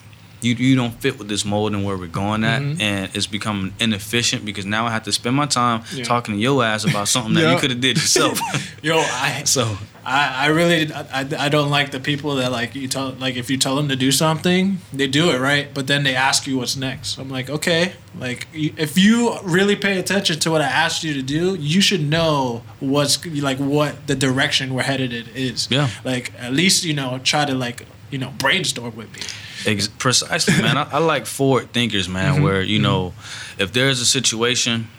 you 0.41 0.55
you 0.55 0.75
don't 0.75 0.99
fit 1.01 1.17
with 1.17 1.29
this 1.29 1.45
mold 1.45 1.73
and 1.73 1.85
where 1.85 1.95
we're 1.95 2.05
going 2.07 2.43
at 2.43 2.61
Mhm. 2.61 2.81
and 2.81 3.09
it's 3.13 3.27
becoming 3.27 3.73
inefficient 3.79 4.43
because 4.43 4.65
now 4.65 4.85
I 4.85 4.91
have 4.91 5.03
to 5.03 5.11
spend 5.13 5.37
my 5.37 5.45
time 5.45 5.83
Yeah. 5.93 6.03
talking 6.03 6.33
to 6.35 6.39
your 6.41 6.61
ass 6.65 6.83
about 6.83 7.07
something 7.07 7.33
that 7.35 7.53
you 7.53 7.59
could 7.59 7.69
have 7.71 7.79
did 7.79 7.95
yourself. 7.97 8.37
Yo, 8.83 8.99
I 8.99 9.43
so 9.45 9.77
I, 10.05 10.45
I 10.45 10.47
really 10.47 10.91
I, 10.93 11.25
I- 11.45 11.49
don't 11.49 11.69
like 11.69 11.91
the 11.91 11.99
people 11.99 12.35
that 12.35 12.51
like 12.51 12.75
you 12.75 12.87
tell 12.87 13.11
like 13.11 13.35
if 13.35 13.49
you 13.49 13.57
tell 13.57 13.75
them 13.75 13.87
to 13.89 13.95
do 13.95 14.11
something 14.11 14.79
they 14.91 15.07
do 15.07 15.31
it 15.31 15.39
right 15.39 15.73
but 15.73 15.87
then 15.87 16.03
they 16.03 16.15
ask 16.15 16.45
you 16.47 16.57
what's 16.57 16.75
next 16.75 17.17
I'm 17.17 17.29
like 17.29 17.49
okay 17.49 17.93
like 18.19 18.47
if 18.53 18.97
you 18.97 19.37
really 19.43 19.75
pay 19.75 19.97
attention 19.99 20.39
to 20.39 20.51
what 20.51 20.61
I 20.61 20.65
asked 20.65 21.03
you 21.03 21.13
to 21.13 21.21
do 21.21 21.55
you 21.55 21.79
should 21.81 22.01
know 22.01 22.63
what's 22.79 23.25
like 23.25 23.57
what 23.59 24.07
the 24.07 24.15
direction 24.15 24.73
we're 24.73 24.83
headed 24.83 25.13
it 25.13 25.27
is 25.35 25.67
Yeah. 25.71 25.89
like 26.03 26.33
at 26.39 26.53
least 26.53 26.83
you 26.83 26.93
know 26.93 27.19
try 27.23 27.45
to 27.45 27.55
like 27.55 27.85
you 28.11 28.17
know 28.17 28.31
brainstorm 28.37 28.95
with 28.95 29.11
me 29.15 29.21
Ex- 29.65 29.87
precisely, 29.87 30.61
man. 30.61 30.75
I, 30.77 30.83
I 30.91 30.97
like 30.97 31.25
forward 31.25 31.71
thinkers, 31.71 32.09
man. 32.09 32.39
Mhm. 32.39 32.43
Where 32.43 32.61
you 32.61 32.79
know, 32.79 33.13
if 33.57 33.71
there's 33.71 34.01
a 34.01 34.05
situation, 34.05 34.89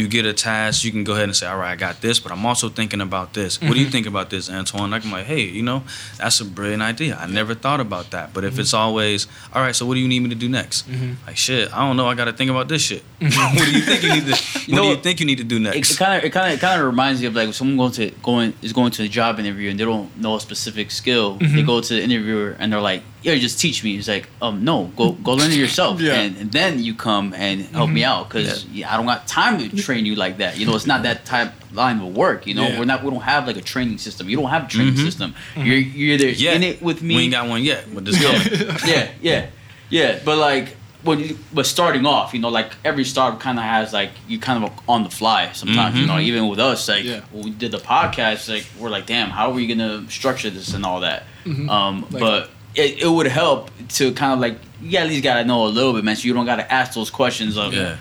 you 0.00 0.08
get 0.08 0.24
a 0.26 0.32
task, 0.32 0.84
you 0.84 0.90
can 0.90 1.04
go 1.04 1.12
ahead 1.12 1.24
and 1.24 1.36
say, 1.36 1.46
"All 1.46 1.58
right, 1.58 1.72
I 1.72 1.76
got 1.76 2.00
this," 2.00 2.18
but 2.18 2.32
I'm 2.32 2.44
also 2.46 2.68
thinking 2.68 3.00
about 3.00 3.34
this. 3.34 3.60
What 3.60 3.74
do 3.74 3.80
you 3.80 3.86
Mhm. 3.86 3.92
think 3.92 4.06
about 4.06 4.30
this, 4.30 4.48
Antoine? 4.50 4.90
Like, 4.90 5.04
I'm 5.04 5.12
like, 5.12 5.26
hey, 5.26 5.42
you 5.44 5.62
know, 5.62 5.82
that's 6.18 6.40
a 6.40 6.44
brilliant 6.44 6.82
idea. 6.82 7.18
I 7.20 7.26
never 7.26 7.54
thought 7.54 7.80
about 7.80 8.10
that. 8.10 8.32
But 8.34 8.44
if 8.44 8.52
Mm-hmm. 8.52 8.60
it's 8.62 8.74
always, 8.74 9.26
all 9.54 9.62
right, 9.62 9.76
so 9.76 9.86
what 9.86 9.94
do 9.94 10.00
you 10.00 10.08
need 10.08 10.20
me 10.22 10.28
to 10.30 10.34
do 10.34 10.48
next? 10.48 10.90
Mhm. 10.90 11.16
Like, 11.26 11.36
shit, 11.36 11.72
I 11.72 11.78
don't 11.86 11.96
know. 11.96 12.06
I 12.08 12.14
got 12.14 12.24
to 12.26 12.32
think 12.32 12.50
about 12.50 12.68
this 12.68 12.82
shit. 12.82 13.04
what 13.20 13.64
do 13.64 13.70
you 13.72 13.82
think 13.82 14.02
you 14.02 14.10
need 14.16 14.26
to? 14.26 14.30
What 14.60 14.68
You 14.68 14.74
know 14.76 14.82
do 14.84 14.88
you 14.90 14.96
think 14.96 15.20
you 15.20 15.26
need 15.26 15.38
to 15.38 15.44
do 15.44 15.58
next? 15.58 15.90
it 15.92 15.96
kind 15.98 16.14
of 16.18 16.24
it 16.24 16.30
kind 16.30 16.48
of 16.48 16.58
it 16.58 16.60
kind 16.60 16.80
of 16.80 16.86
reminds 16.86 17.20
me 17.20 17.26
of 17.26 17.34
like 17.34 17.46
when 17.46 17.52
someone 17.52 17.76
going 17.76 17.92
to 17.92 18.10
going 18.22 18.52
is 18.62 18.72
going 18.72 18.90
to 18.92 19.02
a 19.04 19.08
job 19.08 19.38
interview 19.40 19.68
and 19.70 19.78
they 19.78 19.84
don't 19.84 20.08
know 20.18 20.36
a 20.36 20.40
specific 20.40 20.90
skill. 20.90 21.36
They 21.40 21.46
Mhm. 21.46 21.66
go 21.66 21.80
to 21.80 21.94
the 21.94 22.02
interviewer 22.02 22.56
and 22.58 22.72
they're 22.72 22.80
like, 22.80 23.02
yeah, 23.22 23.34
just 23.36 23.60
teach 23.60 23.84
me. 23.84 23.96
He's 23.96 24.08
like, 24.08 24.28
um, 24.40 24.64
no, 24.64 24.84
go 24.96 25.12
go 25.12 25.32
learn 25.34 25.50
it 25.50 25.56
yourself, 25.58 26.00
Yeah. 26.06 26.14
and, 26.14 26.36
and 26.38 26.50
then 26.52 26.82
you 26.82 26.94
come 26.94 27.34
and 27.34 27.62
help 27.66 27.90
me 27.90 28.02
out 28.04 28.28
because 28.28 28.64
I 28.86 28.96
don't 28.96 29.06
got 29.06 29.26
time 29.26 29.58
to 29.58 29.76
train 29.76 30.06
you 30.06 30.14
like 30.14 30.38
that. 30.38 30.56
You 30.58 30.66
know, 30.66 30.74
it's 30.74 30.86
not 30.86 31.02
that 31.02 31.24
type 31.26 31.52
line 31.72 32.00
of 32.00 32.16
work. 32.16 32.46
You 32.46 32.54
know, 32.54 32.66
Yeah. 32.66 32.78
we're 32.78 32.84
not 32.86 33.04
we 33.04 33.10
don't 33.10 33.20
have 33.22 33.46
like 33.46 33.56
a 33.56 33.62
training 33.62 33.98
system. 33.98 34.28
You 34.28 34.36
don't 34.36 34.50
have 34.50 34.64
a 34.64 34.68
training 34.68 34.94
Mhm. 34.94 35.04
system. 35.04 35.34
You're 35.56 35.76
you're 35.76 36.14
either 36.14 36.28
Yeah, 36.30 36.52
in 36.54 36.62
it 36.62 36.80
with 36.82 37.02
me. 37.02 37.16
We 37.16 37.22
ain't 37.24 37.32
got 37.32 37.48
one 37.48 37.62
yet, 37.62 37.84
but 37.94 38.04
this 38.04 38.16
coming. 38.20 38.76
yeah, 38.86 39.08
yeah, 39.20 39.46
yeah. 39.90 40.18
But 40.24 40.38
like 40.38 40.76
when 41.02 41.18
you, 41.20 41.38
but 41.54 41.64
starting 41.66 42.04
off, 42.04 42.34
you 42.34 42.40
know, 42.40 42.50
like 42.50 42.72
every 42.84 43.04
startup 43.04 43.40
kind 43.40 43.58
of 43.58 43.64
has 43.64 43.92
like 43.92 44.10
you 44.28 44.38
kind 44.38 44.62
of 44.64 44.70
on 44.88 45.02
the 45.04 45.10
fly 45.10 45.50
sometimes. 45.52 45.96
You 45.98 46.06
know, 46.06 46.18
even 46.18 46.48
with 46.48 46.58
us, 46.58 46.88
like 46.88 47.04
Yeah. 47.04 47.20
when 47.32 47.44
we 47.44 47.50
did 47.50 47.70
the 47.72 47.78
podcast, 47.78 48.48
like 48.48 48.66
we're 48.78 48.90
like, 48.90 49.06
damn, 49.06 49.30
how 49.30 49.48
are 49.50 49.54
we 49.54 49.66
gonna 49.66 50.04
structure 50.10 50.50
this 50.50 50.74
and 50.74 50.84
all 50.84 51.00
that? 51.00 51.24
Mhm. 51.46 51.68
Um, 51.70 52.06
Like- 52.10 52.20
but 52.20 52.50
it, 52.74 53.02
it 53.02 53.08
would 53.08 53.26
help 53.26 53.70
to 53.90 54.12
kind 54.12 54.32
of 54.34 54.38
like 54.40 54.58
you 54.82 54.98
at 54.98 55.06
least 55.08 55.22
gotta 55.22 55.44
know 55.44 55.66
a 55.66 55.68
little 55.68 55.92
bit, 55.92 56.04
man. 56.04 56.16
So 56.16 56.26
you 56.26 56.34
don't 56.34 56.46
gotta 56.46 56.70
ask 56.72 56.94
those 56.94 57.10
questions 57.10 57.56
of 57.58 57.74
Yeah. 57.74 57.96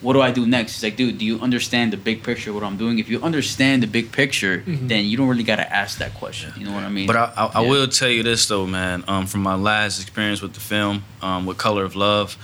what 0.00 0.12
do 0.12 0.20
I 0.20 0.30
do 0.30 0.46
next? 0.46 0.74
It's 0.74 0.82
like, 0.82 0.96
dude, 0.96 1.18
do 1.18 1.24
you 1.24 1.40
understand 1.40 1.92
the 1.92 1.96
big 1.96 2.22
picture? 2.22 2.50
of 2.50 2.56
What 2.56 2.64
I'm 2.64 2.76
doing? 2.76 2.98
If 2.98 3.08
you 3.08 3.20
understand 3.22 3.82
the 3.82 3.86
big 3.86 4.12
picture, 4.12 4.62
Mhm. 4.66 4.88
then 4.88 5.04
you 5.06 5.16
don't 5.16 5.28
really 5.28 5.42
gotta 5.44 5.72
ask 5.72 5.98
that 5.98 6.14
question. 6.14 6.52
You 6.56 6.66
know 6.66 6.72
what 6.72 6.84
I 6.84 6.88
mean? 6.88 7.06
But 7.06 7.16
I, 7.16 7.32
I, 7.36 7.46
I 7.54 7.60
will 7.62 7.88
tell 7.88 8.08
you 8.10 8.22
this 8.22 8.46
though, 8.46 8.66
man. 8.66 9.04
Um, 9.08 9.26
from 9.26 9.42
my 9.42 9.54
last 9.54 10.00
experience 10.00 10.40
with 10.42 10.54
the 10.54 10.60
film, 10.60 11.04
um, 11.22 11.46
with 11.46 11.56
Color 11.58 11.84
of 11.84 11.96
Love, 11.96 12.36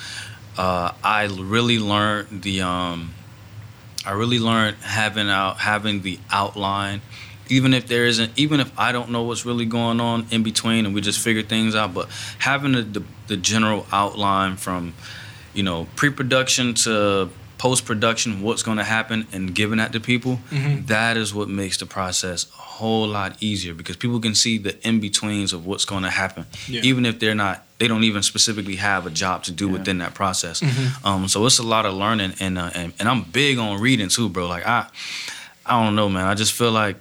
uh, 0.57 0.93
I 1.03 1.25
really 1.25 1.79
learned 1.79 2.43
the. 2.43 2.63
Um, 2.63 3.13
I 4.07 4.13
really 4.13 4.39
learned 4.39 4.77
having 4.83 5.31
out 5.31 5.59
having 5.61 6.03
the 6.03 6.19
outline, 6.31 7.01
even 7.49 7.75
if 7.75 7.87
there 7.87 8.05
isn't, 8.07 8.33
even 8.37 8.61
if 8.61 8.71
I 8.79 8.93
don't 8.93 9.11
know 9.11 9.23
what's 9.23 9.45
really 9.45 9.67
going 9.67 10.01
on 10.01 10.27
in 10.31 10.43
between, 10.43 10.87
and 10.87 10.95
we 10.95 11.01
just 11.01 11.19
figure 11.21 11.43
things 11.43 11.75
out. 11.75 11.93
But 11.95 12.09
having 12.39 12.73
the 12.73 12.83
the, 12.83 13.03
the 13.27 13.37
general 13.37 13.87
outline 13.93 14.57
from, 14.57 14.95
you 15.55 15.63
know, 15.63 15.87
pre-production 15.97 16.75
to 16.75 17.29
post-production, 17.59 18.43
what's 18.43 18.63
going 18.63 18.77
to 18.79 18.85
happen, 18.85 19.27
and 19.33 19.55
giving 19.55 19.79
that 19.79 19.93
to 19.93 20.01
people, 20.01 20.39
Mhm. 20.51 20.87
that 20.89 21.17
is 21.17 21.33
what 21.33 21.49
makes 21.49 21.79
the 21.79 21.87
process 21.87 22.47
a 22.59 22.61
whole 22.61 23.07
lot 23.09 23.37
easier 23.41 23.73
because 23.73 23.97
people 23.97 24.21
can 24.21 24.35
see 24.35 24.59
the 24.59 24.77
in-betweens 24.87 25.53
of 25.55 25.65
what's 25.65 25.85
going 25.87 26.03
to 26.03 26.11
happen, 26.11 26.45
Yeah. 26.69 26.83
even 26.83 27.07
if 27.07 27.21
they're 27.21 27.35
not, 27.35 27.65
they 27.79 27.89
don't 27.89 28.05
even 28.05 28.23
specifically 28.23 28.77
have 28.77 29.07
a 29.07 29.11
job 29.11 29.45
to 29.45 29.53
do 29.53 29.67
Yeah. 29.67 29.73
within 29.73 29.99
that 29.99 30.13
process. 30.15 30.61
Mhm. 30.61 31.07
Um, 31.07 31.29
so 31.29 31.47
it's 31.47 31.59
a 31.59 31.63
lot 31.63 31.87
of 31.87 31.95
learning, 31.95 32.35
and, 32.41 32.59
uh, 32.59 32.71
and 32.75 32.93
and 32.99 33.09
I'm 33.09 33.23
big 33.23 33.57
on 33.59 33.81
reading 33.81 34.09
too, 34.09 34.29
bro. 34.29 34.47
Like 34.47 34.67
I, 34.67 34.87
I 35.65 35.83
don't 35.83 35.95
know, 35.97 36.09
man. 36.11 36.27
I 36.27 36.35
just 36.35 36.53
feel 36.53 36.73
like 36.73 36.97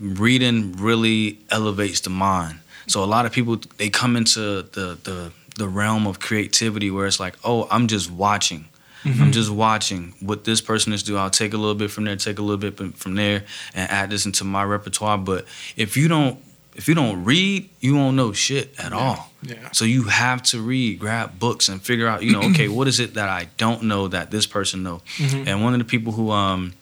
reading 0.00 0.72
really 0.76 1.38
elevates 1.50 2.00
the 2.00 2.10
mind. 2.10 2.58
So 2.86 3.02
a 3.02 3.06
lot 3.06 3.26
of 3.26 3.32
people 3.32 3.58
they 3.78 3.90
come 3.90 4.16
into 4.16 4.62
the 4.62 4.98
the 5.02 5.32
the 5.56 5.68
realm 5.68 6.06
of 6.06 6.20
creativity 6.20 6.90
where 6.90 7.06
it's 7.06 7.18
like, 7.18 7.36
oh, 7.42 7.66
I'm 7.70 7.86
just 7.88 8.10
watching. 8.10 8.68
Mm-hmm. 9.04 9.22
I'm 9.22 9.32
just 9.32 9.50
watching 9.50 10.14
what 10.20 10.44
this 10.44 10.60
person 10.60 10.92
is 10.92 11.02
doing. 11.02 11.20
I'll 11.20 11.30
take 11.30 11.54
a 11.54 11.56
little 11.56 11.74
bit 11.74 11.90
from 11.90 12.04
there, 12.04 12.16
take 12.16 12.38
a 12.38 12.42
little 12.42 12.70
bit 12.70 12.96
from 12.96 13.14
there, 13.14 13.44
and 13.74 13.90
add 13.90 14.10
this 14.10 14.26
into 14.26 14.44
my 14.44 14.64
repertoire. 14.64 15.16
But 15.16 15.46
if 15.76 15.96
you 15.96 16.08
don't, 16.08 16.38
if 16.74 16.88
you 16.88 16.94
don't 16.94 17.24
read, 17.24 17.70
you 17.80 17.94
won't 17.96 18.16
know 18.16 18.32
shit 18.32 18.74
at 18.78 18.92
all. 18.92 19.30
Yeah. 19.42 19.70
So 19.72 19.84
you 19.84 20.04
have 20.04 20.42
to 20.44 20.60
read, 20.60 20.98
grab 20.98 21.38
books, 21.38 21.68
and 21.68 21.80
figure 21.80 22.06
out, 22.08 22.22
you 22.22 22.32
know, 22.32 22.42
okay, 22.50 22.68
what 22.76 22.88
is 22.88 23.00
it 23.00 23.14
that 23.14 23.28
I 23.28 23.48
don't 23.56 23.84
know 23.84 24.08
that 24.08 24.30
this 24.30 24.46
person 24.46 24.82
know? 24.82 25.00
Mhm. 25.16 25.46
And 25.46 25.62
one 25.62 25.72
of 25.72 25.78
the 25.78 25.84
people 25.86 26.12
who, 26.12 26.30
um, 26.32 26.74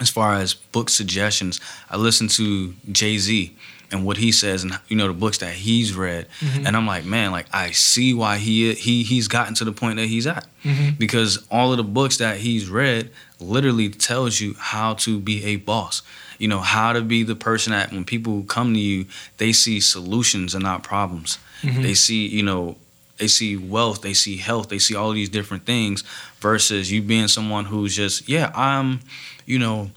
as 0.00 0.10
far 0.10 0.34
as 0.34 0.54
book 0.54 0.90
suggestions, 0.90 1.60
I 1.90 1.96
listen 1.96 2.28
to 2.28 2.74
Jay 2.92 3.18
Z 3.18 3.54
and 3.92 4.04
what 4.04 4.16
he 4.16 4.32
says, 4.32 4.64
and 4.64 4.78
you 4.88 4.96
know 4.96 5.06
the 5.06 5.12
books 5.14 5.38
that 5.38 5.54
he's 5.54 5.94
read, 5.94 6.26
Mhm. 6.40 6.66
and 6.66 6.76
I'm 6.76 6.86
like, 6.86 7.04
man, 7.04 7.30
like 7.30 7.46
I 7.52 7.70
see 7.70 8.12
why 8.14 8.38
he 8.38 8.74
he 8.74 9.04
he's 9.04 9.28
gotten 9.28 9.54
to 9.54 9.64
the 9.64 9.72
point 9.72 9.96
that 9.96 10.06
he's 10.08 10.26
at 10.26 10.46
Mhm. 10.64 10.98
because 10.98 11.38
all 11.50 11.70
of 11.70 11.76
the 11.76 11.84
books 11.84 12.16
that 12.16 12.38
he's 12.40 12.68
read 12.68 13.10
literally 13.38 13.88
tells 13.88 14.40
you 14.40 14.56
how 14.58 14.94
to 14.94 15.18
be 15.20 15.44
a 15.44 15.56
boss. 15.56 16.02
You 16.38 16.48
know 16.48 16.60
how 16.60 16.92
to 16.92 17.00
be 17.00 17.22
the 17.22 17.36
person 17.36 17.72
that 17.72 17.92
when 17.92 18.04
people 18.04 18.42
come 18.42 18.74
to 18.74 18.80
you, 18.80 19.06
they 19.38 19.52
see 19.52 19.78
solutions 19.80 20.54
and 20.54 20.62
not 20.64 20.82
problems. 20.82 21.38
Mhm. 21.62 21.82
They 21.82 21.94
see, 21.94 22.26
you 22.26 22.42
know, 22.42 22.76
they 23.18 23.28
see 23.28 23.56
wealth, 23.56 24.02
they 24.02 24.14
see 24.14 24.36
health, 24.36 24.68
they 24.68 24.78
see 24.78 24.94
all 24.94 25.12
these 25.12 25.28
different 25.28 25.64
things 25.64 26.02
versus 26.40 26.90
you 26.92 27.02
being 27.02 27.28
someone 27.28 27.64
who's 27.64 27.94
just, 27.94 28.28
yeah, 28.28 28.52
I'm, 28.54 29.00
you 29.46 29.58
know, 29.58 29.90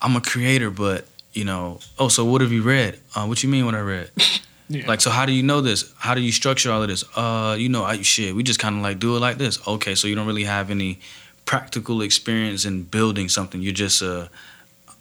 I'm 0.00 0.16
a 0.16 0.20
creator, 0.20 0.70
but 0.70 1.06
you 1.32 1.44
know, 1.44 1.80
oh, 1.98 2.08
so 2.08 2.24
what 2.24 2.40
have 2.40 2.52
you 2.52 2.62
read? 2.62 2.98
Uh, 3.14 3.26
what 3.26 3.42
you 3.42 3.48
mean 3.48 3.66
what 3.66 3.74
I 3.74 3.80
read? 3.80 4.10
Yeah. 4.68 4.88
Like, 4.88 5.00
so 5.00 5.10
how 5.10 5.26
do 5.26 5.32
you 5.32 5.44
know 5.44 5.60
this? 5.60 5.92
How 5.96 6.16
do 6.16 6.20
you 6.20 6.32
structure 6.32 6.72
all 6.72 6.82
of 6.82 6.88
this? 6.88 7.04
Uh, 7.14 7.54
you 7.56 7.68
know, 7.68 7.84
I, 7.84 8.02
shit, 8.02 8.34
we 8.34 8.42
just 8.42 8.58
kind 8.58 8.74
of 8.76 8.82
like 8.82 8.98
do 8.98 9.16
it 9.16 9.20
like 9.20 9.38
this. 9.38 9.64
Okay, 9.66 9.94
so 9.94 10.08
you 10.08 10.16
don't 10.16 10.26
really 10.26 10.42
have 10.42 10.70
any 10.70 10.98
practical 11.44 12.02
experience 12.02 12.64
in 12.64 12.82
building 12.82 13.28
something. 13.28 13.62
You're 13.62 13.72
just 13.72 14.02
uh 14.02 14.26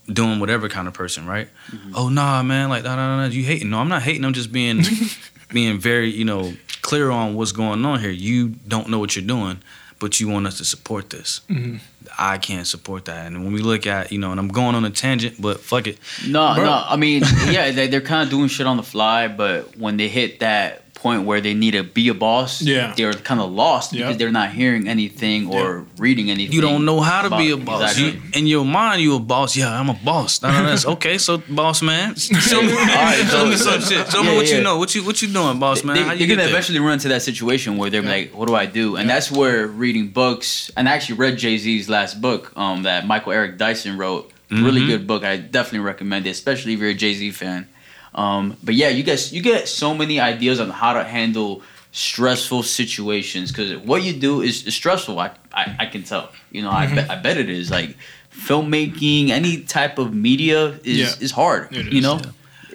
doing 0.06 0.40
whatever 0.40 0.70
kind 0.70 0.88
of 0.88 0.94
person, 0.94 1.26
right? 1.26 1.50
Oh 1.96 2.10
nah, 2.10 2.44
man, 2.44 2.70
like 2.70 2.84
nah, 2.84 2.96
nah, 2.96 3.18
nah, 3.18 3.26
you 3.26 3.44
hating? 3.44 3.72
No, 3.72 3.80
I'm 3.80 3.90
not 3.90 4.04
hating. 4.04 4.24
I'm 4.24 4.34
just 4.34 4.52
being 4.52 4.84
being 5.52 5.80
very, 5.80 6.12
you 6.12 6.26
know, 6.26 6.54
clear 6.86 7.10
on 7.10 7.34
what's 7.36 7.52
going 7.52 7.84
on 7.84 8.00
here. 8.00 8.12
You 8.12 8.50
don't 8.68 8.90
know 8.90 9.00
what 9.00 9.16
you're 9.16 9.26
doing, 9.26 9.58
but 10.00 10.20
you 10.20 10.28
want 10.30 10.46
us 10.46 10.58
to 10.60 10.66
support 10.66 11.10
this. 11.10 11.42
Mhm. 11.50 11.80
I 12.18 12.38
can't 12.38 12.68
support 12.68 13.06
that. 13.06 13.26
And 13.26 13.44
when 13.44 13.54
we 13.54 13.62
look 13.62 13.88
at, 13.88 14.12
you 14.12 14.20
know, 14.20 14.30
and 14.32 14.40
I'm 14.40 14.50
going 14.50 14.76
on 14.76 14.86
a 14.86 14.92
tangent, 14.92 15.42
but 15.42 15.60
fuck 15.62 15.88
it. 15.88 15.98
No, 16.28 16.54
Bro. 16.54 16.66
no. 16.66 16.84
I 16.88 16.96
mean, 16.96 17.24
yeah, 17.50 17.72
they, 17.72 17.88
they're 17.88 18.02
kind 18.02 18.24
of 18.24 18.30
doing 18.30 18.48
shit 18.48 18.68
on 18.68 18.78
the 18.78 18.84
fly, 18.84 19.28
but 19.28 19.76
when 19.78 19.98
they 19.98 20.08
hit 20.08 20.40
that 20.42 20.84
point 21.06 21.22
where 21.30 21.40
they 21.46 21.54
need 21.64 21.74
to 21.80 21.84
be 22.00 22.06
a 22.16 22.18
boss, 22.28 22.50
Yeah. 22.74 22.94
they're 22.98 23.14
kind 23.30 23.40
of 23.46 23.48
lost 23.64 23.88
Yeah. 23.94 23.98
because 24.02 24.18
they're 24.20 24.38
not 24.42 24.50
hearing 24.60 24.84
anything 24.96 25.42
or 25.56 25.66
reading 26.06 26.28
anything. 26.36 26.54
You 26.56 26.62
don't 26.68 26.84
know 26.90 27.00
how 27.10 27.20
to 27.28 27.32
be 27.42 27.48
a 27.52 27.58
boss. 27.58 27.82
Exactly. 27.92 28.06
You, 28.20 28.40
in 28.40 28.44
your 28.54 28.66
mind, 28.80 28.98
you 29.06 29.12
a 29.16 29.20
boss. 29.34 29.50
Yeah, 29.56 29.80
I'm 29.80 29.90
a 29.90 30.00
boss. 30.12 30.42
No, 30.42 30.50
no, 30.52 30.58
no, 30.64 30.70
that's 30.72 30.88
okay. 30.96 31.18
So, 31.28 31.32
boss 31.62 31.82
man, 31.82 32.16
show 32.50 32.62
me, 32.62 32.74
right, 32.74 33.24
show 33.34 33.46
me 33.46 33.56
so- 33.56 33.72
some 33.80 33.82
shit. 33.90 34.04
Show 34.12 34.24
me 34.24 34.34
what 34.36 34.48
yeah. 34.50 34.58
you 34.58 34.64
know. 34.68 34.76
What 34.82 34.90
you 34.96 35.02
what 35.08 35.22
you 35.22 35.28
doing, 35.40 35.60
boss 35.60 35.84
man? 35.84 35.96
they, 35.96 36.04
How 36.04 36.10
are 36.10 36.16
you 36.16 36.28
gonna 36.28 36.42
there? 36.42 36.50
eventually 36.50 36.80
run 36.80 36.94
into 37.00 37.10
that 37.14 37.22
situation 37.22 37.78
where 37.78 37.90
they're 37.92 38.04
Yeah. 38.10 38.10
like, 38.18 38.28
"What 38.38 38.48
do 38.50 38.56
I 38.56 38.66
do?" 38.66 38.96
And 38.98 39.08
Yeah. 39.08 39.14
that's 39.16 39.30
where 39.40 39.68
reading 39.68 40.08
books. 40.22 40.72
And 40.76 40.84
I 40.90 40.92
actually 40.96 41.18
read 41.24 41.38
Jay 41.38 41.58
Z's 41.58 41.88
last 41.88 42.20
book, 42.26 42.52
um, 42.56 42.84
that 42.84 43.06
Michael 43.06 43.32
Eric 43.40 43.58
Dyson 43.58 43.98
wrote. 44.02 44.32
Really 44.52 44.82
Mhm. 44.82 44.88
good 44.92 45.04
book. 45.08 45.24
I 45.24 45.38
definitely 45.38 45.86
recommend 45.92 46.28
it, 46.28 46.32
especially 46.32 46.74
if 46.74 46.80
you're 46.80 46.92
a 46.98 47.00
Jay 47.04 47.14
Z 47.16 47.32
fan. 47.32 47.68
Um, 48.16 48.56
but 48.64 48.76
yeah, 48.76 48.90
you 48.90 49.04
guys, 49.04 49.32
you 49.34 49.42
get 49.42 49.68
so 49.68 49.94
many 49.94 50.20
ideas 50.20 50.60
on 50.60 50.70
how 50.70 50.94
to 50.94 51.04
handle 51.04 51.62
stressful 51.92 52.64
situations 52.64 53.52
because 53.52 53.76
what 53.78 54.04
you 54.04 54.14
do 54.14 54.42
is, 54.42 54.66
is 54.66 54.74
stressful. 54.74 55.20
I, 55.20 55.32
I 55.54 55.76
I 55.82 55.86
can 55.86 56.04
tell. 56.04 56.30
You 56.52 56.62
know, 56.64 56.72
I 56.72 56.88
bet 56.96 57.10
I 57.12 57.16
bet 57.16 57.38
it 57.38 57.50
is 57.50 57.70
like 57.70 57.98
filmmaking, 58.32 59.30
any 59.30 59.62
type 59.62 59.98
of 59.98 60.14
media 60.14 60.80
is 60.84 60.98
Yeah. 61.00 61.14
is 61.26 61.32
hard. 61.32 61.74
It 61.76 61.92
you 61.92 62.00
is, 62.00 62.04
know. 62.04 62.20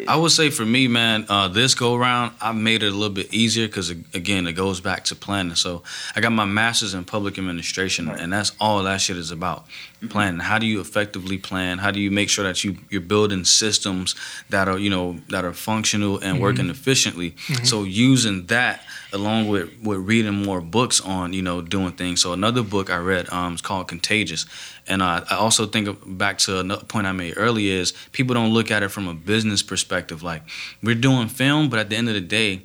I 0.09 0.17
would 0.17 0.31
say 0.33 0.51
for 0.51 0.65
me, 0.65 0.89
man, 0.89 1.27
uh, 1.29 1.49
this 1.49 1.75
go 1.75 1.95
around, 1.95 2.33
I 2.41 2.53
made 2.53 2.83
it 2.83 2.89
a 2.89 2.97
little 2.97 3.15
bit 3.15 3.33
easier 3.33 3.67
because 3.67 3.91
again, 3.91 4.47
it 4.47 4.53
goes 4.53 4.81
back 4.81 5.05
to 5.05 5.15
planning. 5.17 5.55
So 5.55 5.83
I 6.17 6.21
got 6.21 6.33
my 6.33 6.45
master's 6.45 6.95
in 6.95 7.05
public 7.05 7.39
administration, 7.39 8.09
Right. 8.09 8.21
and 8.21 8.33
that's 8.33 8.53
all 8.61 8.83
that 8.83 9.01
shit 9.01 9.17
is 9.17 9.31
about. 9.31 9.67
Planning. 10.09 10.41
How 10.41 10.59
do 10.59 10.65
you 10.67 10.81
effectively 10.81 11.37
plan? 11.37 11.77
How 11.79 11.91
do 11.91 12.01
you 12.01 12.11
make 12.11 12.31
sure 12.31 12.43
that 12.45 12.65
you 12.65 12.79
you're 12.89 13.03
building 13.03 13.45
systems 13.45 14.15
that 14.49 14.67
are 14.67 14.79
you 14.79 14.89
know 14.89 15.19
that 15.29 15.45
are 15.45 15.53
functional 15.53 16.19
and 16.19 16.41
working 16.41 16.71
efficiently? 16.71 17.35
So 17.65 17.83
using 17.83 18.47
that 18.47 18.83
along 19.13 19.49
with 19.49 19.69
with 19.83 19.99
reading 19.99 20.33
more 20.43 20.63
books 20.63 21.03
on 21.03 21.35
you 21.35 21.43
know 21.43 21.61
doing 21.61 21.93
things. 21.93 22.23
So 22.23 22.33
another 22.33 22.63
book 22.63 22.89
I 22.89 22.97
read 22.97 23.31
um, 23.31 23.55
is 23.57 23.61
called 23.61 23.89
Contagious, 23.89 24.47
and 24.91 25.01
uh, 25.03 25.25
I 25.31 25.37
also 25.37 25.67
think 25.67 25.89
back 26.19 26.39
to 26.39 26.59
another 26.61 26.85
point 26.85 27.07
I 27.07 27.13
made 27.13 27.35
earlier 27.37 27.75
is 27.81 27.93
people 28.13 28.35
don't 28.35 28.53
look 28.53 28.71
at 28.71 28.83
it 28.83 28.89
from 28.91 29.09
a 29.09 29.15
business 29.15 29.63
perspective. 29.63 30.23
Like 30.23 30.43
we're 30.83 30.95
doing 30.97 31.29
film, 31.29 31.69
but 31.71 31.79
at 31.79 31.89
the 31.91 31.97
end 31.97 32.09
of 32.09 32.15
the 32.15 32.21
day, 32.21 32.63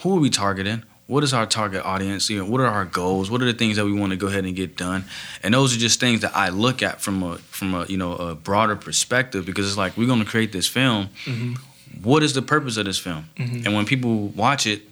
who 0.00 0.16
are 0.16 0.20
we 0.20 0.28
targeting? 0.30 0.82
What 1.06 1.24
is 1.24 1.32
our 1.32 1.46
target 1.46 1.82
audience? 1.86 2.28
You 2.28 2.38
know, 2.38 2.44
what 2.50 2.60
are 2.60 2.66
our 2.66 2.84
goals? 2.84 3.30
What 3.30 3.40
are 3.40 3.46
the 3.46 3.54
things 3.54 3.76
that 3.76 3.86
we 3.86 3.92
want 3.94 4.10
to 4.10 4.16
go 4.16 4.26
ahead 4.26 4.44
and 4.44 4.54
get 4.54 4.76
done? 4.76 5.04
And 5.42 5.54
those 5.54 5.74
are 5.74 5.78
just 5.78 6.00
things 6.00 6.20
that 6.20 6.36
I 6.36 6.50
look 6.50 6.82
at 6.82 7.00
from 7.00 7.22
a 7.22 7.38
from 7.38 7.72
a 7.74 7.86
you 7.86 7.96
know 7.96 8.12
a 8.14 8.34
broader 8.34 8.76
perspective 8.76 9.46
because 9.46 9.66
it's 9.66 9.78
like 9.78 9.96
we're 9.96 10.06
going 10.06 10.18
to 10.24 10.30
create 10.30 10.52
this 10.52 10.66
film. 10.66 11.08
Mhm. 11.24 11.56
What 12.02 12.22
is 12.22 12.34
the 12.34 12.42
purpose 12.42 12.76
of 12.76 12.84
this 12.84 12.98
film? 12.98 13.24
Mhm. 13.38 13.64
And 13.64 13.74
when 13.74 13.86
people 13.86 14.28
watch 14.28 14.66
it, 14.66 14.82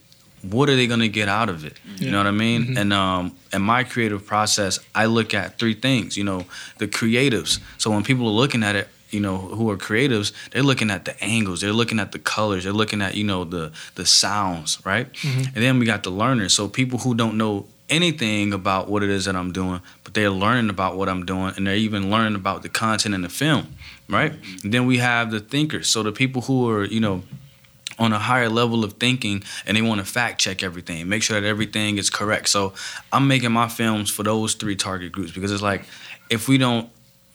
what 0.42 0.68
are 0.68 0.76
they 0.76 0.86
going 0.86 1.00
to 1.00 1.08
get 1.08 1.28
out 1.28 1.48
of 1.48 1.64
it? 1.64 1.74
You 1.98 2.10
know 2.10 2.18
what 2.18 2.26
I 2.26 2.30
mean? 2.32 2.66
Mhm. 2.66 2.78
And 2.80 2.92
um, 2.92 3.36
in 3.52 3.62
my 3.62 3.84
creative 3.84 4.24
process, 4.26 4.78
I 4.94 5.06
look 5.06 5.34
at 5.34 5.58
three 5.58 5.74
things. 5.74 6.16
You 6.16 6.24
know, 6.24 6.44
the 6.78 6.86
creatives. 6.88 7.58
So 7.78 7.90
when 7.90 8.02
people 8.04 8.26
are 8.28 8.32
looking 8.42 8.62
at 8.62 8.76
it, 8.76 8.88
you 9.10 9.20
know, 9.20 9.38
who 9.38 9.70
are 9.70 9.76
creatives, 9.76 10.32
they're 10.50 10.62
looking 10.64 10.90
at 10.90 11.04
the 11.04 11.14
angles, 11.24 11.60
they're 11.60 11.72
looking 11.72 12.00
at 12.00 12.12
the 12.12 12.18
colors, 12.18 12.64
they're 12.64 12.72
looking 12.72 13.00
at 13.02 13.14
you 13.14 13.24
know 13.24 13.44
the 13.44 13.72
the 13.94 14.04
sounds, 14.04 14.78
right? 14.84 15.12
Mhm. 15.12 15.46
And 15.54 15.64
then 15.64 15.78
we 15.78 15.86
got 15.86 16.02
the 16.02 16.10
learners. 16.10 16.52
So 16.54 16.68
people 16.68 16.98
who 16.98 17.14
don't 17.14 17.36
know 17.36 17.66
anything 17.88 18.52
about 18.52 18.88
what 18.90 19.02
it 19.04 19.10
is 19.10 19.24
that 19.26 19.36
I'm 19.36 19.52
doing, 19.52 19.80
but 20.04 20.14
they're 20.14 20.30
learning 20.30 20.70
about 20.70 20.96
what 20.96 21.08
I'm 21.08 21.24
doing, 21.24 21.52
and 21.56 21.66
they're 21.66 21.76
even 21.88 22.10
learning 22.10 22.34
about 22.34 22.62
the 22.62 22.68
content 22.68 23.14
in 23.14 23.22
the 23.22 23.28
film, 23.28 23.68
right? 24.08 24.32
And 24.64 24.72
then 24.74 24.86
we 24.86 24.98
have 24.98 25.30
the 25.30 25.38
thinkers. 25.40 25.88
So 25.88 26.02
the 26.02 26.12
people 26.12 26.42
who 26.42 26.68
are 26.68 26.84
you 26.84 27.00
know 27.00 27.22
on 27.98 28.12
a 28.12 28.18
higher 28.18 28.48
level 28.48 28.84
of 28.84 28.94
thinking 28.94 29.42
and 29.66 29.76
they 29.76 29.82
want 29.82 30.00
to 30.00 30.06
fact 30.06 30.40
check 30.40 30.62
everything, 30.62 31.08
make 31.08 31.22
sure 31.22 31.40
that 31.40 31.46
everything 31.46 31.98
is 31.98 32.10
correct. 32.10 32.48
So 32.48 32.72
I'm 33.12 33.26
making 33.28 33.52
my 33.52 33.68
films 33.68 34.10
for 34.10 34.22
those 34.22 34.54
three 34.54 34.76
target 34.76 35.12
groups 35.12 35.32
because 35.32 35.50
it's 35.52 35.62
like 35.62 35.84
if 36.30 36.48
we 36.48 36.58
don't 36.58 36.88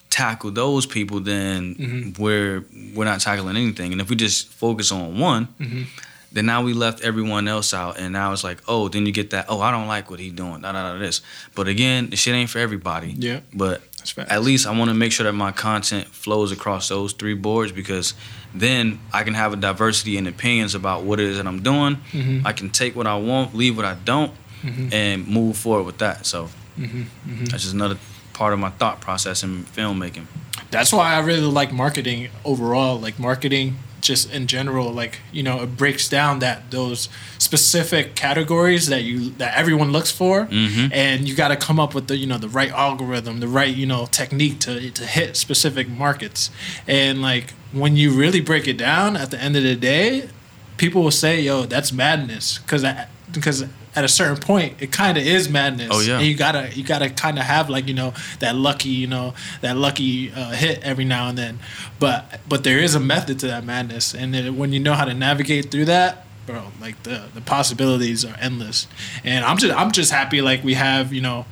tackle 0.09 0.51
those 0.51 0.85
people, 0.85 1.19
then 1.21 1.75
Mm-hmm. 1.75 2.21
we're 2.21 2.63
we're 2.93 3.05
not 3.05 3.21
tackling 3.21 3.55
anything. 3.57 3.91
And 3.93 4.01
if 4.01 4.09
we 4.09 4.15
just 4.15 4.49
focus 4.49 4.91
on 4.91 5.17
one, 5.17 5.47
Mhm. 5.59 5.85
then 6.33 6.45
now 6.45 6.61
we 6.63 6.73
left 6.73 7.01
everyone 7.01 7.47
else 7.47 7.73
out, 7.73 7.97
and 7.97 8.13
now 8.13 8.31
it's 8.33 8.43
like, 8.43 8.59
oh, 8.67 8.87
then 8.89 9.05
you 9.05 9.11
get 9.13 9.29
that, 9.31 9.45
oh, 9.49 9.61
I 9.61 9.71
don't 9.71 9.87
like 9.87 10.09
what 10.11 10.19
he's 10.19 10.33
doing, 10.33 10.61
da 10.61 10.71
da 10.73 10.93
da 10.93 10.99
this. 10.99 11.21
But 11.55 11.67
again, 11.67 12.09
the 12.09 12.15
shit 12.17 12.35
ain't 12.35 12.49
for 12.49 12.59
everybody. 12.59 13.15
Yeah. 13.17 13.39
But 13.53 13.81
That's 14.01 14.11
fact. 14.11 14.31
at 14.31 14.41
least 14.41 14.65
I 14.67 14.75
want 14.77 14.89
to 14.89 14.95
make 14.95 15.11
sure 15.11 15.25
that 15.25 15.33
my 15.33 15.51
content 15.51 16.07
flows 16.07 16.51
across 16.51 16.89
those 16.89 17.13
three 17.13 17.35
boards 17.35 17.71
because 17.71 18.13
then 18.53 18.99
I 19.13 19.23
can 19.23 19.35
have 19.35 19.53
a 19.53 19.55
diversity 19.55 20.17
in 20.17 20.25
opinions 20.27 20.73
about 20.75 21.03
what 21.03 21.19
it 21.19 21.27
is 21.27 21.37
that 21.37 21.45
I'm 21.47 21.61
doing. 21.61 21.97
Mhm. 22.11 22.45
I 22.45 22.51
can 22.53 22.69
take 22.71 22.95
what 22.95 23.05
I 23.07 23.15
want, 23.15 23.55
leave 23.55 23.77
what 23.77 23.85
I 23.85 23.93
don't, 24.03 24.31
Mhm. 24.63 24.91
and 24.93 25.27
move 25.27 25.55
forward 25.57 25.83
with 25.85 25.99
that. 25.99 26.25
So 26.25 26.49
Mhm. 26.79 27.05
Mhm. 27.27 27.49
that's 27.49 27.61
just 27.63 27.73
another 27.75 27.97
part 28.33 28.53
of 28.53 28.59
my 28.59 28.71
thought 28.71 29.01
process 29.01 29.43
in 29.43 29.65
filmmaking. 29.75 30.25
That's 30.71 30.91
why 30.91 31.13
I 31.13 31.19
really 31.19 31.41
like 31.41 31.71
marketing 31.71 32.29
overall. 32.43 32.99
Like 32.99 33.19
marketing, 33.19 33.77
just 34.01 34.31
in 34.31 34.47
general, 34.47 34.91
like 34.91 35.19
you 35.31 35.43
know, 35.43 35.61
it 35.63 35.77
breaks 35.77 36.09
down 36.09 36.39
that 36.39 36.71
those 36.71 37.07
specific 37.37 38.15
categories 38.15 38.87
that 38.87 39.03
you 39.03 39.31
that 39.37 39.55
everyone 39.57 39.91
looks 39.91 40.11
for, 40.11 40.45
Mhm. 40.45 40.89
and 40.93 41.27
you 41.27 41.35
got 41.35 41.49
to 41.49 41.55
come 41.55 41.79
up 41.79 41.93
with 41.93 42.07
the 42.07 42.17
you 42.17 42.25
know 42.27 42.37
the 42.37 42.49
right 42.49 42.71
algorithm, 42.71 43.39
the 43.39 43.47
right 43.47 43.75
you 43.75 43.85
know 43.85 44.07
technique 44.11 44.59
to 44.61 44.89
to 44.91 45.05
hit 45.05 45.37
specific 45.37 45.87
markets. 45.89 46.49
And 46.87 47.21
like 47.21 47.53
when 47.71 47.95
you 47.95 48.11
really 48.11 48.41
break 48.41 48.67
it 48.67 48.77
down, 48.77 49.15
at 49.15 49.31
the 49.31 49.41
end 49.41 49.55
of 49.55 49.63
the 49.63 49.75
day, 49.75 50.29
people 50.77 51.03
will 51.03 51.11
say, 51.11 51.41
"Yo, 51.41 51.65
that's 51.65 51.91
madness," 51.91 52.59
because 52.59 52.83
because 53.31 53.65
at 53.95 54.03
a 54.05 54.07
certain 54.07 54.37
point, 54.37 54.81
it 54.81 54.91
kind 54.91 55.17
of 55.17 55.25
is 55.25 55.49
madness. 55.49 55.89
Oh, 55.91 55.99
yeah. 55.99 56.17
And 56.17 56.25
you 56.25 56.35
gotta 56.35 56.69
you 56.73 56.83
gotta 56.83 57.09
kind 57.09 57.37
of 57.37 57.43
have 57.45 57.69
like 57.69 57.87
you 57.87 57.93
know 57.93 58.13
that 58.39 58.55
lucky 58.55 58.89
you 58.89 59.07
know 59.07 59.33
that 59.61 59.75
lucky 59.75 60.31
uh, 60.31 60.51
hit 60.51 60.81
every 60.83 61.05
now 61.05 61.27
and 61.29 61.37
then, 61.37 61.59
but 61.99 62.39
but 62.47 62.63
there 62.63 62.79
is 62.79 62.95
a 62.95 62.99
method 62.99 63.39
to 63.39 63.47
that 63.47 63.63
madness, 63.65 64.13
and 64.15 64.33
then 64.33 64.57
when 64.57 64.71
you 64.71 64.79
know 64.79 64.93
how 64.93 65.05
to 65.05 65.13
navigate 65.13 65.71
through 65.71 65.85
that, 65.85 66.25
bro, 66.45 66.63
like 66.79 67.03
the 67.03 67.23
the 67.33 67.41
possibilities 67.41 68.23
are 68.23 68.35
endless. 68.39 68.87
And 69.25 69.43
I'm 69.43 69.57
just 69.57 69.73
I'm 69.77 69.91
just 69.91 70.11
happy 70.11 70.41
like 70.41 70.63
we 70.63 70.75
have 70.75 71.11
you 71.13 71.21
know 71.21 71.45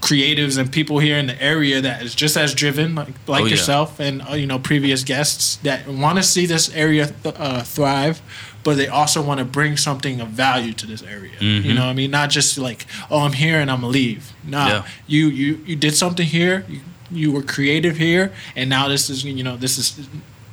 creatives 0.00 0.58
and 0.58 0.70
people 0.70 0.98
here 0.98 1.16
in 1.16 1.26
the 1.26 1.42
area 1.42 1.80
that 1.80 2.02
is 2.02 2.14
just 2.14 2.36
as 2.36 2.54
driven 2.54 2.94
like 2.94 3.14
like 3.26 3.42
Oh, 3.42 3.44
yeah. 3.46 3.50
yourself 3.52 3.98
and 3.98 4.22
uh, 4.28 4.34
you 4.34 4.46
know 4.46 4.58
previous 4.58 5.02
guests 5.04 5.56
that 5.62 5.88
want 5.88 6.18
to 6.18 6.22
see 6.22 6.46
this 6.46 6.72
area 6.74 7.06
th- 7.22 7.34
uh, 7.38 7.62
thrive 7.62 8.20
but 8.66 8.76
they 8.76 8.88
also 8.88 9.22
want 9.22 9.38
to 9.38 9.44
bring 9.58 9.76
something 9.76 10.20
of 10.20 10.28
value 10.46 10.72
to 10.80 10.86
this 10.92 11.02
area 11.16 11.36
you 11.40 11.62
Mhm. 11.62 11.74
know 11.76 11.84
what 11.86 11.90
i 11.96 12.00
mean 12.02 12.10
not 12.10 12.28
just 12.38 12.58
like 12.58 12.80
oh 13.12 13.20
i'm 13.26 13.32
here 13.44 13.58
and 13.62 13.70
i'm 13.70 13.80
gonna 13.82 13.92
leave 14.02 14.22
nah 14.44 14.66
Yeah. 14.66 14.82
you 15.14 15.28
you 15.40 15.50
you 15.68 15.76
did 15.86 15.94
something 15.94 16.26
here 16.38 16.56
you, 16.68 16.80
you 17.20 17.28
were 17.34 17.42
creative 17.54 17.96
here 18.08 18.32
and 18.56 18.68
now 18.76 18.88
this 18.88 19.08
is 19.08 19.18
you 19.24 19.44
know 19.48 19.56
this 19.56 19.78
is 19.78 19.86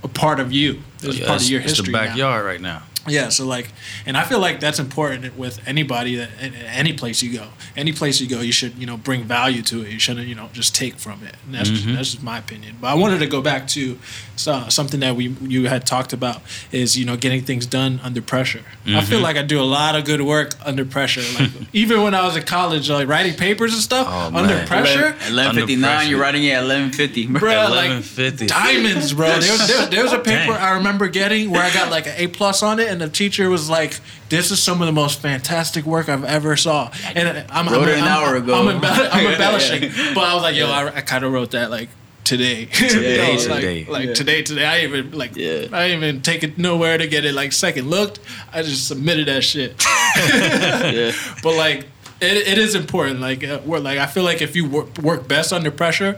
a 0.03 0.07
part 0.07 0.39
of 0.39 0.51
you 0.59 0.69
this 0.99 1.09
is 1.15 1.19
Yeah, 1.19 1.27
part 1.27 1.37
it's, 1.37 1.45
of 1.45 1.51
your 1.53 1.61
it's 1.61 1.71
history 1.71 1.91
the 1.91 1.97
now. 1.97 2.05
backyard 2.05 2.45
right 2.51 2.61
now. 2.61 2.81
Yeah, 3.07 3.29
so 3.29 3.45
like, 3.45 3.67
and 4.05 4.15
I 4.15 4.23
feel 4.23 4.39
like 4.39 4.59
that's 4.61 4.79
important 4.79 5.37
with 5.37 5.59
anybody 5.67 6.15
that 6.15 6.29
in- 6.41 6.53
in 6.53 6.65
any 6.65 6.93
place 6.93 7.21
you 7.21 7.33
go, 7.37 7.47
any 7.75 7.91
place 7.91 8.21
you 8.21 8.27
go, 8.27 8.39
you 8.41 8.53
should 8.53 8.77
you 8.77 8.85
know 8.85 8.95
bring 8.97 9.23
value 9.25 9.61
to 9.63 9.81
it. 9.83 9.91
You 9.91 9.99
shouldn't 9.99 10.27
you 10.27 10.35
know 10.35 10.49
just 10.53 10.73
take 10.73 10.97
from 10.99 11.21
it. 11.23 11.35
And 11.45 11.53
that's 11.55 11.69
just, 11.69 11.85
Mhm. 11.85 11.95
that's 11.95 12.11
just 12.11 12.23
my 12.23 12.37
opinion. 12.37 12.77
But 12.79 12.87
I 12.87 12.93
wanted 12.93 13.19
to 13.19 13.27
go 13.27 13.41
back 13.41 13.67
to 13.69 13.97
so, 14.35 14.63
something 14.69 14.99
that 15.01 15.15
we 15.15 15.35
you 15.41 15.67
had 15.67 15.85
talked 15.85 16.13
about 16.13 16.41
is 16.71 16.97
you 16.97 17.05
know 17.05 17.17
getting 17.17 17.43
things 17.43 17.65
done 17.65 17.99
under 18.03 18.21
pressure. 18.21 18.63
I 18.87 19.01
feel 19.01 19.19
Mhm. 19.19 19.23
like 19.23 19.37
I 19.37 19.41
do 19.43 19.59
a 19.61 19.63
lot 19.79 19.95
of 19.95 20.05
good 20.05 20.21
work 20.21 20.53
under 20.65 20.85
pressure. 20.85 21.23
Like 21.39 21.49
even 21.73 22.01
when 22.03 22.13
I 22.15 22.25
was 22.25 22.35
in 22.37 22.43
college, 22.43 22.89
like 22.89 23.07
writing 23.09 23.33
papers 23.35 23.73
and 23.73 23.81
stuff 23.81 24.07
Oh, 24.09 24.27
under 24.37 24.55
man. 24.55 24.67
pressure. 24.67 25.15
Eleven 25.27 25.55
fifty 25.55 25.75
nine. 25.75 26.09
You're 26.09 26.19
writing 26.21 26.43
it 26.45 26.51
at 26.51 26.63
eleven 26.63 26.91
fifty. 26.91 27.27
Bruh, 27.27 27.41
like 27.69 27.89
1150. 27.89 28.47
diamonds, 28.47 29.11
bro. 29.13 29.27
There 29.39 29.51
was, 29.51 29.67
there, 29.67 29.85
there 29.87 30.03
was 30.03 30.13
a 30.13 30.19
paper 30.31 30.53
Dang. 30.53 30.61
I 30.61 30.71
remember 30.75 31.07
getting 31.09 31.49
where 31.51 31.61
I 31.63 31.71
got 31.73 31.91
like 31.91 32.07
an 32.07 32.13
A 32.17 32.27
plus 32.27 32.63
on 32.63 32.79
it, 32.79 32.87
and 32.93 33.01
the 33.01 33.09
teacher 33.09 33.49
was 33.49 33.69
like, 33.69 33.99
"This 34.29 34.49
is 34.51 34.61
some 34.63 34.81
of 34.81 34.85
the 34.85 34.93
most 34.93 35.19
fantastic 35.19 35.85
work 35.85 36.07
I've 36.07 36.23
ever 36.23 36.55
saw." 36.55 36.91
And 37.15 37.45
I'm, 37.51 37.67
Wrote 37.67 37.83
I'm, 37.83 37.89
it 37.89 37.97
an 37.97 38.03
I'm- 38.05 38.07
hour 38.23 38.35
ago. 38.37 38.55
I'm, 38.55 38.79
embell- 38.79 39.09
I'm 39.11 39.27
embellishing, 39.33 39.83
Yeah. 39.83 40.13
but 40.15 40.23
I 40.23 40.33
was 40.33 40.43
like, 40.43 40.55
"Yo, 40.55 40.67
I, 40.69 40.87
I 40.97 41.01
kind 41.01 41.23
of 41.25 41.33
wrote 41.33 41.51
that 41.51 41.69
like." 41.69 41.89
Today, 42.23 42.65
Today, 42.71 43.17
Yo, 43.17 43.31
like, 43.33 43.41
today. 43.61 43.85
like 43.89 44.07
Yeah. 44.07 44.13
today, 44.13 44.41
today. 44.43 44.65
I 44.65 44.83
even 44.85 45.11
like, 45.11 45.35
Yeah. 45.35 45.67
I 45.73 45.89
didn't 45.89 46.03
even 46.05 46.21
take 46.21 46.41
it 46.45 46.57
nowhere 46.57 46.97
to 46.97 47.05
get 47.05 47.25
it 47.25 47.33
like 47.33 47.51
second 47.51 47.89
looked. 47.89 48.21
I 48.53 48.61
just 48.61 48.87
submitted 48.87 49.27
that 49.27 49.43
shit. 49.43 49.75
yeah. 50.17 51.11
But 51.43 51.55
like, 51.57 51.79
it, 52.21 52.47
it 52.47 52.57
is 52.57 52.75
important. 52.75 53.19
Like, 53.19 53.43
uh, 53.43 53.59
we're 53.65 53.79
like, 53.79 53.99
I 53.99 54.05
feel 54.05 54.23
like 54.23 54.41
if 54.41 54.55
you 54.55 54.69
work, 54.69 54.97
work 54.99 55.27
best 55.27 55.51
under 55.51 55.69
pressure, 55.69 56.17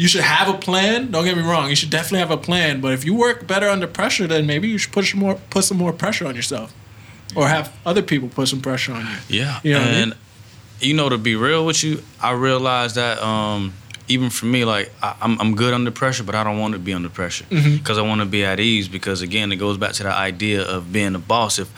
you 0.00 0.08
should 0.08 0.22
have 0.22 0.48
a 0.48 0.58
plan. 0.58 1.10
Don't 1.10 1.24
get 1.26 1.36
me 1.36 1.42
wrong. 1.42 1.68
You 1.68 1.76
should 1.76 1.90
definitely 1.90 2.20
have 2.20 2.30
a 2.30 2.42
plan. 2.48 2.80
But 2.80 2.92
if 2.94 3.04
you 3.04 3.14
work 3.14 3.46
better 3.46 3.68
under 3.68 3.86
pressure, 3.86 4.26
then 4.26 4.46
maybe 4.46 4.66
you 4.72 4.78
should 4.78 4.92
put 4.92 5.04
some 5.04 5.20
more 5.20 5.34
put 5.54 5.64
some 5.64 5.76
more 5.78 5.92
pressure 5.92 6.26
on 6.26 6.34
yourself, 6.34 6.68
or 7.36 7.48
have 7.48 7.66
other 7.84 8.02
people 8.02 8.28
put 8.28 8.48
some 8.48 8.60
pressure 8.62 8.92
on 8.94 9.02
you. 9.06 9.16
Yeah, 9.40 9.60
You 9.62 9.72
know 9.74 9.78
what 9.80 9.88
I 9.88 9.92
mean? 9.92 10.02
and 10.02 10.14
you 10.80 10.94
know 10.94 11.08
to 11.10 11.18
be 11.18 11.34
real 11.36 11.66
with 11.66 11.84
you, 11.84 12.02
I 12.28 12.30
realized 12.32 12.94
that 12.94 13.16
um, 13.22 13.74
even 14.08 14.30
for 14.30 14.46
me, 14.46 14.64
like 14.64 14.90
I, 15.02 15.14
I'm 15.20 15.38
I'm 15.40 15.54
good 15.54 15.74
under 15.74 15.90
pressure, 15.90 16.24
but 16.24 16.34
I 16.34 16.42
don't 16.44 16.58
want 16.58 16.72
to 16.72 16.80
be 16.80 16.94
under 16.94 17.10
pressure 17.10 17.44
because 17.50 17.98
I 17.98 18.02
want 18.02 18.20
to 18.22 18.26
be 18.26 18.42
at 18.44 18.58
ease. 18.58 18.88
Because 18.88 19.20
again, 19.22 19.52
it 19.52 19.56
goes 19.56 19.76
back 19.76 19.92
to 19.98 20.02
the 20.04 20.14
idea 20.30 20.62
of 20.76 20.92
being 20.92 21.14
a 21.14 21.18
boss. 21.18 21.58
If 21.58 21.68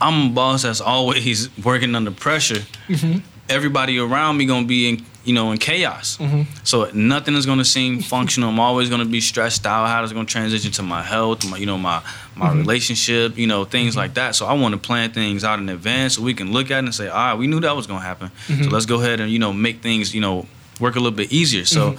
I'm 0.00 0.30
a 0.30 0.34
boss 0.34 0.62
that's 0.62 0.80
always 0.80 1.48
working 1.64 1.94
under 1.94 2.10
pressure, 2.12 2.62
Mhm. 2.88 3.20
Everybody 3.48 3.98
around 3.98 4.36
me 4.36 4.46
gonna 4.46 4.66
be 4.66 4.88
in 4.88 5.04
you 5.24 5.32
know 5.32 5.52
in 5.52 5.58
chaos. 5.58 6.18
Mhm. 6.20 6.46
So 6.64 6.90
nothing 6.92 7.34
is 7.34 7.46
gonna 7.46 7.64
seem 7.64 8.00
functional. 8.14 8.50
I'm 8.50 8.60
always 8.60 8.88
gonna 8.90 9.04
be 9.04 9.20
stressed 9.20 9.66
out. 9.66 9.86
How 9.88 10.02
is 10.04 10.10
it 10.10 10.14
gonna 10.14 10.26
transition 10.26 10.70
to 10.72 10.82
my 10.82 11.02
health, 11.02 11.48
my 11.48 11.56
you 11.56 11.66
know 11.66 11.78
my 11.78 12.02
my 12.36 12.48
Mhm. 12.48 12.58
relationship, 12.58 13.38
you 13.38 13.46
know 13.46 13.64
things 13.64 13.96
like 13.96 14.14
that. 14.14 14.34
So 14.34 14.46
I 14.46 14.52
want 14.54 14.72
to 14.72 14.78
plan 14.78 15.10
things 15.12 15.44
out 15.44 15.58
in 15.58 15.68
advance 15.68 16.14
so 16.16 16.22
we 16.22 16.34
can 16.34 16.52
look 16.52 16.70
at 16.70 16.78
it 16.78 16.86
and 16.86 16.94
say, 16.94 17.08
all 17.08 17.16
right, 17.30 17.34
we 17.38 17.46
knew 17.46 17.60
that 17.60 17.74
was 17.76 17.86
gonna 17.86 18.04
happen. 18.04 18.30
So 18.48 18.54
Mhm. 18.54 18.70
let's 18.72 18.86
go 18.86 19.00
ahead 19.00 19.20
and 19.20 19.30
you 19.30 19.38
know 19.38 19.52
make 19.52 19.82
things 19.82 20.14
you 20.14 20.20
know 20.20 20.46
work 20.80 20.96
a 20.96 20.98
little 20.98 21.16
bit 21.16 21.32
easier. 21.32 21.64
So 21.64 21.96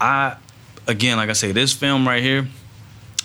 I 0.00 0.34
again, 0.86 1.16
like 1.16 1.30
I 1.30 1.34
say, 1.34 1.52
this 1.52 1.72
film 1.72 2.06
right 2.06 2.22
here, 2.22 2.46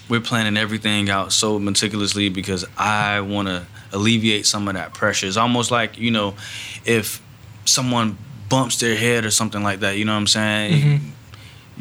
we're 0.08 0.22
planning 0.22 0.58
everything 0.58 1.10
out 1.10 1.32
so 1.34 1.60
meticulously 1.60 2.30
because 2.30 2.66
I 2.78 3.20
want 3.22 3.48
to 3.50 3.64
alleviate 3.92 4.46
some 4.48 4.68
of 4.68 4.74
that 4.76 4.94
pressure. 4.94 5.28
It's 5.28 5.38
almost 5.38 5.72
like 5.72 5.98
you 5.98 6.12
know, 6.12 6.36
if 6.86 7.22
someone 7.70 8.18
bumps 8.50 8.78
their 8.80 8.96
head 8.96 9.26
or 9.26 9.32
something 9.32 9.64
like 9.64 9.80
that, 9.82 9.98
you 9.98 10.06
know 10.06 10.14
what 10.14 10.20
I'm 10.20 10.28
saying? 10.28 10.82
Mhm. 10.82 11.00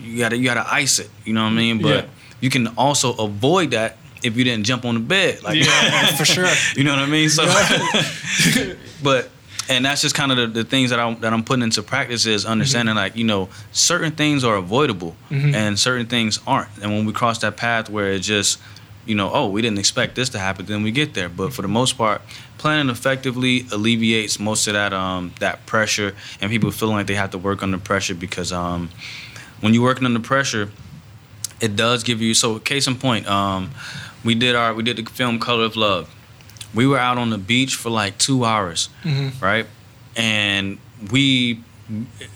You 0.05 0.19
gotta 0.19 0.37
you 0.37 0.45
gotta 0.45 0.67
ice 0.73 0.99
it. 0.99 1.11
You 1.25 1.33
know 1.33 1.43
what 1.43 1.51
I 1.53 1.55
mean? 1.57 1.81
But 1.83 2.05
Yeah. 2.05 2.11
you 2.41 2.51
can 2.51 2.69
also 2.77 3.15
avoid 3.15 3.71
that 3.73 3.97
if 4.23 4.37
you 4.37 4.45
didn't 4.45 4.65
jump 4.65 4.85
on 4.85 4.95
the 4.95 5.01
bed. 5.01 5.43
Like 5.43 5.57
Yeah, 5.57 6.07
for 6.17 6.25
sure. 6.25 6.49
you 6.77 6.85
know 6.85 6.91
what 6.93 7.01
I 7.03 7.07
mean? 7.07 7.29
So, 7.31 7.45
but 9.03 9.31
and 9.71 9.85
that's 9.85 10.01
just 10.01 10.15
kind 10.15 10.33
of 10.33 10.39
the, 10.39 10.47
the 10.47 10.65
things 10.65 10.91
that 10.91 10.99
I'm 11.01 11.21
that 11.21 11.33
I'm 11.33 11.43
putting 11.45 11.63
into 11.63 11.83
practice 11.83 12.27
is 12.27 12.45
understanding 12.47 12.95
like 12.95 13.17
you 13.17 13.25
know 13.25 13.49
certain 13.73 14.13
things 14.13 14.45
are 14.45 14.57
avoidable 14.57 15.17
Mhm. 15.31 15.55
and 15.55 15.79
certain 15.79 16.07
things 16.07 16.39
aren't. 16.47 16.69
And 16.83 16.93
when 16.93 17.05
we 17.07 17.13
cross 17.13 17.39
that 17.39 17.57
path 17.57 17.91
where 17.91 18.13
it 18.13 18.21
just 18.21 18.59
you 19.09 19.15
know 19.15 19.31
oh 19.33 19.49
we 19.49 19.63
didn't 19.63 19.79
expect 19.79 20.15
this 20.15 20.29
to 20.31 20.39
happen, 20.39 20.67
then 20.67 20.83
we 20.83 20.91
get 20.93 21.15
there. 21.15 21.29
But 21.29 21.53
for 21.53 21.63
the 21.63 21.69
most 21.69 21.97
part, 21.99 22.21
planning 22.59 22.91
effectively 22.91 23.67
alleviates 23.73 24.39
most 24.39 24.67
of 24.69 24.75
that 24.75 24.93
um 24.93 25.33
that 25.41 25.65
pressure 25.67 26.15
and 26.41 26.51
people 26.51 26.71
feeling 26.71 26.97
like 26.97 27.07
they 27.07 27.15
have 27.15 27.31
to 27.31 27.39
work 27.39 27.63
under 27.63 27.79
pressure 27.79 28.15
because 28.15 28.53
um 28.53 28.91
when 29.61 29.75
you're 29.75 29.83
working 29.83 30.05
under 30.07 30.21
pressure 30.21 30.71
it 31.61 31.75
does 31.75 32.05
give 32.05 32.21
you 32.23 32.35
so 32.35 32.59
case 32.61 32.87
in 32.87 32.95
point 32.97 33.27
um 33.27 33.71
we 34.25 34.35
did 34.35 34.55
our 34.55 34.73
we 34.75 34.83
did 34.83 34.97
the 34.97 35.05
film 35.11 35.39
color 35.41 35.65
of 35.65 35.75
love 35.77 36.09
we 36.75 36.87
were 36.87 36.99
out 36.99 37.19
on 37.19 37.31
the 37.31 37.39
beach 37.39 37.75
for 37.75 37.91
like 37.91 38.17
two 38.19 38.45
hours 38.45 38.89
Mhm. 39.05 39.41
right 39.41 39.67
and 40.17 40.79
we 41.11 41.61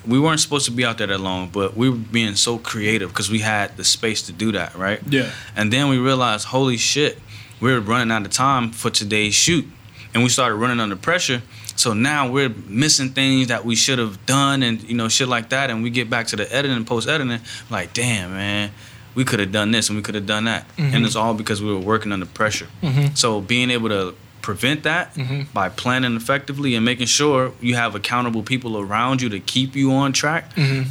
we 0.07 0.19
weren't 0.19 0.41
supposed 0.41 0.65
to 0.65 0.71
be 0.73 0.85
out 0.85 0.99
there 0.99 1.07
that 1.07 1.21
long 1.21 1.49
but 1.49 1.77
we 1.77 1.91
were 1.91 1.97
being 1.97 2.35
so 2.37 2.59
creative 2.59 3.11
because 3.11 3.31
we 3.31 3.41
had 3.41 3.77
the 3.77 3.85
space 3.85 4.23
to 4.23 4.33
do 4.33 4.53
that 4.53 4.75
right 4.75 5.01
Yeah. 5.09 5.31
and 5.57 5.73
then 5.73 5.89
we 5.89 5.99
realized 5.99 6.47
holy 6.47 6.77
shit 6.79 7.19
we're 7.61 7.81
running 7.81 8.11
out 8.11 8.23
of 8.25 8.31
time 8.33 8.71
for 8.73 8.91
today's 8.91 9.35
shoot 9.35 9.67
and 10.15 10.23
we 10.23 10.29
started 10.31 10.57
running 10.57 10.81
under 10.81 10.97
pressure 10.97 11.43
so 11.77 11.93
now 11.93 12.31
we're 12.31 12.51
missing 12.67 13.11
things 13.11 13.49
that 13.49 13.65
we 13.65 13.75
should 13.77 13.99
have 13.99 14.25
done 14.27 14.63
and 14.63 14.83
you 14.85 14.95
know 14.95 15.09
shit 15.09 15.29
like 15.29 15.51
that 15.51 15.71
and 15.71 15.83
we 15.83 15.91
get 15.91 16.09
back 16.09 16.27
to 16.29 16.37
the 16.37 16.51
editing 16.55 16.85
post 16.85 17.09
editing 17.09 17.41
like 17.71 17.93
damn 17.93 18.33
man 18.33 18.71
we 19.15 19.25
could 19.25 19.41
have 19.41 19.53
done 19.53 19.71
this 19.71 19.89
and 19.91 19.97
we 19.99 20.03
could 20.03 20.15
have 20.15 20.27
done 20.27 20.45
that 20.45 20.67
Mhm. 20.77 20.95
and 20.95 21.05
it's 21.07 21.17
all 21.17 21.35
because 21.35 21.61
we 21.61 21.69
were 21.71 21.79
working 21.79 22.11
under 22.13 22.25
pressure 22.27 22.69
Mhm. 22.83 23.17
so 23.19 23.41
being 23.43 23.71
able 23.71 23.91
to 23.91 24.15
prevent 24.43 24.83
that 24.83 25.15
Mhm. 25.15 25.47
by 25.55 25.69
planning 25.69 26.17
effectively 26.17 26.75
and 26.75 26.85
making 26.85 27.07
sure 27.07 27.53
you 27.61 27.77
have 27.77 27.95
accountable 27.95 28.43
people 28.43 28.77
around 28.79 29.23
you 29.23 29.29
to 29.31 29.41
keep 29.41 29.75
you 29.77 29.93
on 29.93 30.13
track 30.13 30.55
Mhm. 30.57 30.87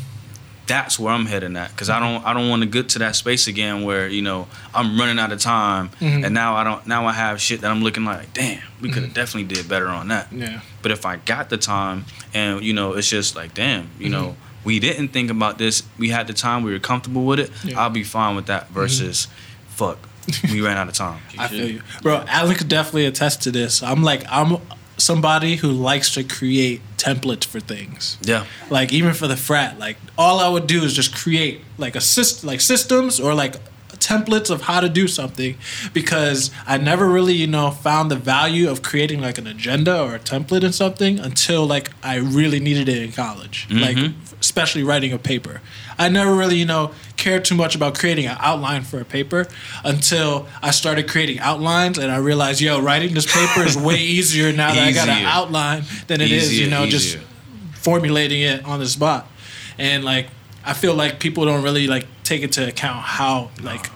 that's 0.68 0.98
where 0.98 1.12
I'm 1.14 1.26
heading 1.26 1.58
at 1.58 1.72
because 1.72 1.90
I 1.90 2.00
don't 2.00 2.26
I 2.26 2.34
don't 2.34 2.48
want 2.50 2.62
to 2.62 2.68
get 2.68 2.88
to 2.90 3.00
that 3.00 3.16
space 3.16 3.48
again 3.48 3.84
where 3.84 4.08
you 4.08 4.22
know 4.22 4.48
I'm 4.74 4.98
running 4.98 5.20
out 5.20 5.32
of 5.34 5.40
time 5.40 5.90
Mhm. 6.00 6.26
and 6.26 6.34
now 6.34 6.56
I 6.56 6.64
don't 6.64 6.88
now 6.88 7.06
I 7.06 7.12
have 7.14 7.42
shit 7.42 7.60
that 7.62 7.70
I'm 7.72 7.84
looking 7.84 8.06
like 8.06 8.34
damn 8.34 8.60
we 8.80 8.90
could 8.90 9.04
have 9.04 9.14
definitely 9.14 9.54
did 9.54 9.68
better 9.68 9.90
on 9.90 10.08
that. 10.08 10.28
Yeah. 10.32 10.62
But 10.82 10.92
if 10.92 11.06
I 11.06 11.18
got 11.18 11.50
the 11.50 11.58
time 11.58 12.06
and 12.34 12.64
you 12.64 12.74
know 12.74 12.94
it's 12.94 13.10
just 13.10 13.36
like 13.36 13.54
damn 13.54 13.88
you 14.00 14.10
know 14.10 14.38
we 14.64 14.80
didn't 14.80 15.10
think 15.10 15.30
about 15.30 15.58
this 15.58 15.84
we 15.98 16.10
had 16.10 16.28
the 16.28 16.34
time 16.34 16.64
we 16.64 16.72
were 16.72 16.80
comfortable 16.80 17.26
with 17.26 17.40
it 17.40 17.52
Yeah. 17.66 17.80
I'll 17.82 17.90
be 17.90 18.04
fine 18.04 18.36
with 18.38 18.46
that 18.46 18.72
versus 18.72 19.28
fuck 19.76 19.98
we 20.44 20.62
ran 20.62 20.78
out 20.78 20.88
of 20.88 20.94
time. 20.94 21.22
I 21.38 21.48
feel 21.48 21.70
you, 21.70 21.82
bro. 22.02 22.24
Alan 22.28 22.56
could 22.56 22.70
definitely 22.70 23.06
attest 23.06 23.42
to 23.44 23.52
this. 23.52 23.82
I'm 23.84 24.04
like, 24.04 24.24
I'm 24.30 24.58
somebody 24.98 25.56
who 25.56 25.72
likes 25.72 26.14
to 26.14 26.24
create 26.24 26.82
templates 26.98 27.46
for 27.46 27.60
things. 27.60 28.18
Yeah. 28.22 28.46
Like 28.70 28.94
even 28.94 29.14
for 29.14 29.28
the 29.28 29.36
frat, 29.36 29.80
like 29.80 29.98
all 30.18 30.40
I 30.40 30.48
would 30.48 30.68
do 30.68 30.84
is 30.84 30.94
just 30.94 31.16
create 31.16 31.62
like 31.78 31.96
a 31.96 32.02
system, 32.02 32.48
like 32.48 32.62
systems 32.62 33.20
or 33.20 33.34
like 33.34 33.56
templates 34.12 34.50
of 34.50 34.62
how 34.64 34.80
to 34.80 34.90
do 34.90 35.08
something, 35.08 35.58
because 35.94 36.52
I 36.68 36.78
never 36.78 37.08
really, 37.08 37.34
you 37.34 37.48
know, 37.48 37.72
found 37.72 38.12
the 38.12 38.16
value 38.16 38.70
of 38.70 38.82
creating 38.82 39.22
like 39.22 39.38
an 39.38 39.48
agenda 39.48 40.02
or 40.02 40.16
a 40.16 40.20
template 40.20 40.64
in 40.64 40.74
something 40.74 41.20
until 41.20 41.66
like 41.66 41.92
I 42.04 42.16
really 42.18 42.60
needed 42.60 42.90
it 42.90 43.02
in 43.02 43.12
college, 43.12 43.68
like 43.70 43.98
mm-hmm. 43.98 44.20
especially 44.40 44.84
writing 44.84 45.14
a 45.14 45.18
paper. 45.18 45.62
I 45.98 46.10
never 46.10 46.34
really, 46.34 46.56
you 46.56 46.66
know, 46.66 46.92
cared 47.18 47.46
too 47.46 47.56
much 47.56 47.76
about 47.76 47.98
creating 47.98 48.26
an 48.26 48.38
outline 48.40 48.82
for 48.84 49.00
a 49.00 49.06
paper 49.06 49.48
until 49.84 50.48
I 50.62 50.72
started 50.72 51.08
creating 51.08 51.40
outlines 51.40 51.98
and 52.00 52.12
I 52.12 52.18
realized, 52.18 52.60
yo, 52.60 52.82
writing 52.82 53.14
this 53.14 53.32
paper 53.32 53.62
is 53.66 53.78
way 53.78 53.98
easier 54.18 54.52
now 54.52 54.74
that 54.74 54.88
I 54.88 54.92
got 54.92 55.10
an 55.10 55.26
outline 55.26 55.84
than 56.08 56.22
it 56.22 56.32
is, 56.32 56.58
you 56.58 56.66
Easier, 56.66 56.70
know, 56.70 56.86
just 56.88 57.18
formulating 57.74 58.42
it 58.42 58.66
on 58.66 58.80
the 58.80 58.88
spot. 58.88 59.28
And 59.78 60.04
like 60.04 60.28
I 60.64 60.74
feel 60.74 60.94
like 60.96 61.20
people 61.20 61.46
don't 61.46 61.64
really 61.64 61.88
like 61.88 62.06
take 62.24 62.44
into 62.44 62.68
account 62.68 63.02
how 63.02 63.52
like 63.62 63.90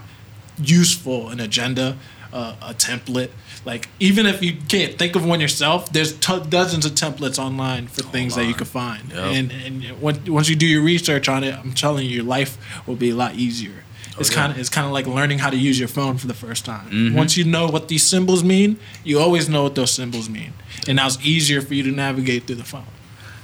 useful 0.57 1.29
an 1.29 1.39
agenda, 1.39 1.97
uh, 2.33 2.55
a 2.61 2.73
template. 2.73 3.31
Like 3.65 3.89
even 3.99 4.25
if 4.25 4.43
you 4.43 4.57
can't 4.67 4.97
think 4.97 5.15
of 5.15 5.25
one 5.25 5.39
yourself, 5.41 5.91
there's 5.91 6.13
t- 6.13 6.43
dozens 6.49 6.85
of 6.85 6.91
templates 6.93 7.39
online 7.39 7.87
for 7.87 8.03
things 8.03 8.35
that 8.35 8.45
you 8.45 8.53
can 8.53 8.65
find. 8.65 9.09
Yep. 9.09 9.17
And 9.17 9.51
and 9.51 10.01
once 10.01 10.29
once 10.29 10.49
you 10.49 10.55
do 10.55 10.67
your 10.67 10.83
research 10.83 11.27
on 11.27 11.43
it, 11.43 11.55
I'm 11.55 11.73
telling 11.73 12.05
you, 12.05 12.11
your 12.17 12.23
life 12.23 12.57
will 12.85 12.95
be 12.95 13.09
a 13.09 13.15
lot 13.15 13.35
easier. 13.35 13.83
It's 14.19 14.29
yeah. 14.29 14.35
kind 14.35 14.51
of 14.51 14.59
it's 14.59 14.69
kind 14.69 14.85
of 14.85 14.93
like 14.93 15.07
learning 15.07 15.39
how 15.39 15.49
to 15.49 15.57
use 15.57 15.79
your 15.79 15.87
phone 15.87 16.17
for 16.17 16.27
the 16.27 16.33
first 16.33 16.63
time. 16.63 16.89
Mhm. 16.89 17.15
Once 17.15 17.37
you 17.37 17.43
know 17.43 17.67
what 17.67 17.87
these 17.87 18.05
symbols 18.05 18.43
mean, 18.43 18.77
you 19.03 19.19
always 19.19 19.49
know 19.49 19.63
what 19.63 19.75
those 19.75 19.91
symbols 19.91 20.29
mean, 20.29 20.53
and 20.87 20.97
now 20.97 21.07
it's 21.07 21.17
easier 21.25 21.61
for 21.61 21.73
you 21.73 21.83
to 21.83 21.91
navigate 21.91 22.45
through 22.45 22.57
the 22.57 22.63
phone. 22.63 22.85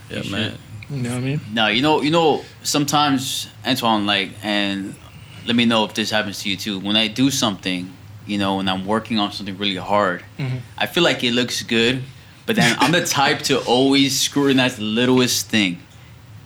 Yeah, 0.09 0.23
man. 0.29 0.57
You 0.89 0.97
know 0.97 1.09
what 1.09 1.17
I 1.17 1.21
mean? 1.21 1.41
No, 1.53 1.67
you 1.67 1.81
know, 1.81 2.01
you 2.01 2.11
know, 2.11 2.43
sometimes 2.63 3.47
Antoine, 3.65 4.05
like, 4.05 4.31
and 4.43 4.93
let 5.45 5.55
me 5.55 5.65
know 5.65 5.85
if 5.85 5.93
this 5.93 6.11
happens 6.11 6.41
to 6.43 6.49
you 6.49 6.57
too. 6.57 6.79
When 6.79 6.95
I 6.95 7.07
do 7.07 7.29
something, 7.31 7.91
you 8.25 8.37
know, 8.37 8.57
when 8.57 8.67
I'm 8.69 8.85
working 8.85 9.19
on 9.19 9.31
something 9.31 9.57
really 9.57 9.75
hard, 9.77 10.23
Mhm. 10.39 10.59
I 10.77 10.85
feel 10.85 11.03
like 11.03 11.23
it 11.23 11.33
looks 11.33 11.63
good, 11.63 12.03
but 12.45 12.55
then 12.55 12.75
I'm 12.79 12.91
the 12.91 13.05
type 13.21 13.41
to 13.43 13.59
always 13.59 14.19
scrutinize 14.19 14.75
the 14.77 14.83
littlest 14.83 15.47
thing, 15.47 15.79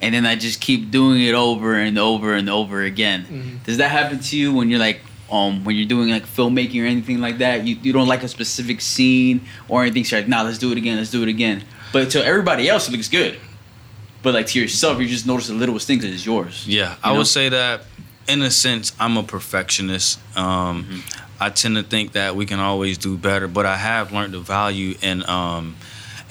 and 0.02 0.14
then 0.16 0.26
I 0.26 0.36
just 0.36 0.62
keep 0.62 0.92
doing 0.92 1.22
it 1.22 1.34
over 1.36 1.76
and 1.76 1.98
over 2.00 2.34
and 2.34 2.50
over 2.50 2.84
again. 2.84 3.26
Mhm. 3.32 3.66
Does 3.66 3.78
that 3.78 3.90
happen 3.92 4.20
to 4.20 4.38
you 4.38 4.54
when 4.54 4.70
you're 4.70 4.80
like? 4.80 5.02
Um, 5.32 5.64
when 5.64 5.76
you're 5.76 5.88
doing 5.88 6.10
like 6.12 6.28
filmmaking 6.28 6.84
or 6.84 6.86
anything 6.86 7.20
like 7.20 7.40
that, 7.40 7.66
you, 7.66 7.76
you 7.82 7.92
don't 7.92 8.08
like 8.08 8.22
a 8.22 8.28
specific 8.28 8.80
scene 8.80 9.42
or 9.68 9.82
anything. 9.82 10.04
So 10.06 10.16
you're 10.16 10.22
like, 10.22 10.30
nah, 10.30 10.44
let's 10.44 10.60
do 10.60 10.72
it 10.72 10.78
again, 10.78 10.98
let's 10.98 11.10
do 11.10 11.24
it 11.24 11.30
again. 11.30 11.64
But 11.92 12.12
to 12.12 12.24
everybody 12.24 12.70
else, 12.70 12.88
it 12.88 12.92
looks 12.92 13.08
good. 13.10 13.40
But 14.22 14.36
like 14.36 14.46
to 14.48 14.60
yourself, 14.60 15.02
you 15.02 15.08
just 15.08 15.26
notice 15.26 15.48
the 15.48 15.56
littlest 15.56 15.88
thing 15.88 15.98
because 15.98 16.14
it's 16.14 16.28
yours. 16.28 16.64
Yeah, 16.68 16.92
You 16.92 16.96
I 17.04 17.12
would 17.14 17.26
say 17.26 17.50
that 17.50 17.86
in 18.28 18.42
a 18.42 18.52
sense, 18.52 18.94
I'm 19.00 19.18
a 19.18 19.24
perfectionist. 19.24 20.20
Um, 20.38 20.84
Mm-hmm. 20.86 21.22
I 21.38 21.50
tend 21.50 21.76
to 21.76 21.84
think 21.84 22.14
that 22.14 22.36
we 22.38 22.46
can 22.46 22.60
always 22.62 22.98
do 22.98 23.18
better, 23.18 23.48
but 23.50 23.66
I 23.66 23.76
have 23.76 24.14
learned 24.14 24.34
the 24.34 24.40
value 24.40 24.96
in 25.02 25.28
um, 25.30 25.76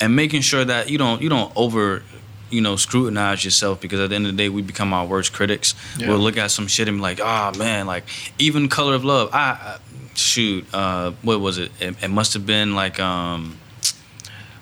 and 0.01 0.17
making 0.17 0.41
sure 0.41 0.65
that 0.65 0.89
you 0.89 0.97
don't 0.97 1.21
you 1.21 1.29
don't 1.29 1.53
over 1.57 2.03
you 2.49 2.63
know 2.63 2.77
scrutinize 2.77 3.45
yourself 3.45 3.83
because 3.83 4.01
at 4.01 4.09
the 4.09 4.17
end 4.17 4.27
of 4.27 4.33
the 4.33 4.37
day 4.39 4.49
we 4.49 4.63
become 4.63 4.95
our 4.95 5.05
worst 5.07 5.35
critics. 5.35 5.75
Yeah. 5.99 6.09
We'll 6.09 6.21
look 6.21 6.39
at 6.39 6.51
some 6.51 6.67
shit 6.69 6.89
and 6.89 6.97
be 6.99 7.03
like, 7.03 7.21
oh 7.23 7.53
man, 7.59 7.87
like 7.87 8.05
even 8.39 8.69
Color 8.71 8.95
of 8.95 9.05
Love. 9.05 9.29
I, 9.35 9.39
I 9.61 9.79
shoot, 10.15 10.65
uh, 10.73 11.11
what 11.23 11.41
was 11.41 11.59
it? 11.59 11.71
It, 11.81 12.03
it 12.03 12.09
must 12.09 12.33
have 12.33 12.47
been 12.47 12.75
like 12.75 12.99
um, 12.99 13.59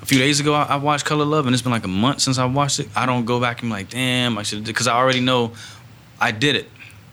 a 0.03 0.07
few 0.07 0.19
days 0.19 0.41
ago. 0.41 0.55
I, 0.55 0.65
I 0.65 0.77
watched 0.77 1.05
Color 1.05 1.23
of 1.23 1.29
Love, 1.29 1.47
and 1.47 1.55
it's 1.55 1.63
been 1.63 1.73
like 1.73 1.85
a 1.85 1.89
month 1.89 2.21
since 2.21 2.37
I 2.39 2.47
watched 2.47 2.81
it. 2.81 2.89
I 2.97 3.07
don't 3.07 3.25
go 3.27 3.39
back 3.41 3.63
and 3.63 3.71
be 3.71 3.75
like, 3.75 3.91
damn, 3.91 4.39
I 4.39 4.43
should 4.43 4.65
because 4.65 4.89
I 4.89 4.97
already 4.97 5.21
know 5.21 5.53
I 6.21 6.33
did 6.33 6.57
it. 6.57 6.69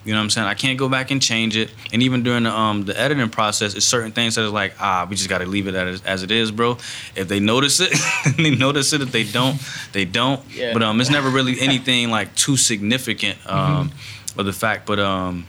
You 0.06 0.14
know 0.14 0.20
what 0.20 0.24
I'm 0.24 0.30
saying? 0.30 0.48
I 0.48 0.54
can't 0.54 0.80
go 0.80 0.88
back 0.88 1.12
and 1.12 1.22
change 1.22 1.58
it. 1.58 1.72
And 1.92 2.02
even 2.02 2.24
during 2.24 2.44
the 2.44 2.58
um 2.58 2.86
the 2.86 3.00
editing 3.00 3.30
process, 3.30 3.76
it's 3.76 3.86
certain 3.86 4.12
things 4.12 4.36
that 4.36 4.46
is 4.46 4.52
like, 4.52 4.74
ah, 4.80 5.06
we 5.10 5.16
just 5.16 5.30
got 5.30 5.40
to 5.40 5.46
leave 5.46 5.68
it 5.68 5.76
as, 5.76 6.02
as 6.04 6.24
it 6.24 6.32
is, 6.32 6.52
bro. 6.52 6.78
If 7.16 7.28
they 7.28 7.40
notice 7.40 7.80
it, 7.82 7.94
they 8.38 8.52
notice 8.56 8.94
it. 8.94 9.02
If 9.02 9.12
they 9.12 9.24
don't, 9.24 9.60
they 9.92 10.06
don't. 10.06 10.42
Yeah. 10.56 10.74
But 10.74 10.84
um, 10.84 11.02
it's 11.02 11.10
never 11.10 11.30
really 11.30 11.60
anything 11.60 12.10
like 12.10 12.34
too 12.36 12.56
significant 12.58 13.38
um 13.46 13.92
of 14.38 14.46
the 14.46 14.54
fact. 14.54 14.86
But 14.86 15.00
um. 15.00 15.46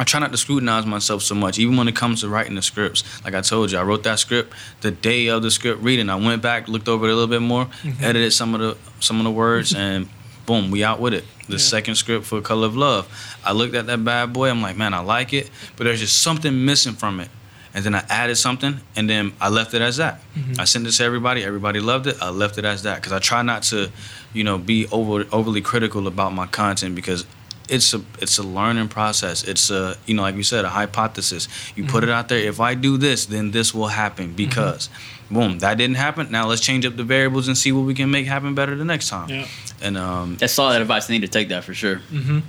I 0.00 0.04
try 0.04 0.20
not 0.20 0.30
to 0.30 0.38
scrutinize 0.38 0.86
myself 0.86 1.22
so 1.22 1.34
much, 1.34 1.58
even 1.58 1.76
when 1.76 1.88
it 1.88 1.96
comes 1.96 2.20
to 2.20 2.28
writing 2.28 2.54
the 2.54 2.62
scripts. 2.62 3.02
Like 3.24 3.34
I 3.34 3.40
told 3.40 3.72
you, 3.72 3.78
I 3.78 3.82
wrote 3.82 4.04
that 4.04 4.20
script 4.20 4.54
the 4.80 4.92
day 4.92 5.26
of 5.26 5.42
the 5.42 5.50
script 5.50 5.82
reading. 5.82 6.08
I 6.08 6.14
went 6.14 6.40
back, 6.40 6.68
looked 6.68 6.88
over 6.88 7.08
it 7.08 7.10
a 7.10 7.14
little 7.14 7.26
bit 7.26 7.42
more, 7.42 7.66
edited 8.00 8.32
some 8.32 8.54
of 8.54 8.60
the 8.60 8.76
some 9.00 9.18
of 9.18 9.24
the 9.24 9.32
words, 9.32 9.74
and 9.86 10.08
boom, 10.48 10.70
we 10.70 10.82
out 10.82 10.98
with 10.98 11.12
it. 11.12 11.24
The 11.46 11.52
Yeah. 11.52 11.74
second 11.74 11.94
script 11.96 12.24
for 12.24 12.40
Color 12.40 12.66
of 12.68 12.76
Love. 12.76 13.06
I 13.44 13.52
looked 13.52 13.74
at 13.74 13.86
that 13.86 14.02
bad 14.02 14.32
boy. 14.32 14.48
I'm 14.48 14.62
like, 14.62 14.76
man, 14.78 14.94
I 14.94 15.00
like 15.00 15.34
it, 15.34 15.50
but 15.76 15.84
there's 15.84 16.00
just 16.00 16.18
something 16.20 16.64
missing 16.64 16.94
from 16.94 17.20
it. 17.20 17.28
And 17.74 17.84
then 17.84 17.94
I 17.94 18.02
added 18.08 18.36
something, 18.36 18.80
and 18.96 19.10
then 19.10 19.32
I 19.42 19.50
left 19.50 19.74
it 19.74 19.82
as 19.82 19.98
that. 19.98 20.14
Mm-hmm. 20.34 20.58
I 20.58 20.64
sent 20.64 20.86
it 20.86 20.92
to 20.92 21.04
everybody. 21.04 21.44
Everybody 21.44 21.80
loved 21.80 22.06
it. 22.06 22.16
I 22.22 22.30
left 22.30 22.56
it 22.56 22.64
as 22.64 22.82
that 22.82 22.96
because 22.96 23.12
I 23.12 23.18
try 23.18 23.42
not 23.42 23.62
to, 23.64 23.90
you 24.32 24.42
know, 24.42 24.56
be 24.56 24.88
over 24.90 25.26
overly 25.30 25.60
critical 25.60 26.06
about 26.06 26.32
my 26.32 26.46
content 26.46 26.94
because 26.94 27.26
it's 27.68 27.92
a 27.94 28.00
it's 28.20 28.38
a 28.38 28.42
learning 28.42 28.88
process. 28.88 29.44
It's 29.44 29.70
a 29.70 29.96
you 30.06 30.14
know 30.14 30.22
like 30.22 30.34
you 30.34 30.42
said 30.42 30.64
a 30.64 30.70
hypothesis. 30.70 31.46
You 31.76 31.84
put 31.84 32.02
mm-hmm. 32.02 32.10
it 32.10 32.12
out 32.12 32.28
there. 32.28 32.38
If 32.38 32.58
I 32.58 32.74
do 32.74 32.96
this, 32.96 33.26
then 33.26 33.50
this 33.50 33.74
will 33.74 33.88
happen 33.88 34.28
mm-hmm. 34.28 34.36
because, 34.36 34.88
boom, 35.30 35.58
that 35.60 35.76
didn't 35.78 35.96
happen. 35.96 36.30
Now 36.30 36.46
let's 36.46 36.60
change 36.60 36.84
up 36.86 36.96
the 36.96 37.04
variables 37.04 37.48
and 37.48 37.56
see 37.56 37.72
what 37.72 37.82
we 37.82 37.94
can 37.94 38.10
make 38.10 38.26
happen 38.26 38.54
better 38.54 38.74
the 38.76 38.84
next 38.84 39.08
time. 39.08 39.28
Yeah. 39.28 39.46
And 39.80 39.96
um 39.96 40.36
That's 40.36 40.52
solid 40.52 40.80
advice. 40.80 41.08
I 41.08 41.12
need 41.12 41.20
to 41.22 41.28
take 41.28 41.48
that 41.50 41.62
for 41.64 41.72
sure. 41.74 42.00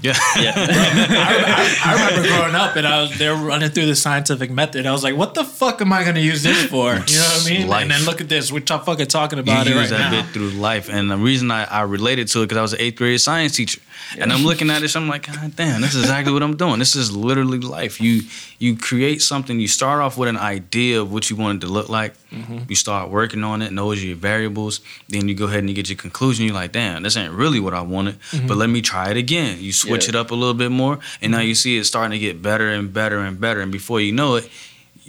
yeah 0.01 0.13
Yeah. 0.37 0.53
I, 0.55 1.77
I, 1.85 1.91
I 1.91 1.93
remember 2.09 2.27
growing 2.27 2.55
up 2.55 2.75
and 2.75 2.87
I 2.87 3.01
was 3.01 3.17
they 3.17 3.29
were 3.29 3.35
running 3.35 3.69
through 3.69 3.85
the 3.85 3.95
scientific 3.95 4.49
method. 4.51 4.85
I 4.85 4.91
was 4.91 5.03
like, 5.03 5.15
what 5.15 5.33
the 5.33 5.43
fuck 5.43 5.81
am 5.81 5.93
I 5.93 6.03
gonna 6.03 6.19
use 6.19 6.41
this 6.43 6.65
for? 6.65 6.93
You 6.93 6.93
know 6.93 7.01
what 7.03 7.45
I 7.47 7.49
mean? 7.49 7.67
Life. 7.67 7.81
And 7.83 7.91
then 7.91 8.05
look 8.05 8.21
at 8.21 8.29
this. 8.29 8.51
We're 8.51 8.59
t- 8.61 8.77
fucking 8.77 9.07
talking 9.07 9.37
you 9.37 9.43
about 9.43 9.67
it 9.67 9.71
use 9.75 9.77
right 9.77 9.89
that 9.99 10.11
now. 10.11 10.21
bit 10.21 10.31
through 10.31 10.49
life. 10.51 10.89
And 10.89 11.09
the 11.11 11.17
reason 11.17 11.51
I, 11.51 11.65
I 11.65 11.81
related 11.81 12.27
to 12.29 12.41
it 12.41 12.45
because 12.45 12.57
I 12.57 12.61
was 12.61 12.73
an 12.73 12.81
eighth 12.81 12.95
grade 12.97 13.21
science 13.21 13.55
teacher, 13.55 13.81
and 14.17 14.31
I'm 14.33 14.43
looking 14.43 14.69
at 14.69 14.81
this. 14.81 14.95
I'm 14.95 15.07
like, 15.07 15.27
God 15.27 15.55
damn, 15.55 15.81
this 15.81 15.95
is 15.95 16.01
exactly 16.01 16.33
what 16.33 16.43
I'm 16.43 16.55
doing. 16.57 16.79
This 16.79 16.95
is 16.95 17.15
literally 17.15 17.59
life. 17.59 18.01
You 18.01 18.21
you 18.57 18.75
create 18.75 19.21
something. 19.21 19.59
You 19.59 19.67
start 19.67 20.01
off 20.01 20.17
with 20.17 20.29
an 20.29 20.37
idea 20.37 21.01
of 21.01 21.11
what 21.13 21.29
you 21.29 21.35
want 21.35 21.63
it 21.63 21.67
to 21.67 21.71
look 21.71 21.89
like. 21.89 22.15
Mm-hmm. 22.31 22.59
You 22.67 22.75
start 22.75 23.09
working 23.09 23.43
on 23.43 23.61
it. 23.61 23.73
Those 23.75 24.03
are 24.03 24.07
your 24.07 24.15
variables. 24.15 24.81
Then 25.07 25.27
you 25.27 25.35
go 25.35 25.45
ahead 25.45 25.59
and 25.59 25.69
you 25.69 25.75
get 25.75 25.89
your 25.89 25.97
conclusion. 25.97 26.45
You're 26.45 26.55
like, 26.55 26.71
damn, 26.71 27.03
this 27.03 27.15
ain't 27.17 27.33
really 27.33 27.59
what 27.59 27.73
I 27.73 27.81
wanted. 27.81 28.19
Mm-hmm. 28.31 28.47
But 28.47 28.57
let 28.57 28.69
me 28.69 28.81
try 28.81 29.09
it 29.11 29.17
again. 29.17 29.57
You 29.61 29.71
switch 29.73 30.05
Yeah. 30.05 30.09
it 30.09 30.15
up 30.15 30.31
a 30.31 30.35
little 30.35 30.53
bit 30.53 30.71
more, 30.71 30.99
and 31.21 31.31
now 31.31 31.39
you 31.41 31.55
see 31.55 31.77
it 31.77 31.85
starting 31.85 32.11
to 32.11 32.19
get 32.19 32.41
better 32.41 32.69
and 32.69 32.91
better 32.93 33.19
and 33.19 33.39
better. 33.39 33.61
And 33.61 33.71
before 33.71 34.01
you 34.01 34.11
know 34.11 34.35
it, 34.35 34.49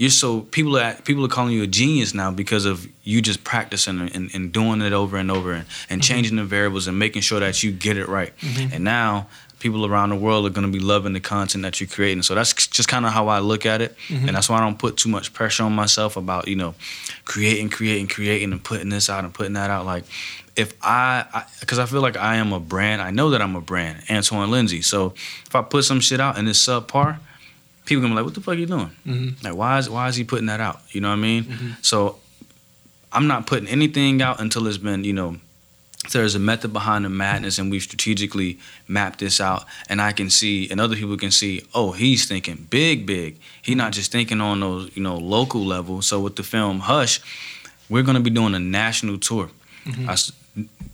you're 0.01 0.09
so 0.09 0.40
people 0.40 0.78
are 0.78 0.94
people 0.94 1.22
are 1.26 1.28
calling 1.28 1.53
you 1.53 1.62
a 1.62 1.66
genius 1.66 2.14
now 2.14 2.30
because 2.30 2.64
of 2.64 2.88
you 3.05 3.20
just 3.20 3.44
practicing 3.44 4.01
and, 4.01 4.34
and 4.34 4.51
doing 4.51 4.80
it 4.80 4.94
over 4.94 5.18
and 5.18 5.30
over 5.30 5.53
and, 5.53 5.66
and 5.90 6.01
mm-hmm. 6.01 6.14
changing 6.14 6.36
the 6.36 6.44
variables 6.44 6.86
and 6.86 6.98
making 6.98 7.20
sure 7.20 7.38
that 7.38 7.62
you 7.62 7.70
get 7.70 7.98
it 7.98 8.09
right. 8.09 8.34
Mm-hmm. 8.38 8.72
And 8.72 8.82
now 8.82 9.26
people 9.59 9.84
around 9.84 10.09
the 10.09 10.16
world 10.16 10.46
are 10.46 10.51
going 10.51 10.66
to 10.66 10.72
be 10.72 10.82
loving 10.82 11.12
the 11.12 11.20
content 11.20 11.64
that 11.64 11.82
you're 11.82 11.88
creating. 11.88 12.22
So 12.22 12.34
that's 12.34 12.55
just 12.68 12.88
kind 12.88 13.05
of 13.05 13.12
how 13.12 13.28
I 13.28 13.40
look 13.40 13.66
at 13.66 13.82
it, 13.82 13.94
mm-hmm. 14.09 14.26
and 14.26 14.34
that's 14.34 14.48
why 14.48 14.57
I 14.57 14.61
don't 14.61 14.78
put 14.78 14.96
too 14.96 15.11
much 15.11 15.34
pressure 15.34 15.64
on 15.64 15.74
myself 15.74 16.16
about 16.16 16.48
you 16.48 16.57
know 16.57 16.74
creating, 17.26 17.68
creating, 17.68 18.09
creating, 18.09 18.53
and 18.53 18.64
putting 18.64 18.88
this 18.88 19.11
out 19.11 19.24
and 19.24 19.34
putting 19.34 19.53
that 19.53 19.68
out. 19.68 19.84
Like 19.84 20.05
if 20.57 20.72
I, 20.80 21.44
because 21.61 21.78
I, 21.78 21.84
feel 21.84 22.01
like 22.01 22.16
I 22.16 22.36
am 22.36 22.55
a 22.55 22.61
brand, 22.61 23.03
I 23.03 23.11
know 23.11 23.28
that 23.30 23.42
I'm 23.42 23.55
a 23.55 23.61
brand, 23.61 24.03
Antoine 24.09 24.51
Lindsay. 24.51 24.80
So 24.80 25.12
if 25.44 25.55
I 25.55 25.61
put 25.61 25.84
some 25.84 26.01
shit 26.01 26.20
out 26.20 26.38
and 26.38 26.48
it's 26.48 26.66
subpar, 26.66 27.18
people 27.85 28.03
gonna 28.03 28.14
be 28.14 28.16
like, 28.16 28.24
"What 28.24 28.35
the 28.35 28.41
fuck 28.41 28.55
are 28.55 28.59
you 28.59 28.66
doing? 28.66 28.91
Mhm. 29.07 29.43
Like, 29.45 29.55
why 29.55 29.78
is 29.78 29.89
why 29.89 30.09
is 30.09 30.16
he 30.16 30.24
putting 30.24 30.47
that 30.47 30.61
out? 30.61 30.81
You 30.93 31.01
know 31.01 31.09
what 31.09 31.14
I 31.14 31.28
mean? 31.28 31.45
Mm-hmm. 31.45 31.70
So 31.83 32.18
I'm 33.12 33.26
not 33.26 33.47
putting 33.47 33.68
anything 33.68 34.22
out 34.22 34.41
until 34.41 34.66
it's 34.68 34.78
been, 34.78 35.03
you 35.05 35.12
know, 35.12 35.37
there's 36.12 36.35
a 36.35 36.39
method 36.39 36.72
behind 36.72 37.05
the 37.05 37.09
madness, 37.09 37.59
and 37.59 37.70
we've 37.70 37.83
strategically 37.83 38.59
mapped 38.89 39.18
this 39.18 39.41
out, 39.41 39.64
and 39.89 40.01
I 40.01 40.12
can 40.12 40.31
see, 40.31 40.68
and 40.70 40.81
other 40.81 40.97
people 40.97 41.16
can 41.16 41.31
see, 41.31 41.62
oh, 41.74 41.93
he's 41.93 42.26
thinking 42.26 42.66
big, 42.70 43.07
big. 43.07 43.37
He's 43.62 43.76
not 43.76 43.93
just 43.93 44.11
thinking 44.12 44.41
on 44.41 44.61
those, 44.61 44.91
you 44.95 45.03
know, 45.03 45.16
local 45.16 45.64
level. 45.64 46.01
So 46.03 46.20
with 46.20 46.37
the 46.37 46.43
film 46.43 46.81
Hush, 46.81 47.20
we're 47.89 48.03
gonna 48.05 48.20
be 48.20 48.31
doing 48.31 48.55
a 48.55 48.59
national 48.61 49.18
tour. 49.18 49.51
I 50.09 50.12
s 50.12 50.33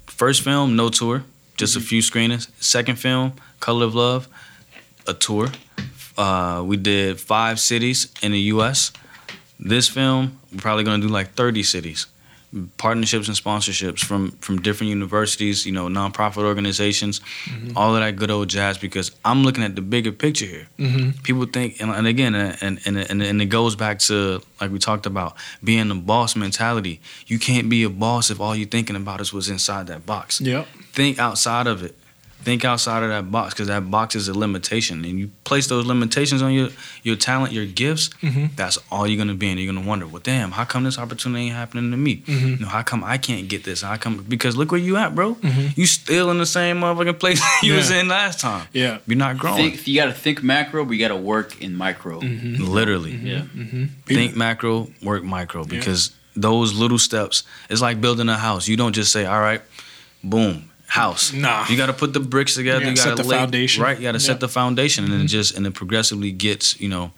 first 0.06 0.42
film, 0.42 0.76
no 0.76 0.88
tour. 0.88 1.24
just 1.58 1.74
a 1.76 1.80
few 1.80 2.02
screenings. 2.02 2.48
Second 2.60 2.96
film, 2.98 3.32
Color 3.60 3.86
of 3.86 3.94
Love, 3.94 4.28
a 5.06 5.14
tour. 5.14 5.48
Uh, 6.16 6.62
we 6.64 6.76
did 6.76 7.20
five 7.20 7.58
cities 7.60 8.12
in 8.22 8.32
the 8.32 8.40
U.S. 8.54 8.92
This 9.58 9.88
film, 9.88 10.38
we're 10.52 10.60
probably 10.60 10.84
gonna 10.84 11.02
do 11.02 11.08
like 11.08 11.34
30 11.34 11.62
cities. 11.62 12.06
Partnerships 12.78 13.28
and 13.28 13.36
sponsorships 13.36 13.98
from 14.02 14.30
from 14.40 14.62
different 14.62 14.88
universities, 14.88 15.66
you 15.66 15.72
know, 15.72 15.88
nonprofit 15.88 16.44
organizations, 16.44 17.20
all 17.74 17.94
of 17.94 18.00
that 18.00 18.16
good 18.16 18.30
old 18.30 18.48
jazz. 18.48 18.78
Because 18.78 19.10
I'm 19.24 19.42
looking 19.42 19.62
at 19.64 19.74
the 19.74 19.82
bigger 19.82 20.12
picture 20.12 20.46
here. 20.46 20.68
Mm-hmm. 20.78 21.20
People 21.22 21.44
think, 21.46 21.80
and, 21.82 21.90
and 21.90 22.06
again, 22.06 22.34
and, 22.34 22.78
and 22.86 22.96
and 22.96 23.22
and 23.22 23.42
it 23.42 23.46
goes 23.46 23.74
back 23.76 23.98
to 24.08 24.40
like 24.60 24.70
we 24.70 24.78
talked 24.78 25.04
about 25.06 25.36
being 25.62 25.88
the 25.88 25.96
boss 25.96 26.34
mentality. 26.36 27.00
You 27.26 27.38
can't 27.38 27.68
be 27.68 27.82
a 27.82 27.90
boss 27.90 28.30
if 28.30 28.40
all 28.40 28.54
you're 28.56 28.68
thinking 28.68 28.96
about 28.96 29.20
is 29.20 29.34
what's 29.34 29.48
inside 29.48 29.88
that 29.88 30.06
box 30.06 30.40
Yep. 30.40 30.66
think 30.92 31.18
outside 31.18 31.66
of 31.66 31.82
it. 31.82 31.94
Think 32.46 32.64
outside 32.64 33.02
of 33.02 33.08
that 33.08 33.28
box 33.32 33.54
because 33.54 33.66
that 33.66 33.90
box 33.90 34.14
is 34.14 34.28
a 34.28 34.32
limitation, 34.38 35.04
and 35.04 35.18
you 35.18 35.32
place 35.42 35.66
those 35.66 35.84
limitations 35.84 36.42
on 36.42 36.52
your 36.52 36.68
your 37.02 37.16
talent, 37.16 37.52
your 37.52 37.66
gifts. 37.66 38.08
Mhm. 38.22 38.54
That's 38.54 38.78
all 38.88 39.04
you're 39.08 39.18
gonna 39.18 39.34
be, 39.34 39.48
and 39.50 39.58
you're 39.58 39.66
gonna 39.74 39.84
wonder, 39.84 40.06
well, 40.06 40.22
damn, 40.22 40.52
how 40.52 40.62
come 40.64 40.84
this 40.84 40.96
opportunity 40.96 41.46
ain't 41.46 41.56
happening 41.56 41.90
to 41.90 41.96
me? 41.96 42.22
Mhm. 42.24 42.50
You 42.50 42.56
know, 42.58 42.68
how 42.68 42.82
come 42.82 43.02
I 43.02 43.18
can't 43.18 43.48
get 43.48 43.64
this? 43.64 43.82
How 43.82 43.96
come? 43.96 44.24
Because 44.28 44.56
look 44.56 44.70
where 44.70 44.80
you 44.80 44.96
at, 44.96 45.12
bro. 45.16 45.34
Mhm. 45.34 45.76
You 45.76 45.86
still 45.86 46.30
in 46.30 46.38
the 46.38 46.46
same 46.46 46.82
motherfucking 46.82 47.18
place 47.18 47.42
you 47.64 47.74
was 47.74 47.90
in 47.90 48.06
last 48.06 48.38
time. 48.38 48.68
Yeah. 48.72 48.98
You're 49.08 49.18
not 49.18 49.38
growing. 49.38 49.72
Think, 49.72 49.88
you 49.88 49.96
got 49.96 50.06
to 50.06 50.12
think 50.12 50.44
macro, 50.44 50.84
but 50.84 50.92
you 50.92 51.00
got 51.00 51.08
to 51.08 51.16
work 51.16 51.60
in 51.60 51.74
micro. 51.74 52.20
Mm-hmm. 52.20 52.62
Literally, 52.62 53.16
Yeah. 53.24 53.42
Mm-hmm. 53.56 53.84
think 54.06 54.36
macro, 54.36 54.88
work 55.02 55.24
micro, 55.24 55.64
because 55.64 56.12
those 56.36 56.74
little 56.74 56.98
steps. 57.00 57.42
It's 57.68 57.80
like 57.80 58.00
building 58.00 58.28
a 58.28 58.36
house. 58.36 58.68
You 58.68 58.76
don't 58.76 58.92
just 58.94 59.10
say, 59.10 59.26
all 59.26 59.40
right, 59.40 59.62
boom. 60.22 60.70
House. 60.88 61.32
Nah. 61.32 61.66
You 61.68 61.76
got 61.76 61.86
to 61.86 61.92
put 61.92 62.12
the 62.12 62.20
bricks 62.20 62.54
together. 62.54 62.80
You 62.84 62.90
You, 62.90 62.96
gotta 62.96 63.10
got 63.10 63.16
to 63.16 63.22
set 63.22 63.24
the 63.24 63.28
lay, 63.30 63.36
foundation. 63.36 63.82
Right. 63.82 63.96
You 63.98 64.04
got 64.04 64.12
to 64.12 64.18
Yeah. 64.18 64.26
set 64.26 64.40
the 64.40 64.48
foundation, 64.48 65.04
and 65.04 65.12
then 65.12 65.20
it 65.22 65.26
just 65.26 65.56
and 65.56 65.66
it 65.66 65.74
progressively 65.74 66.30
gets 66.32 66.80
you 66.80 66.88
know 66.88 67.12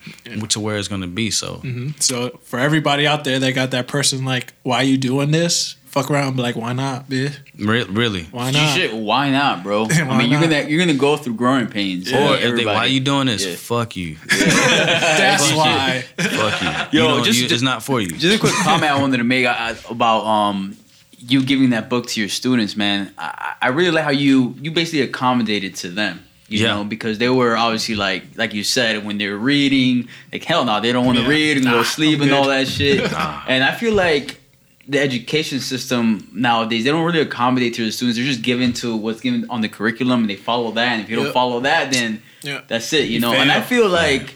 to 0.49 0.59
where 0.61 0.77
it's 0.79 0.89
going 0.89 1.03
to 1.03 1.07
be. 1.07 1.31
So 1.31 1.57
hmm 1.57 1.91
So 2.01 2.39
for 2.45 2.59
everybody 2.59 3.07
out 3.07 3.25
there 3.25 3.39
that 3.39 3.53
got 3.53 3.71
that 3.73 3.87
person 3.87 4.25
like, 4.25 4.53
why 4.63 4.83
you 4.83 4.97
doing 4.97 5.31
this? 5.31 5.75
Fuck 5.87 6.11
around, 6.11 6.29
and 6.29 6.37
be 6.37 6.43
like, 6.43 6.55
why 6.55 6.75
not, 6.75 7.09
bitch? 7.09 7.35
re- 7.59 7.83
really, 7.85 8.25
Why 8.25 8.51
not? 8.51 8.77
should- 8.77 8.93
why 8.93 9.31
not, 9.31 9.63
bro? 9.63 9.87
I 9.91 10.19
mean, 10.19 10.31
you're 10.31 10.39
not? 10.41 10.51
gonna 10.51 10.69
you're 10.69 10.79
gonna 10.85 10.99
go 10.99 11.17
through 11.17 11.35
growing 11.35 11.67
pains. 11.67 12.13
or 12.13 12.35
if 12.35 12.41
they, 12.41 12.65
why 12.65 12.73
everybody. 12.85 12.91
you 12.93 13.01
doing 13.01 13.27
this? 13.27 13.45
Yeah. 13.45 13.55
Fuck 13.57 13.97
you. 13.97 14.17
That's 14.29 15.51
why. 15.53 16.05
Fuck 16.19 16.63
you. 16.93 16.99
Yo, 17.01 17.03
you 17.09 17.09
don't- 17.15 17.25
just- 17.25 17.39
you- 17.41 17.47
it's 17.51 17.63
not 17.63 17.83
for 17.83 18.01
you. 18.01 18.09
Just 18.09 18.37
a 18.37 18.39
quick 18.39 18.53
comment 18.55 18.93
I 18.93 19.01
wanted 19.01 19.17
to 19.19 19.25
make 19.25 19.47
uh, 19.47 19.75
about 19.89 20.25
um 20.27 20.77
you 21.19 21.43
giving 21.43 21.71
that 21.71 21.89
book 21.89 22.07
to 22.09 22.21
your 22.21 22.29
students, 22.29 22.77
man. 22.77 23.13
I, 23.19 23.55
I 23.63 23.69
really 23.69 23.91
like 23.91 24.05
how 24.05 24.11
you 24.11 24.55
you 24.61 24.71
basically 24.71 25.03
accommodated 25.03 25.75
to 25.77 25.89
them. 25.89 26.25
You 26.49 26.61
Yeah. 26.61 26.75
know, 26.77 26.85
because 26.85 27.19
they 27.19 27.29
were 27.29 27.57
obviously 27.57 27.95
like 27.95 28.23
like 28.37 28.55
you 28.55 28.65
said 28.65 29.05
when 29.05 29.19
they're 29.19 29.37
reading, 29.37 30.09
like 30.33 30.45
hell 30.45 30.65
no, 30.65 30.81
they 30.81 30.93
don't 30.93 31.05
want 31.05 31.19
to 31.19 31.23
Yeah. 31.25 31.29
read 31.31 31.57
and 31.59 31.67
go 31.67 31.73
Nah, 31.73 31.79
to 31.83 31.85
sleep 31.85 32.21
and 32.21 32.33
all 32.33 32.47
that 32.49 32.69
shit. 32.69 33.11
Nah. 33.13 33.43
And 33.47 33.63
I 33.65 33.73
feel 33.75 33.93
like 33.95 34.41
the 34.87 34.99
education 34.99 35.61
system 35.61 36.27
nowadays 36.33 36.85
they 36.85 36.91
don't 36.91 37.05
really 37.05 37.21
accommodate 37.21 37.75
to 37.75 37.85
the 37.85 37.93
students. 37.93 38.17
They're 38.17 38.27
just 38.27 38.41
given 38.43 38.73
to 38.75 38.97
what's 38.97 39.21
given 39.21 39.45
on 39.51 39.61
the 39.61 39.69
curriculum 39.69 40.21
and 40.21 40.31
they 40.31 40.37
follow 40.37 40.71
that. 40.73 40.89
And 40.93 41.03
if 41.03 41.11
you 41.11 41.17
don't 41.17 41.27
Yep. 41.27 41.35
follow 41.35 41.61
that, 41.61 41.91
then 41.91 42.23
Yeah. 42.43 42.61
that's 42.69 42.93
it. 42.95 43.07
You 43.09 43.15
You 43.15 43.21
know, 43.21 43.33
and 43.35 43.53
I 43.53 43.61
feel 43.61 43.89
like, 43.89 44.35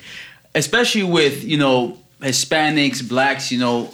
especially 0.55 1.05
with 1.05 1.45
you 1.45 1.57
know 1.57 1.97
Hispanics, 2.21 3.07
blacks, 3.09 3.51
you 3.51 3.59
know, 3.59 3.93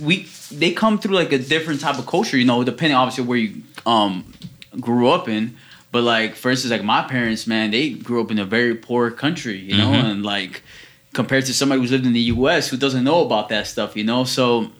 we 0.00 0.22
they 0.50 0.72
come 0.72 0.98
through 0.98 1.14
like 1.16 1.32
a 1.32 1.38
different 1.38 1.80
type 1.80 1.98
of 1.98 2.06
culture. 2.06 2.36
You 2.36 2.44
know, 2.44 2.62
depending 2.64 2.96
obviously 2.96 3.24
where 3.24 3.38
you 3.38 3.62
um 3.84 4.32
grew 4.80 5.08
up 5.10 5.28
in. 5.28 5.56
But 5.92 6.02
like 6.02 6.34
for 6.34 6.50
instance, 6.50 6.70
like 6.70 6.84
my 6.84 7.02
parents, 7.02 7.46
man, 7.46 7.70
they 7.70 7.90
grew 7.90 8.20
up 8.22 8.30
in 8.30 8.38
a 8.38 8.44
very 8.44 8.74
poor 8.74 9.10
country. 9.10 9.58
You 9.58 9.76
know, 9.78 9.90
Mhm. 9.92 10.04
and 10.10 10.22
like 10.22 10.62
compared 11.14 11.46
to 11.46 11.54
somebody 11.54 11.80
who's 11.80 11.90
lived 11.92 12.04
in 12.06 12.12
the 12.12 12.20
U.S. 12.36 12.68
who 12.68 12.76
doesn't 12.76 13.04
know 13.04 13.24
about 13.24 13.48
that 13.48 13.66
stuff. 13.66 13.96
You 13.96 14.04
know, 14.04 14.24
so 14.24 14.70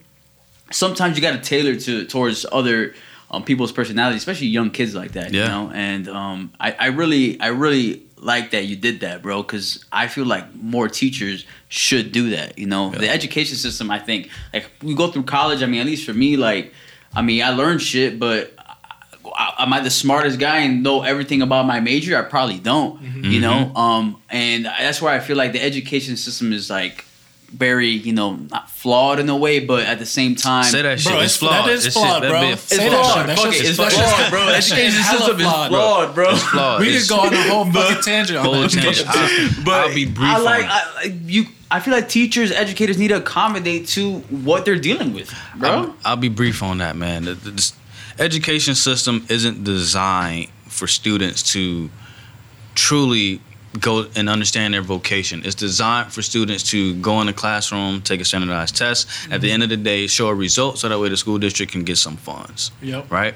sometimes 0.71 1.17
you 1.17 1.23
got 1.23 1.33
to 1.33 1.39
tailor 1.41 1.77
to 1.77 2.05
towards 2.07 2.45
other 2.53 2.95
um, 3.31 3.43
people's 3.45 3.73
personality, 3.73 4.17
especially 4.19 4.49
young 4.49 4.71
kids 4.71 4.95
like 4.95 5.13
that. 5.13 5.33
You 5.33 5.41
know, 5.49 5.71
and 5.75 6.09
um, 6.09 6.53
I, 6.61 6.73
I 6.73 6.87
really, 6.89 7.41
I 7.41 7.49
really 7.49 8.03
like 8.27 8.51
that 8.51 8.65
you 8.71 8.77
did 8.77 9.01
that, 9.01 9.23
bro, 9.23 9.43
because 9.43 9.85
I 9.93 10.09
feel 10.09 10.27
like 10.27 10.47
more 10.55 10.89
teachers 10.89 11.47
should 11.69 12.11
do 12.13 12.31
that. 12.31 12.59
You 12.59 12.67
know, 12.67 12.93
Yeah. 12.93 12.99
the 12.99 13.09
education 13.19 13.57
system. 13.57 13.91
I 13.91 14.01
think 14.09 14.29
like 14.53 14.67
we 14.83 14.95
go 14.95 15.07
through 15.13 15.25
college. 15.39 15.63
I 15.63 15.67
mean, 15.67 15.81
at 15.81 15.87
least 15.87 16.05
for 16.05 16.13
me, 16.25 16.37
like, 16.37 16.73
I 17.15 17.23
mean, 17.23 17.43
I 17.43 17.51
learned 17.51 17.81
shit, 17.83 18.19
but. 18.19 18.53
I- 19.39 19.55
Am 19.65 19.73
I 19.73 19.81
the 19.81 19.91
smartest 19.91 20.39
guy 20.39 20.59
and 20.59 20.83
know 20.83 21.03
everything 21.03 21.43
about 21.43 21.67
my 21.67 21.81
major? 21.81 22.17
I 22.17 22.23
probably 22.23 22.59
don't. 22.61 22.93
You 23.33 23.41
know, 23.41 23.75
um, 23.75 24.17
and 24.31 24.65
that's 24.67 25.03
where 25.03 25.13
I 25.13 25.19
feel 25.19 25.37
like 25.37 25.53
the 25.53 25.63
education 25.63 26.17
system 26.17 26.53
is 26.53 26.71
like 26.71 27.05
very, 27.57 27.89
you 27.89 28.13
know, 28.13 28.37
not 28.51 28.71
flawed 28.71 29.19
in 29.19 29.29
a 29.29 29.37
way, 29.37 29.61
but 29.61 29.85
at 29.87 29.99
the 29.99 30.07
same 30.07 30.35
time, 30.37 30.65
Say 30.65 30.83
that 30.83 31.01
shit. 31.01 31.13
Bro, 31.13 31.21
it's 31.23 31.37
it's- 31.37 31.37
flawed. 31.39 31.65
that 31.67 31.73
is 31.73 31.87
It's 31.87 31.95
flawed, 31.97 32.23
bro. 32.23 32.31
That 32.33 32.41
be- 32.43 32.49
It's 32.53 32.63
Say 32.63 32.77
that 32.77 32.91
flawed. 32.91 33.17
shit. 33.17 33.27
That 33.27 33.37
Fuck 33.39 33.47
it. 33.55 33.65
It's 33.65 33.77
that 33.79 33.93
flawed, 33.93 34.31
bro. 34.31 34.47
that 34.47 34.65
shit 34.65 34.73
Education 34.79 35.03
system 35.05 35.37
is 35.37 35.43
flawed, 35.43 35.69
flawed, 35.71 36.15
bro. 36.15 36.31
It's 36.33 36.43
flawed. 36.43 36.81
We 36.81 36.89
It's- 36.89 37.03
could 37.09 37.15
go 37.17 37.21
on 37.23 37.35
a 37.35 37.43
whole 37.51 37.65
fucking 37.73 38.03
tangent 38.03 38.39
on 38.39 38.45
Whole 38.45 38.61
that. 38.61 38.71
tangent. 38.71 39.09
I, 39.09 39.49
But 39.65 39.75
I'll 39.89 39.95
be 39.95 40.05
brief. 40.05 40.29
I 40.29 40.39
like. 40.39 40.65
I, 40.67 41.15
you. 41.27 41.47
I 41.71 41.81
feel 41.81 41.95
like 41.95 42.09
teachers, 42.09 42.53
educators 42.53 42.97
need 42.99 43.09
to 43.09 43.17
accommodate 43.17 43.89
to 43.89 44.19
what 44.31 44.65
they're 44.65 44.79
dealing 44.79 45.13
with, 45.15 45.35
bro. 45.57 45.69
I'll, 45.71 45.97
I'll 46.05 46.17
be 46.17 46.29
brief 46.29 46.63
on 46.63 46.79
that, 46.79 46.95
man. 46.97 47.25
The, 47.25 47.35
the- 47.35 47.51
this 47.51 47.73
education 48.19 48.75
system 48.75 49.27
isn't 49.29 49.65
designed 49.65 50.49
for 50.69 50.87
students 50.87 51.43
to 51.55 51.91
truly 52.75 53.41
go 53.81 54.07
and 54.17 54.29
understand 54.29 54.75
their 54.75 54.83
vocation. 54.83 55.43
It's 55.45 55.55
designed 55.55 56.13
for 56.13 56.23
students 56.23 56.63
to 56.71 56.95
go 57.01 57.21
in 57.21 57.27
the 57.27 57.33
classroom, 57.33 58.01
take 58.03 58.21
a 58.21 58.25
standardized 58.25 58.77
test, 58.77 59.09
at 59.31 59.41
the 59.41 59.49
mm-hmm. 59.49 59.55
end 59.55 59.63
of 59.65 59.69
the 59.69 59.77
day, 59.77 60.07
show 60.07 60.29
a 60.29 60.35
result 60.35 60.79
so 60.79 60.89
that 60.89 60.99
way 60.99 61.09
the 61.09 61.17
school 61.17 61.39
district 61.39 61.73
can 61.73 61.85
get 61.85 61.97
some 61.99 62.17
funds, 62.17 62.71
Yep. 62.83 63.11
right? 63.11 63.35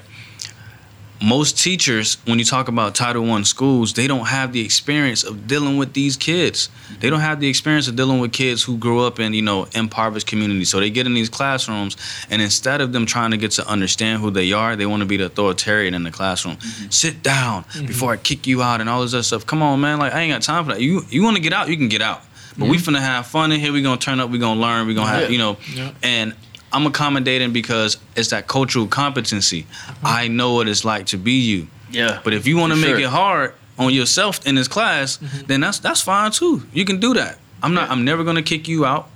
Most 1.23 1.59
teachers, 1.59 2.17
when 2.25 2.39
you 2.39 2.45
talk 2.45 2.67
about 2.67 2.95
Title 2.95 3.23
One 3.23 3.45
schools, 3.45 3.93
they 3.93 4.07
don't 4.07 4.27
have 4.27 4.53
the 4.53 4.65
experience 4.65 5.23
of 5.23 5.45
dealing 5.45 5.77
with 5.77 5.93
these 5.93 6.17
kids. 6.17 6.69
They 6.99 7.11
don't 7.11 7.19
have 7.19 7.39
the 7.39 7.47
experience 7.47 7.87
of 7.87 7.95
dealing 7.95 8.19
with 8.19 8.33
kids 8.33 8.63
who 8.63 8.75
grew 8.77 9.01
up 9.05 9.19
in, 9.19 9.33
you 9.33 9.43
know, 9.43 9.67
impoverished 9.75 10.25
communities. 10.25 10.69
So 10.69 10.79
they 10.79 10.89
get 10.89 11.05
in 11.05 11.13
these 11.13 11.29
classrooms, 11.29 11.95
and 12.31 12.41
instead 12.41 12.81
of 12.81 12.91
them 12.91 13.05
trying 13.05 13.31
to 13.31 13.37
get 13.37 13.51
to 13.51 13.67
understand 13.67 14.21
who 14.21 14.31
they 14.31 14.51
are, 14.51 14.75
they 14.75 14.87
want 14.87 15.01
to 15.01 15.05
be 15.05 15.17
the 15.17 15.25
authoritarian 15.25 15.93
in 15.93 16.01
the 16.03 16.11
classroom. 16.11 16.55
Mm-hmm. 16.55 16.89
Sit 16.89 17.21
down 17.21 17.65
mm-hmm. 17.65 17.85
before 17.85 18.13
I 18.13 18.17
kick 18.17 18.47
you 18.47 18.63
out 18.63 18.81
and 18.81 18.89
all 18.89 19.03
this 19.03 19.13
other 19.13 19.21
stuff. 19.21 19.45
Come 19.45 19.61
on, 19.61 19.79
man. 19.79 19.99
Like 19.99 20.13
I 20.13 20.21
ain't 20.21 20.33
got 20.33 20.41
time 20.41 20.65
for 20.65 20.71
that. 20.71 20.81
You 20.81 21.03
you 21.09 21.23
want 21.23 21.37
to 21.37 21.43
get 21.43 21.53
out, 21.53 21.69
you 21.69 21.77
can 21.77 21.87
get 21.89 22.01
out. 22.01 22.23
But 22.57 22.67
we 22.67 22.77
mm-hmm. 22.77 22.95
finna 22.95 22.99
have 22.99 23.27
fun 23.27 23.51
in 23.51 23.59
here. 23.59 23.71
We 23.71 23.81
gonna 23.81 23.97
turn 23.97 24.19
up. 24.19 24.29
We 24.29 24.39
gonna 24.39 24.59
learn. 24.59 24.87
We 24.87 24.93
gonna 24.95 25.09
have, 25.09 25.21
Yeah. 25.23 25.29
you 25.29 25.37
know, 25.37 25.57
Yeah. 25.73 25.91
and 26.01 26.33
I'm 26.73 26.85
accommodating 26.85 27.51
because 27.53 27.97
it's 28.15 28.29
that 28.29 28.47
cultural 28.47 28.87
competency. 28.87 29.63
Mm-hmm. 29.63 30.05
I 30.05 30.27
know 30.27 30.53
what 30.53 30.67
it's 30.67 30.85
like 30.85 31.07
to 31.07 31.17
be 31.17 31.33
you. 31.33 31.67
yeah, 31.89 32.21
But 32.23 32.33
if 32.33 32.47
you 32.47 32.57
want 32.57 32.73
to 32.73 32.77
make 32.79 32.91
sure. 32.95 32.99
it 32.99 33.09
hard 33.09 33.53
on 33.77 33.93
yourself 33.93 34.45
in 34.45 34.55
this 34.55 34.67
class, 34.67 35.17
mm-hmm. 35.17 35.45
then 35.47 35.61
that's 35.61 35.79
that's 35.79 36.01
fine 36.01 36.31
too. 36.31 36.63
You 36.73 36.85
can 36.85 36.99
do 36.99 37.13
that. 37.15 37.37
I'm 37.63 37.73
not. 37.73 37.89
I'm 37.89 38.05
never 38.05 38.23
gonna 38.23 38.41
kick 38.43 38.67
you 38.67 38.85
out. 38.85 39.09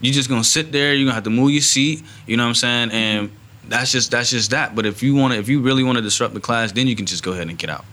You're 0.00 0.14
just 0.14 0.28
gonna 0.28 0.44
sit 0.44 0.72
there. 0.72 0.94
You're 0.94 1.06
gonna 1.06 1.14
have 1.14 1.24
to 1.24 1.30
move 1.30 1.50
your 1.50 1.62
seat. 1.62 2.02
You 2.26 2.36
know 2.36 2.44
what 2.44 2.48
I'm 2.50 2.54
saying? 2.54 2.90
And 2.90 3.30
that's 3.68 3.90
just 3.90 4.10
that's 4.10 4.30
just 4.30 4.50
that. 4.50 4.74
But 4.74 4.86
if 4.86 5.02
you 5.02 5.14
want 5.14 5.34
to, 5.34 5.38
if 5.38 5.48
you 5.48 5.60
really 5.60 5.82
want 5.82 5.96
to 5.96 6.02
disrupt 6.02 6.34
the 6.34 6.40
class, 6.40 6.72
then 6.72 6.86
you 6.86 6.94
can 6.94 7.06
just 7.06 7.22
go 7.24 7.32
ahead 7.32 7.48
and 7.48 7.58
get 7.58 7.70
out. 7.70 7.84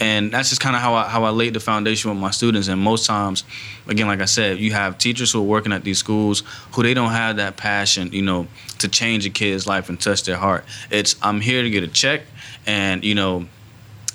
And 0.00 0.32
that's 0.32 0.48
just 0.50 0.60
kind 0.60 0.76
of 0.76 0.82
how 0.82 0.94
I 0.94 1.08
how 1.08 1.24
I 1.24 1.30
laid 1.30 1.54
the 1.54 1.60
foundation 1.60 2.10
with 2.10 2.18
my 2.18 2.30
students. 2.30 2.68
And 2.68 2.80
most 2.80 3.06
times, 3.06 3.44
again, 3.88 4.06
like 4.06 4.20
I 4.20 4.26
said, 4.26 4.58
you 4.58 4.72
have 4.72 4.98
teachers 4.98 5.32
who 5.32 5.40
are 5.40 5.46
working 5.46 5.72
at 5.72 5.84
these 5.84 5.98
schools 5.98 6.42
who 6.72 6.82
they 6.82 6.94
don't 6.94 7.10
have 7.10 7.36
that 7.36 7.56
passion, 7.56 8.12
you 8.12 8.22
know, 8.22 8.46
to 8.78 8.88
change 8.88 9.26
a 9.26 9.30
kid's 9.30 9.66
life 9.66 9.88
and 9.88 10.00
touch 10.00 10.24
their 10.24 10.36
heart. 10.36 10.64
It's 10.90 11.16
I'm 11.22 11.40
here 11.40 11.62
to 11.62 11.70
get 11.70 11.82
a 11.82 11.88
check, 11.88 12.22
and 12.66 13.04
you 13.04 13.14
know, 13.14 13.46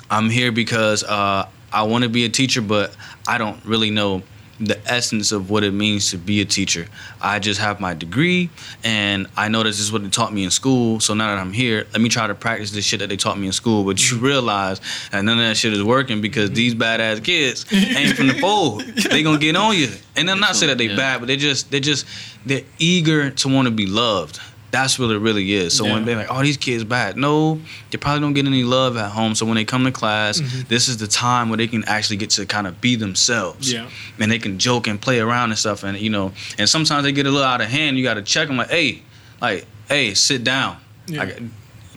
I'm 0.10 0.30
here 0.30 0.52
because 0.52 1.04
uh, 1.04 1.48
I 1.74 1.84
want 1.84 2.04
to 2.04 2.10
be 2.10 2.26
a 2.26 2.30
teacher, 2.30 2.62
but 2.62 2.96
I 3.28 3.38
don't 3.38 3.64
really 3.66 3.92
know 3.92 4.24
the 4.60 4.80
essence 4.90 5.32
of 5.32 5.50
what 5.50 5.64
it 5.64 5.72
means 5.72 6.12
to 6.12 6.18
be 6.18 6.42
a 6.42 6.46
teacher. 6.46 6.88
I 7.22 7.40
just 7.40 7.60
have 7.60 7.80
my 7.80 7.94
degree, 7.94 8.50
and 8.84 9.28
I 9.36 9.50
know 9.50 9.64
this 9.64 9.80
is 9.80 9.92
what 9.92 10.04
they 10.04 10.10
taught 10.10 10.34
me 10.34 10.44
in 10.44 10.52
school. 10.52 11.00
So 11.00 11.14
now 11.14 11.36
that 11.36 11.42
I'm 11.42 11.52
here, 11.52 11.86
let 11.92 12.02
me 12.02 12.10
try 12.10 12.28
to 12.28 12.36
practice 12.36 12.72
the 12.72 12.82
shit 12.82 13.00
that 13.00 13.10
they 13.10 13.18
taught 13.18 13.38
me 13.38 13.48
in 13.48 13.54
school. 13.54 13.84
But 13.84 14.00
you 14.10 14.18
mm-hmm. 14.18 14.26
realize 14.26 14.80
that 15.12 15.24
none 15.24 15.38
of 15.38 15.46
that 15.46 15.58
shit 15.58 15.74
is 15.74 15.84
working 15.84 16.22
because 16.22 16.50
mm-hmm. 16.50 16.56
these 16.56 16.76
badass 16.76 17.24
kids 17.24 17.66
ain't 17.74 18.16
from 18.16 18.28
the 18.28 18.34
fold. 18.42 18.82
They 18.82 19.24
gonna 19.24 19.40
get 19.40 19.56
on 19.56 19.76
you, 19.76 19.90
and 20.16 20.30
I'm 20.30 20.40
not 20.40 20.56
saying 20.56 20.70
that 20.70 20.78
they 20.78 20.86
Yeah. 20.88 20.96
bad, 20.96 21.20
but 21.20 21.28
they 21.28 21.38
just 21.38 21.72
they 21.72 21.80
just 21.80 22.06
they're 22.46 22.64
eager 22.80 23.32
to 23.32 23.48
want 23.50 23.68
to 23.68 23.72
be 23.72 23.86
loved. 23.86 24.40
That's 24.76 25.00
what 25.00 25.10
it 25.10 25.20
really 25.20 25.54
is. 25.54 25.74
So 25.78 25.86
when 25.86 26.04
they're 26.04 26.18
like, 26.18 26.28
"Oh, 26.30 26.42
these 26.42 26.58
kids 26.58 26.84
bad," 26.84 27.16
no, 27.16 27.62
they 27.92 27.98
probably 27.98 28.20
don't 28.20 28.34
get 28.34 28.46
any 28.46 28.66
love 28.66 28.98
at 28.98 29.10
home. 29.10 29.34
So 29.34 29.46
when 29.46 29.56
they 29.56 29.64
come 29.64 29.86
to 29.86 29.92
class, 29.92 30.42
mm-hmm. 30.42 30.68
this 30.68 30.90
is 30.90 30.98
the 30.98 31.08
time 31.08 31.48
where 31.48 31.56
they 31.56 31.68
can 31.68 31.86
actually 31.86 32.18
get 32.18 32.32
to 32.32 32.46
kind 32.46 32.68
of 32.68 32.82
be 32.82 32.98
themselves. 32.98 33.72
Yeah. 33.72 33.90
and 34.20 34.30
they 34.30 34.38
can 34.38 34.60
joke 34.60 34.88
and 34.88 35.02
play 35.02 35.22
around 35.22 35.52
and 35.52 35.58
stuff. 35.58 35.84
And 35.84 35.98
you 35.98 36.10
know, 36.10 36.34
and 36.58 36.68
sometimes 36.68 37.04
they 37.06 37.14
get 37.14 37.26
a 37.26 37.32
little 37.32 37.48
out 37.48 37.62
of 37.62 37.68
hand. 37.68 37.98
You 37.98 38.04
got 38.04 38.16
to 38.16 38.22
check 38.22 38.50
them, 38.50 38.58
like, 38.58 38.70
"Hey, 38.70 39.02
like, 39.42 39.66
hey, 39.88 40.14
sit 40.14 40.44
down." 40.44 40.78
Yeah. 41.08 41.24
Like, 41.24 41.42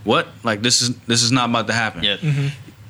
what? 0.04 0.28
Like 0.44 0.62
this 0.62 0.80
is 0.80 0.96
this 1.00 1.24
is 1.24 1.32
not 1.32 1.50
about 1.50 1.66
to 1.66 1.72
happen. 1.72 2.04
yeah. 2.04 2.16
Mm-hmm. 2.18 2.48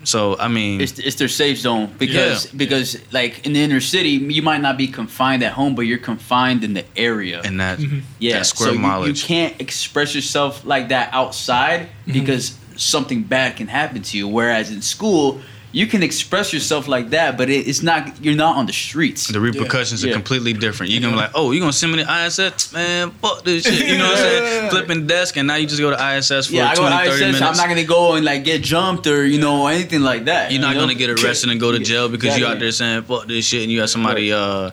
So 0.09 0.37
I 0.39 0.49
mean, 0.49 0.81
It's, 0.81 0.99
it's 0.99 1.17
their 1.17 1.29
safe 1.29 1.59
zone 1.59 1.87
because 1.99 2.47
Yeah. 2.47 2.51
because 2.57 2.89
like 3.13 3.45
in 3.47 3.53
the 3.53 3.63
inner 3.63 3.81
city 3.81 4.11
you 4.37 4.43
might 4.51 4.63
not 4.63 4.77
be 4.79 4.89
confined 5.01 5.43
at 5.49 5.53
home 5.53 5.75
but 5.75 5.83
you're 5.83 6.05
confined 6.13 6.65
in 6.65 6.73
the 6.79 6.85
area. 6.97 7.39
and 7.45 7.61
that 7.61 7.79
yeah, 8.19 8.39
that 8.39 8.47
square 8.47 8.73
so 8.75 8.75
you, 9.05 9.07
you 9.13 9.15
can't 9.15 9.55
express 9.61 10.15
yourself 10.15 10.65
like 10.65 10.89
that 10.89 11.07
outside 11.13 11.81
Mm-hmm. 11.81 12.13
because 12.21 12.45
something 12.77 13.23
bad 13.23 13.51
can 13.57 13.67
happen 13.69 14.01
to 14.03 14.17
you. 14.19 14.27
Whereas 14.39 14.71
in 14.71 14.81
school 14.83 15.41
you 15.71 15.87
can 15.87 16.03
express 16.03 16.53
yourself 16.53 16.89
like 16.89 17.11
that, 17.11 17.37
but 17.37 17.51
it, 17.51 17.69
it's 17.69 17.83
not 17.83 18.25
you're 18.25 18.35
not 18.35 18.57
on 18.57 18.67
the 18.67 18.73
streets. 18.73 19.29
the 19.29 19.41
repercussions 19.41 20.03
Yeah. 20.03 20.11
are 20.11 20.15
completely 20.15 20.53
different. 20.53 20.93
You're 20.93 21.03
gonna 21.03 21.13
be 21.13 21.19
like, 21.19 21.33
oh, 21.35 21.53
you're 21.53 21.61
gonna 21.61 21.73
send 21.73 21.93
me 21.93 22.03
to 22.03 22.27
ISS? 22.27 22.73
Man, 22.73 23.11
fuck 23.11 23.45
this 23.45 23.65
shit. 23.65 23.87
You 23.87 23.99
know 23.99 24.05
what 24.05 24.19
I'm 24.19 24.25
saying? 24.25 24.71
Flipping 24.71 25.07
desk, 25.07 25.37
and 25.37 25.47
now 25.47 25.57
you 25.57 25.67
just 25.67 25.81
go 25.81 25.91
to 25.91 26.17
ISS 26.17 26.47
for 26.47 26.55
yeah, 26.55 26.71
I 26.71 26.75
go 26.75 26.89
20, 26.89 26.97
to 26.97 27.03
30 27.05 27.11
ISS, 27.11 27.21
minutes. 27.21 27.43
I'm 27.43 27.57
not 27.57 27.69
gonna 27.69 27.85
go 27.85 28.15
and 28.15 28.25
like 28.25 28.45
get 28.45 28.63
jumped 28.63 29.07
or 29.07 29.27
you 29.27 29.41
know 29.41 29.67
anything 29.67 30.01
like 30.01 30.25
that. 30.25 30.51
You're 30.53 30.61
not 30.61 30.71
you 30.71 30.75
know? 30.77 30.81
gonna 30.81 30.95
get 30.95 31.11
arrested 31.11 31.51
and 31.51 31.61
go 31.61 31.73
to 31.73 31.79
jail 31.79 32.09
because 32.09 32.39
you're 32.39 32.49
out 32.49 32.59
there 32.59 32.73
saying 32.73 33.03
fuck 33.03 33.27
this 33.27 33.45
shit 33.45 33.63
and 33.63 33.71
you 33.71 33.81
have 33.81 33.91
somebody 33.91 34.33
uh 34.33 34.71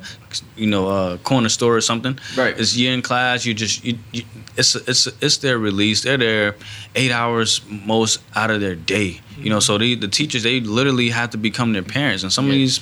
you 0.55 0.67
know 0.67 0.87
uh 0.87 1.17
corner 1.17 1.49
store 1.49 1.75
or 1.75 1.81
something. 1.81 2.17
Right. 2.37 2.57
It's 2.57 2.75
you 2.75 2.91
in 2.91 3.01
class. 3.01 3.45
You 3.45 3.53
just 3.53 3.83
you, 3.83 3.97
you 4.11 4.23
it's 4.57 4.75
it's 4.75 5.07
it's 5.21 5.37
their 5.37 5.57
release. 5.57 6.03
They're 6.03 6.17
there 6.17 6.55
eight 6.95 7.11
hours 7.11 7.61
most 7.69 8.21
out 8.35 8.49
of 8.51 8.61
their 8.61 8.75
day. 8.75 9.21
You 9.37 9.49
know, 9.49 9.59
so 9.59 9.77
they 9.77 9.95
the 9.95 10.07
teachers 10.07 10.43
they 10.43 10.59
literally 10.61 11.09
have 11.09 11.31
to 11.31 11.37
become 11.37 11.73
their 11.73 11.83
parents. 11.83 12.23
And 12.23 12.31
some 12.31 12.45
of 12.45 12.51
these, 12.51 12.79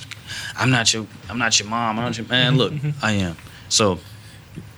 I'm 0.56 0.70
not 0.70 0.92
your 0.94 1.06
I'm 1.28 1.38
not 1.38 1.58
your 1.58 1.68
mom. 1.68 1.98
I'm 1.98 2.04
not 2.04 2.16
your 2.18 2.26
man. 2.28 2.56
Look, 2.56 2.72
I 3.02 3.12
am. 3.12 3.36
So 3.68 3.98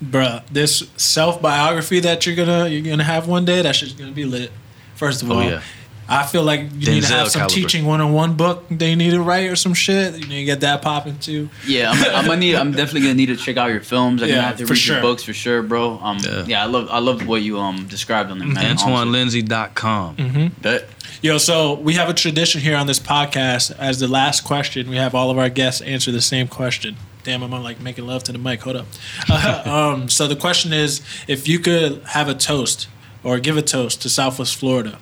Bruh, 0.03 0.43
this 0.51 0.89
self 0.97 1.41
biography 1.43 2.01
that 2.01 2.25
you're 2.27 2.37
gonna 2.37 2.69
you're 2.69 2.83
gonna 2.83 3.05
have 3.05 3.29
one 3.29 3.45
day, 3.45 3.61
that 3.63 3.77
shit's 3.77 3.93
gonna 3.93 4.13
be 4.13 4.25
lit. 4.25 4.51
First 4.95 5.23
of 5.23 5.31
Oh, 5.31 5.35
all, 5.37 5.45
yeah. 5.45 5.61
I 6.09 6.25
feel 6.25 6.45
like 6.45 6.61
you 6.79 6.93
need 6.93 7.03
to 7.03 7.09
have 7.13 7.29
some 7.29 7.41
caliber. 7.41 7.55
teaching 7.55 7.85
one 7.85 8.01
on 8.01 8.13
one 8.13 8.35
book 8.37 8.65
they 8.71 8.95
need 8.95 9.11
to 9.11 9.21
write 9.21 9.51
or 9.51 9.57
some 9.57 9.75
shit. 9.75 10.15
You 10.15 10.27
need 10.29 10.37
to 10.39 10.45
get 10.45 10.61
that 10.61 10.81
popping 10.81 11.19
too. 11.19 11.51
Yeah, 11.67 11.91
I'm, 11.91 12.15
I'm 12.15 12.25
gonna 12.27 12.37
need. 12.39 12.55
I'm 12.55 12.71
definitely 12.71 13.01
gonna 13.03 13.15
need 13.15 13.27
to 13.27 13.37
check 13.37 13.57
out 13.57 13.71
your 13.71 13.81
films. 13.81 14.23
I'm 14.23 14.29
Yeah, 14.29 14.37
gonna 14.37 14.47
have 14.47 14.57
to 14.59 14.67
for 14.67 14.73
read 14.75 14.79
sure. 14.79 14.95
your 14.97 15.03
books 15.03 15.25
for 15.25 15.33
sure, 15.35 15.63
bro. 15.63 15.99
Um, 15.99 16.19
Yeah. 16.23 16.45
yeah. 16.47 16.63
I 16.63 16.67
love. 16.67 16.89
I 16.91 17.01
love 17.01 17.27
what 17.27 17.43
you 17.43 17.59
um 17.59 17.87
described 17.89 18.31
on 18.31 18.39
them, 18.39 18.53
man. 18.55 18.77
AntoineLindsay.com. 18.77 20.17
Mm-hmm. 20.17 20.47
Bet. 20.63 20.89
Yo, 21.23 21.39
so 21.39 21.75
we 21.75 21.95
have 21.95 22.09
a 22.09 22.15
tradition 22.15 22.61
here 22.61 22.77
on 22.77 22.87
this 22.87 22.99
podcast. 22.99 23.77
As 23.79 23.99
the 23.99 24.09
last 24.09 24.43
question, 24.43 24.91
we 24.91 24.97
have 24.97 25.15
all 25.15 25.31
of 25.31 25.39
our 25.39 25.49
guests 25.49 25.81
answer 25.81 26.13
the 26.13 26.21
same 26.21 26.49
question. 26.49 26.97
Damn, 27.23 27.43
I'm 27.43 27.51
like 27.63 27.81
making 27.81 28.07
love 28.07 28.23
to 28.25 28.33
the 28.33 28.39
mic. 28.39 28.61
Hold 28.63 28.77
up. 28.77 28.87
Uh, 29.29 29.63
um, 29.95 30.09
so 30.09 30.29
the 30.29 30.37
question 30.37 30.73
is, 30.73 31.01
if 31.27 31.49
you 31.49 31.59
could 31.59 32.03
have 32.09 32.29
a 32.29 32.35
toast 32.35 32.89
or 33.25 33.39
give 33.41 33.57
a 33.57 33.63
toast 33.63 34.03
to 34.03 34.09
Southwest 34.09 34.57
Florida 34.57 34.99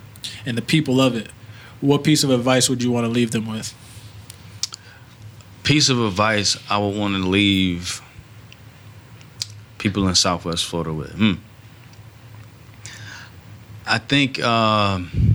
and 0.46 0.56
the 0.56 0.62
people 0.62 1.00
of 1.00 1.16
it, 1.16 1.28
what 1.80 2.04
piece 2.04 2.24
of 2.24 2.30
advice 2.30 2.70
would 2.70 2.82
you 2.82 2.90
want 2.90 3.04
to 3.04 3.10
leave 3.10 3.32
them 3.32 3.46
with? 3.46 3.74
piece 5.64 5.88
of 5.88 5.98
advice 5.98 6.56
I 6.70 6.78
would 6.78 6.96
want 6.96 7.14
to 7.14 7.26
leave 7.26 8.02
people 9.78 10.06
in 10.06 10.14
Southwest 10.14 10.64
Florida 10.66 10.92
with. 10.92 11.12
Hmm. 11.12 11.32
I 13.86 13.98
think 13.98 14.40
um 14.42 15.33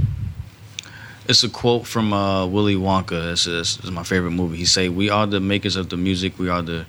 it's 1.30 1.44
a 1.44 1.50
quote 1.50 1.86
from 1.86 2.12
uh, 2.12 2.48
Willy 2.48 2.76
Wonka. 2.76 3.34
It's, 3.34 3.46
it's, 3.46 3.78
it's 3.78 3.92
my 3.92 4.02
favorite 4.02 4.32
movie. 4.32 4.58
He 4.58 4.66
say, 4.66 4.90
"We 4.90 5.12
are 5.12 5.28
the 5.28 5.40
makers 5.40 5.76
of 5.76 5.90
the 5.90 5.96
music. 5.96 6.40
We 6.40 6.50
are 6.50 6.64
the 6.64 6.88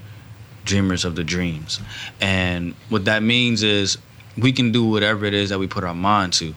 dreamers 0.64 1.05
of 1.05 1.14
the 1.14 1.22
dreams." 1.22 1.78
And 2.22 2.74
what 2.88 3.05
that 3.05 3.22
means 3.22 3.62
is 3.62 3.99
we 4.38 4.53
can 4.53 4.72
do 4.72 4.84
whatever 4.86 5.26
it 5.26 5.34
is 5.34 5.51
that 5.51 5.59
we 5.59 5.66
put 5.66 5.84
our 5.84 5.95
mind 5.95 6.32
to. 6.34 6.55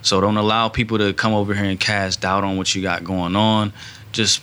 So 0.00 0.20
don't 0.20 0.36
allow 0.36 0.68
people 0.68 0.98
to 0.98 1.12
come 1.12 1.34
over 1.34 1.54
here 1.54 1.64
and 1.64 1.80
cast 1.80 2.20
doubt 2.20 2.44
on 2.44 2.56
what 2.56 2.72
you 2.72 2.82
got 2.82 3.02
going 3.02 3.34
on. 3.34 3.72
Just 4.12 4.40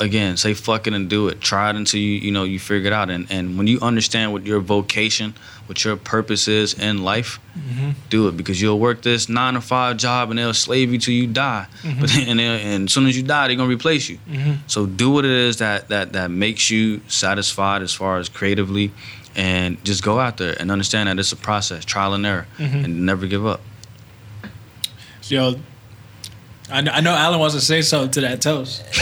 again, 0.00 0.36
say 0.36 0.54
fuck 0.54 0.86
it 0.86 0.94
and 0.94 1.08
do 1.08 1.28
it. 1.28 1.40
Try 1.40 1.70
it 1.70 1.76
until 1.76 2.00
you 2.00 2.12
you 2.12 2.30
know 2.30 2.44
you 2.44 2.58
figure 2.58 2.88
it 2.88 2.92
out. 2.92 3.10
And 3.10 3.26
and 3.30 3.56
when 3.58 3.66
you 3.66 3.78
understand 3.80 4.32
what 4.32 4.46
your 4.46 4.60
vocation, 4.60 5.34
what 5.66 5.84
your 5.84 5.96
purpose 5.96 6.48
is 6.48 6.74
in 6.74 7.02
life, 7.02 7.38
mm-hmm. 7.56 7.90
do 8.10 8.28
it 8.28 8.36
because 8.36 8.60
you'll 8.60 8.78
work 8.78 9.02
this 9.02 9.28
nine 9.28 9.54
to 9.54 9.60
five 9.60 9.96
job 9.96 10.30
and 10.30 10.38
they'll 10.38 10.54
slave 10.54 10.92
you 10.92 10.98
till 10.98 11.14
you 11.14 11.26
die. 11.26 11.66
Mm-hmm. 11.82 12.00
But 12.00 12.10
then 12.10 12.28
and, 12.28 12.40
and 12.40 12.84
as 12.88 12.92
soon 12.92 13.06
as 13.06 13.16
you 13.16 13.22
die, 13.22 13.48
they're 13.48 13.56
gonna 13.56 13.68
replace 13.68 14.08
you. 14.08 14.18
Mm-hmm. 14.28 14.52
So 14.66 14.86
do 14.86 15.10
what 15.10 15.24
it 15.24 15.30
is 15.30 15.58
that 15.58 15.88
that 15.88 16.12
that 16.12 16.30
makes 16.30 16.70
you 16.70 17.00
satisfied 17.08 17.82
as 17.82 17.92
far 17.92 18.18
as 18.18 18.28
creatively, 18.28 18.92
and 19.36 19.82
just 19.84 20.02
go 20.02 20.18
out 20.18 20.36
there 20.36 20.56
and 20.58 20.70
understand 20.70 21.08
that 21.08 21.18
it's 21.18 21.32
a 21.32 21.36
process, 21.36 21.84
trial 21.84 22.14
and 22.14 22.26
error, 22.26 22.46
and 22.58 23.06
never 23.06 23.26
give 23.26 23.46
up. 23.46 23.60
Yo, 25.28 25.54
I 26.74 26.80
know, 26.80 26.90
I 26.92 27.00
know 27.00 27.12
Alan 27.14 27.38
wants 27.40 27.54
to 27.54 27.60
say 27.60 27.82
something 27.82 28.10
to 28.12 28.20
that 28.22 28.40
toast. 28.42 28.82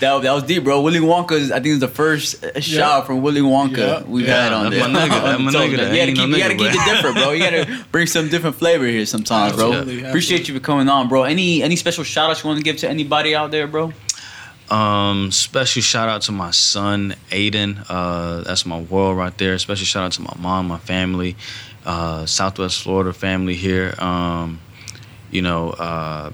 That, 0.00 0.20
that 0.22 0.32
was 0.32 0.42
deep, 0.44 0.64
bro. 0.64 0.80
Willy 0.82 1.00
Wonka. 1.00 1.50
I 1.50 1.54
think 1.60 1.66
is 1.66 1.80
the 1.80 1.88
first 1.88 2.44
uh, 2.44 2.60
shot 2.60 3.06
from 3.06 3.22
Willy 3.22 3.40
Wonka 3.40 3.76
Yeah. 3.78 4.02
we've 4.04 4.26
Yeah, 4.26 4.44
had 4.44 4.52
on 4.52 4.70
there. 4.70 4.80
my 4.88 5.00
nigga, 5.00 5.08
that's 5.08 5.40
my 5.42 5.50
nigga, 5.52 5.70
you 5.70 5.76
gotta 5.76 5.94
ain't 5.96 6.16
keep, 6.18 6.28
no 6.28 6.36
you 6.36 6.42
gotta 6.42 6.54
keep 6.56 6.66
it 6.70 6.84
different, 6.84 7.16
bro. 7.16 7.30
You 7.32 7.42
gotta 7.42 7.84
bring 7.92 8.06
some 8.06 8.28
different 8.28 8.56
flavor 8.56 8.86
here 8.86 9.06
sometimes, 9.06 9.54
bro. 9.56 9.72
Absolutely, 9.72 10.04
Appreciate 10.04 10.48
you 10.48 10.54
for 10.54 10.60
coming 10.60 10.88
on, 10.88 11.08
bro. 11.08 11.22
Any 11.24 11.62
any 11.62 11.76
special 11.76 12.04
shout 12.04 12.30
outs 12.30 12.42
you 12.44 12.48
want 12.48 12.58
to 12.58 12.64
give 12.64 12.76
to 12.78 12.88
anybody 12.88 13.34
out 13.34 13.50
there, 13.50 13.66
bro? 13.66 13.92
Um, 14.70 15.30
special 15.32 15.80
shout 15.82 16.08
out 16.08 16.22
to 16.22 16.32
my 16.32 16.50
son 16.50 17.14
Aiden. 17.30 17.84
Uh, 17.88 18.42
that's 18.42 18.66
my 18.66 18.80
world 18.80 19.16
right 19.16 19.36
there. 19.38 19.56
Special 19.58 19.86
shout 19.86 20.04
out 20.04 20.12
to 20.12 20.22
my 20.22 20.34
mom, 20.38 20.66
my 20.68 20.78
family, 20.78 21.36
uh, 21.84 22.26
Southwest 22.26 22.82
Florida 22.82 23.12
family 23.12 23.54
here. 23.54 23.94
Um, 23.98 24.60
you 25.36 25.42
know, 25.42 25.68
uh, 25.70 26.32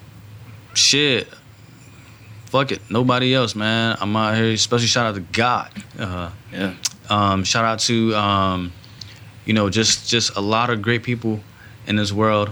shit. 0.75 1.27
Fuck 2.47 2.71
it, 2.71 2.81
nobody 2.89 3.35
else, 3.35 3.57
man. 3.57 3.97
I'm 4.01 4.15
out 4.15 4.37
here. 4.37 4.57
Special 4.57 4.87
shout 4.87 5.07
out 5.07 5.15
to 5.17 5.21
God. 5.33 5.71
Uh, 5.99 6.31
Yeah. 6.53 6.75
um, 7.11 7.43
shout 7.43 7.65
out 7.65 7.81
to 7.81 8.15
um, 8.15 8.73
you 9.45 9.55
know 9.55 9.69
just 9.71 10.09
just 10.09 10.37
a 10.37 10.41
lot 10.41 10.71
of 10.71 10.83
great 10.83 11.03
people 11.03 11.41
in 11.89 11.97
this 11.97 12.13
world. 12.13 12.51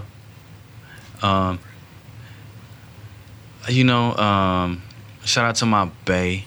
Um, 1.21 1.59
you 3.69 3.83
know, 3.85 4.13
um, 4.17 4.81
shout 5.23 5.45
out 5.45 5.55
to 5.57 5.65
my 5.65 5.85
bae. 6.05 6.43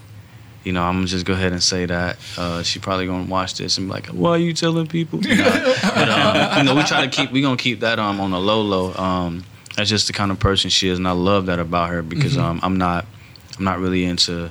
You 0.65 0.73
know, 0.73 0.83
I'm 0.83 0.97
gonna 0.97 1.07
just 1.07 1.25
go 1.25 1.33
ahead 1.35 1.53
and 1.53 1.63
say 1.63 1.87
that. 1.87 2.17
Uh, 2.37 2.63
she 2.63 2.79
probably 2.79 3.07
gonna 3.07 3.31
watch 3.31 3.55
this 3.55 3.79
and 3.79 3.87
be 3.87 3.93
like, 3.93 4.07
"Why 4.09 4.31
are 4.31 4.39
you 4.39 4.53
telling 4.53 4.87
people?" 4.89 5.21
Nah. 5.21 5.35
but 5.95 6.09
um, 6.11 6.59
you 6.59 6.65
know, 6.65 6.75
we 6.75 6.83
try 6.83 7.07
to 7.07 7.11
keep 7.11 7.31
we 7.33 7.41
gonna 7.41 7.57
keep 7.57 7.81
that 7.81 7.99
um 7.99 8.21
on 8.21 8.33
the 8.33 8.41
low 8.41 8.61
low. 8.63 8.93
That's 9.77 9.91
just 9.91 10.07
the 10.07 10.13
kind 10.13 10.31
of 10.31 10.39
person 10.39 10.71
she 10.71 10.89
is, 10.89 10.99
and 10.99 11.09
I 11.09 11.13
love 11.13 11.47
that 11.47 11.59
about 11.59 11.91
her 11.91 12.03
because 12.03 12.37
um 12.39 12.61
I'm 12.63 12.79
not 12.79 13.07
I'm 13.59 13.65
not 13.65 13.79
really 13.81 14.05
into 14.05 14.51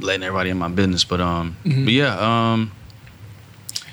letting 0.00 0.22
everybody 0.22 0.50
in 0.50 0.58
my 0.58 0.68
business. 0.68 1.04
But 1.04 1.20
um, 1.20 1.56
but 1.64 1.92
yeah, 1.92 2.52
um, 2.52 2.72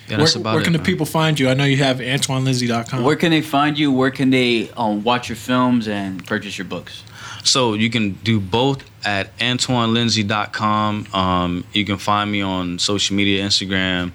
yeah, 0.08 0.18
Where, 0.18 0.28
about 0.36 0.54
where 0.54 0.62
it. 0.62 0.64
can 0.64 0.74
the 0.74 0.80
man. 0.80 0.86
people 0.86 1.06
find 1.06 1.39
you? 1.39 1.50
I 1.50 1.54
know 1.54 1.64
you 1.64 1.78
have 1.78 1.98
AntoineLindsay.com. 1.98 3.04
Where 3.04 3.16
can 3.16 3.32
they 3.32 3.41
find 3.41 3.78
you? 3.78 3.91
Where 3.91 4.12
can 4.12 4.30
they 4.30 4.70
um, 4.72 5.04
watch 5.04 5.30
your 5.30 5.36
films 5.36 5.88
and 5.88 6.26
purchase 6.26 6.58
your 6.58 6.66
books? 6.66 7.04
So 7.43 7.74
you 7.74 7.89
can 7.89 8.12
do 8.24 8.39
both 8.39 8.84
at 9.06 9.36
AntoineLindsay.com. 9.38 11.08
Um, 11.14 11.64
you 11.74 11.86
can 11.86 11.98
find 11.98 12.32
me 12.32 12.41
on 12.41 12.80
social 12.80 13.16
media, 13.16 13.43
Instagram, 13.46 14.12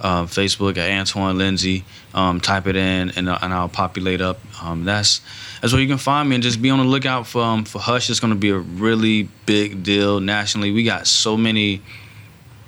uh, 0.00 0.24
Facebook 0.24 0.76
at 0.76 0.90
Antoine 0.90 1.38
Lindsay. 1.38 1.84
Um, 2.14 2.40
type 2.40 2.66
it 2.66 2.74
in 2.76 3.10
and, 3.10 3.28
uh, 3.28 3.38
and 3.42 3.52
I'll 3.52 3.68
populate 3.68 4.20
up. 4.20 4.38
Um, 4.62 4.84
that's 4.84 5.20
that's 5.60 5.72
where 5.72 5.82
you 5.82 5.88
can 5.88 5.98
find 5.98 6.28
me 6.28 6.36
and 6.36 6.42
just 6.42 6.60
be 6.62 6.70
on 6.70 6.78
the 6.78 6.84
lookout 6.84 7.26
for 7.26 7.42
um, 7.42 7.64
for 7.64 7.78
Hush. 7.78 8.10
It's 8.10 8.20
going 8.20 8.32
to 8.32 8.38
be 8.38 8.50
a 8.50 8.58
really 8.58 9.28
big 9.46 9.82
deal 9.82 10.20
nationally. 10.20 10.70
We 10.72 10.84
got 10.84 11.06
so 11.06 11.36
many 11.36 11.82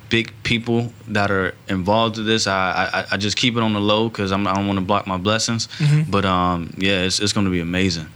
big 0.09 0.31
people 0.43 0.91
that 1.07 1.31
are 1.31 1.55
involved 1.69 2.17
with 2.17 2.27
this. 2.27 2.47
I 2.47 2.89
I, 2.93 3.05
I 3.13 3.17
just 3.17 3.35
keep 3.37 3.55
it 3.55 3.63
on 3.63 3.73
the 3.73 3.79
low 3.81 4.09
because 4.09 4.31
I 4.31 4.37
don't 4.41 4.67
want 4.67 4.77
to 4.79 4.85
block 4.85 5.07
my 5.07 5.17
blessings. 5.17 5.67
But 6.09 6.25
um, 6.25 6.73
yeah, 6.77 7.03
it's 7.03 7.19
it's 7.19 7.33
going 7.33 7.45
to 7.45 7.51
be 7.51 7.61
amazing. 7.61 8.07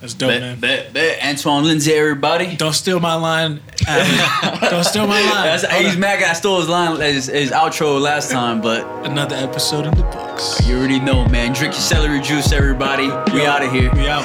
That's 0.00 0.14
dope, 0.14 0.28
Bet, 0.28 0.40
man. 0.40 0.60
bet, 0.60 0.92
bet. 0.92 1.24
Antoine 1.24 1.64
Lindsay, 1.64 1.92
everybody. 1.94 2.54
Don't 2.56 2.74
steal 2.74 3.00
my 3.00 3.14
line. 3.14 3.60
Don't 3.86 4.84
steal 4.84 5.06
my 5.06 5.20
line. 5.20 5.44
That's, 5.46 5.64
Hold 5.64 5.84
he's 5.84 5.94
on. 5.94 6.00
mad. 6.00 6.22
I 6.22 6.32
stole 6.34 6.60
his 6.60 6.68
line, 6.68 7.00
his, 7.00 7.26
his 7.26 7.50
outro 7.50 8.00
last 8.00 8.30
time, 8.30 8.60
but 8.60 8.84
Another 9.06 9.36
episode 9.36 9.86
in 9.86 9.94
the 9.94 10.02
books. 10.02 10.60
you 10.66 10.76
already 10.76 11.00
know, 11.00 11.26
man. 11.28 11.52
Drink 11.54 11.72
your 11.74 11.80
celery 11.82 12.20
juice, 12.20 12.52
everybody. 12.52 13.06
We 13.32 13.46
out 13.46 13.62
of 13.64 13.72
here. 13.72 13.90
We 13.94 14.06
out. 14.08 14.24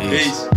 Peace. 0.00 0.24
Peace. 0.24 0.51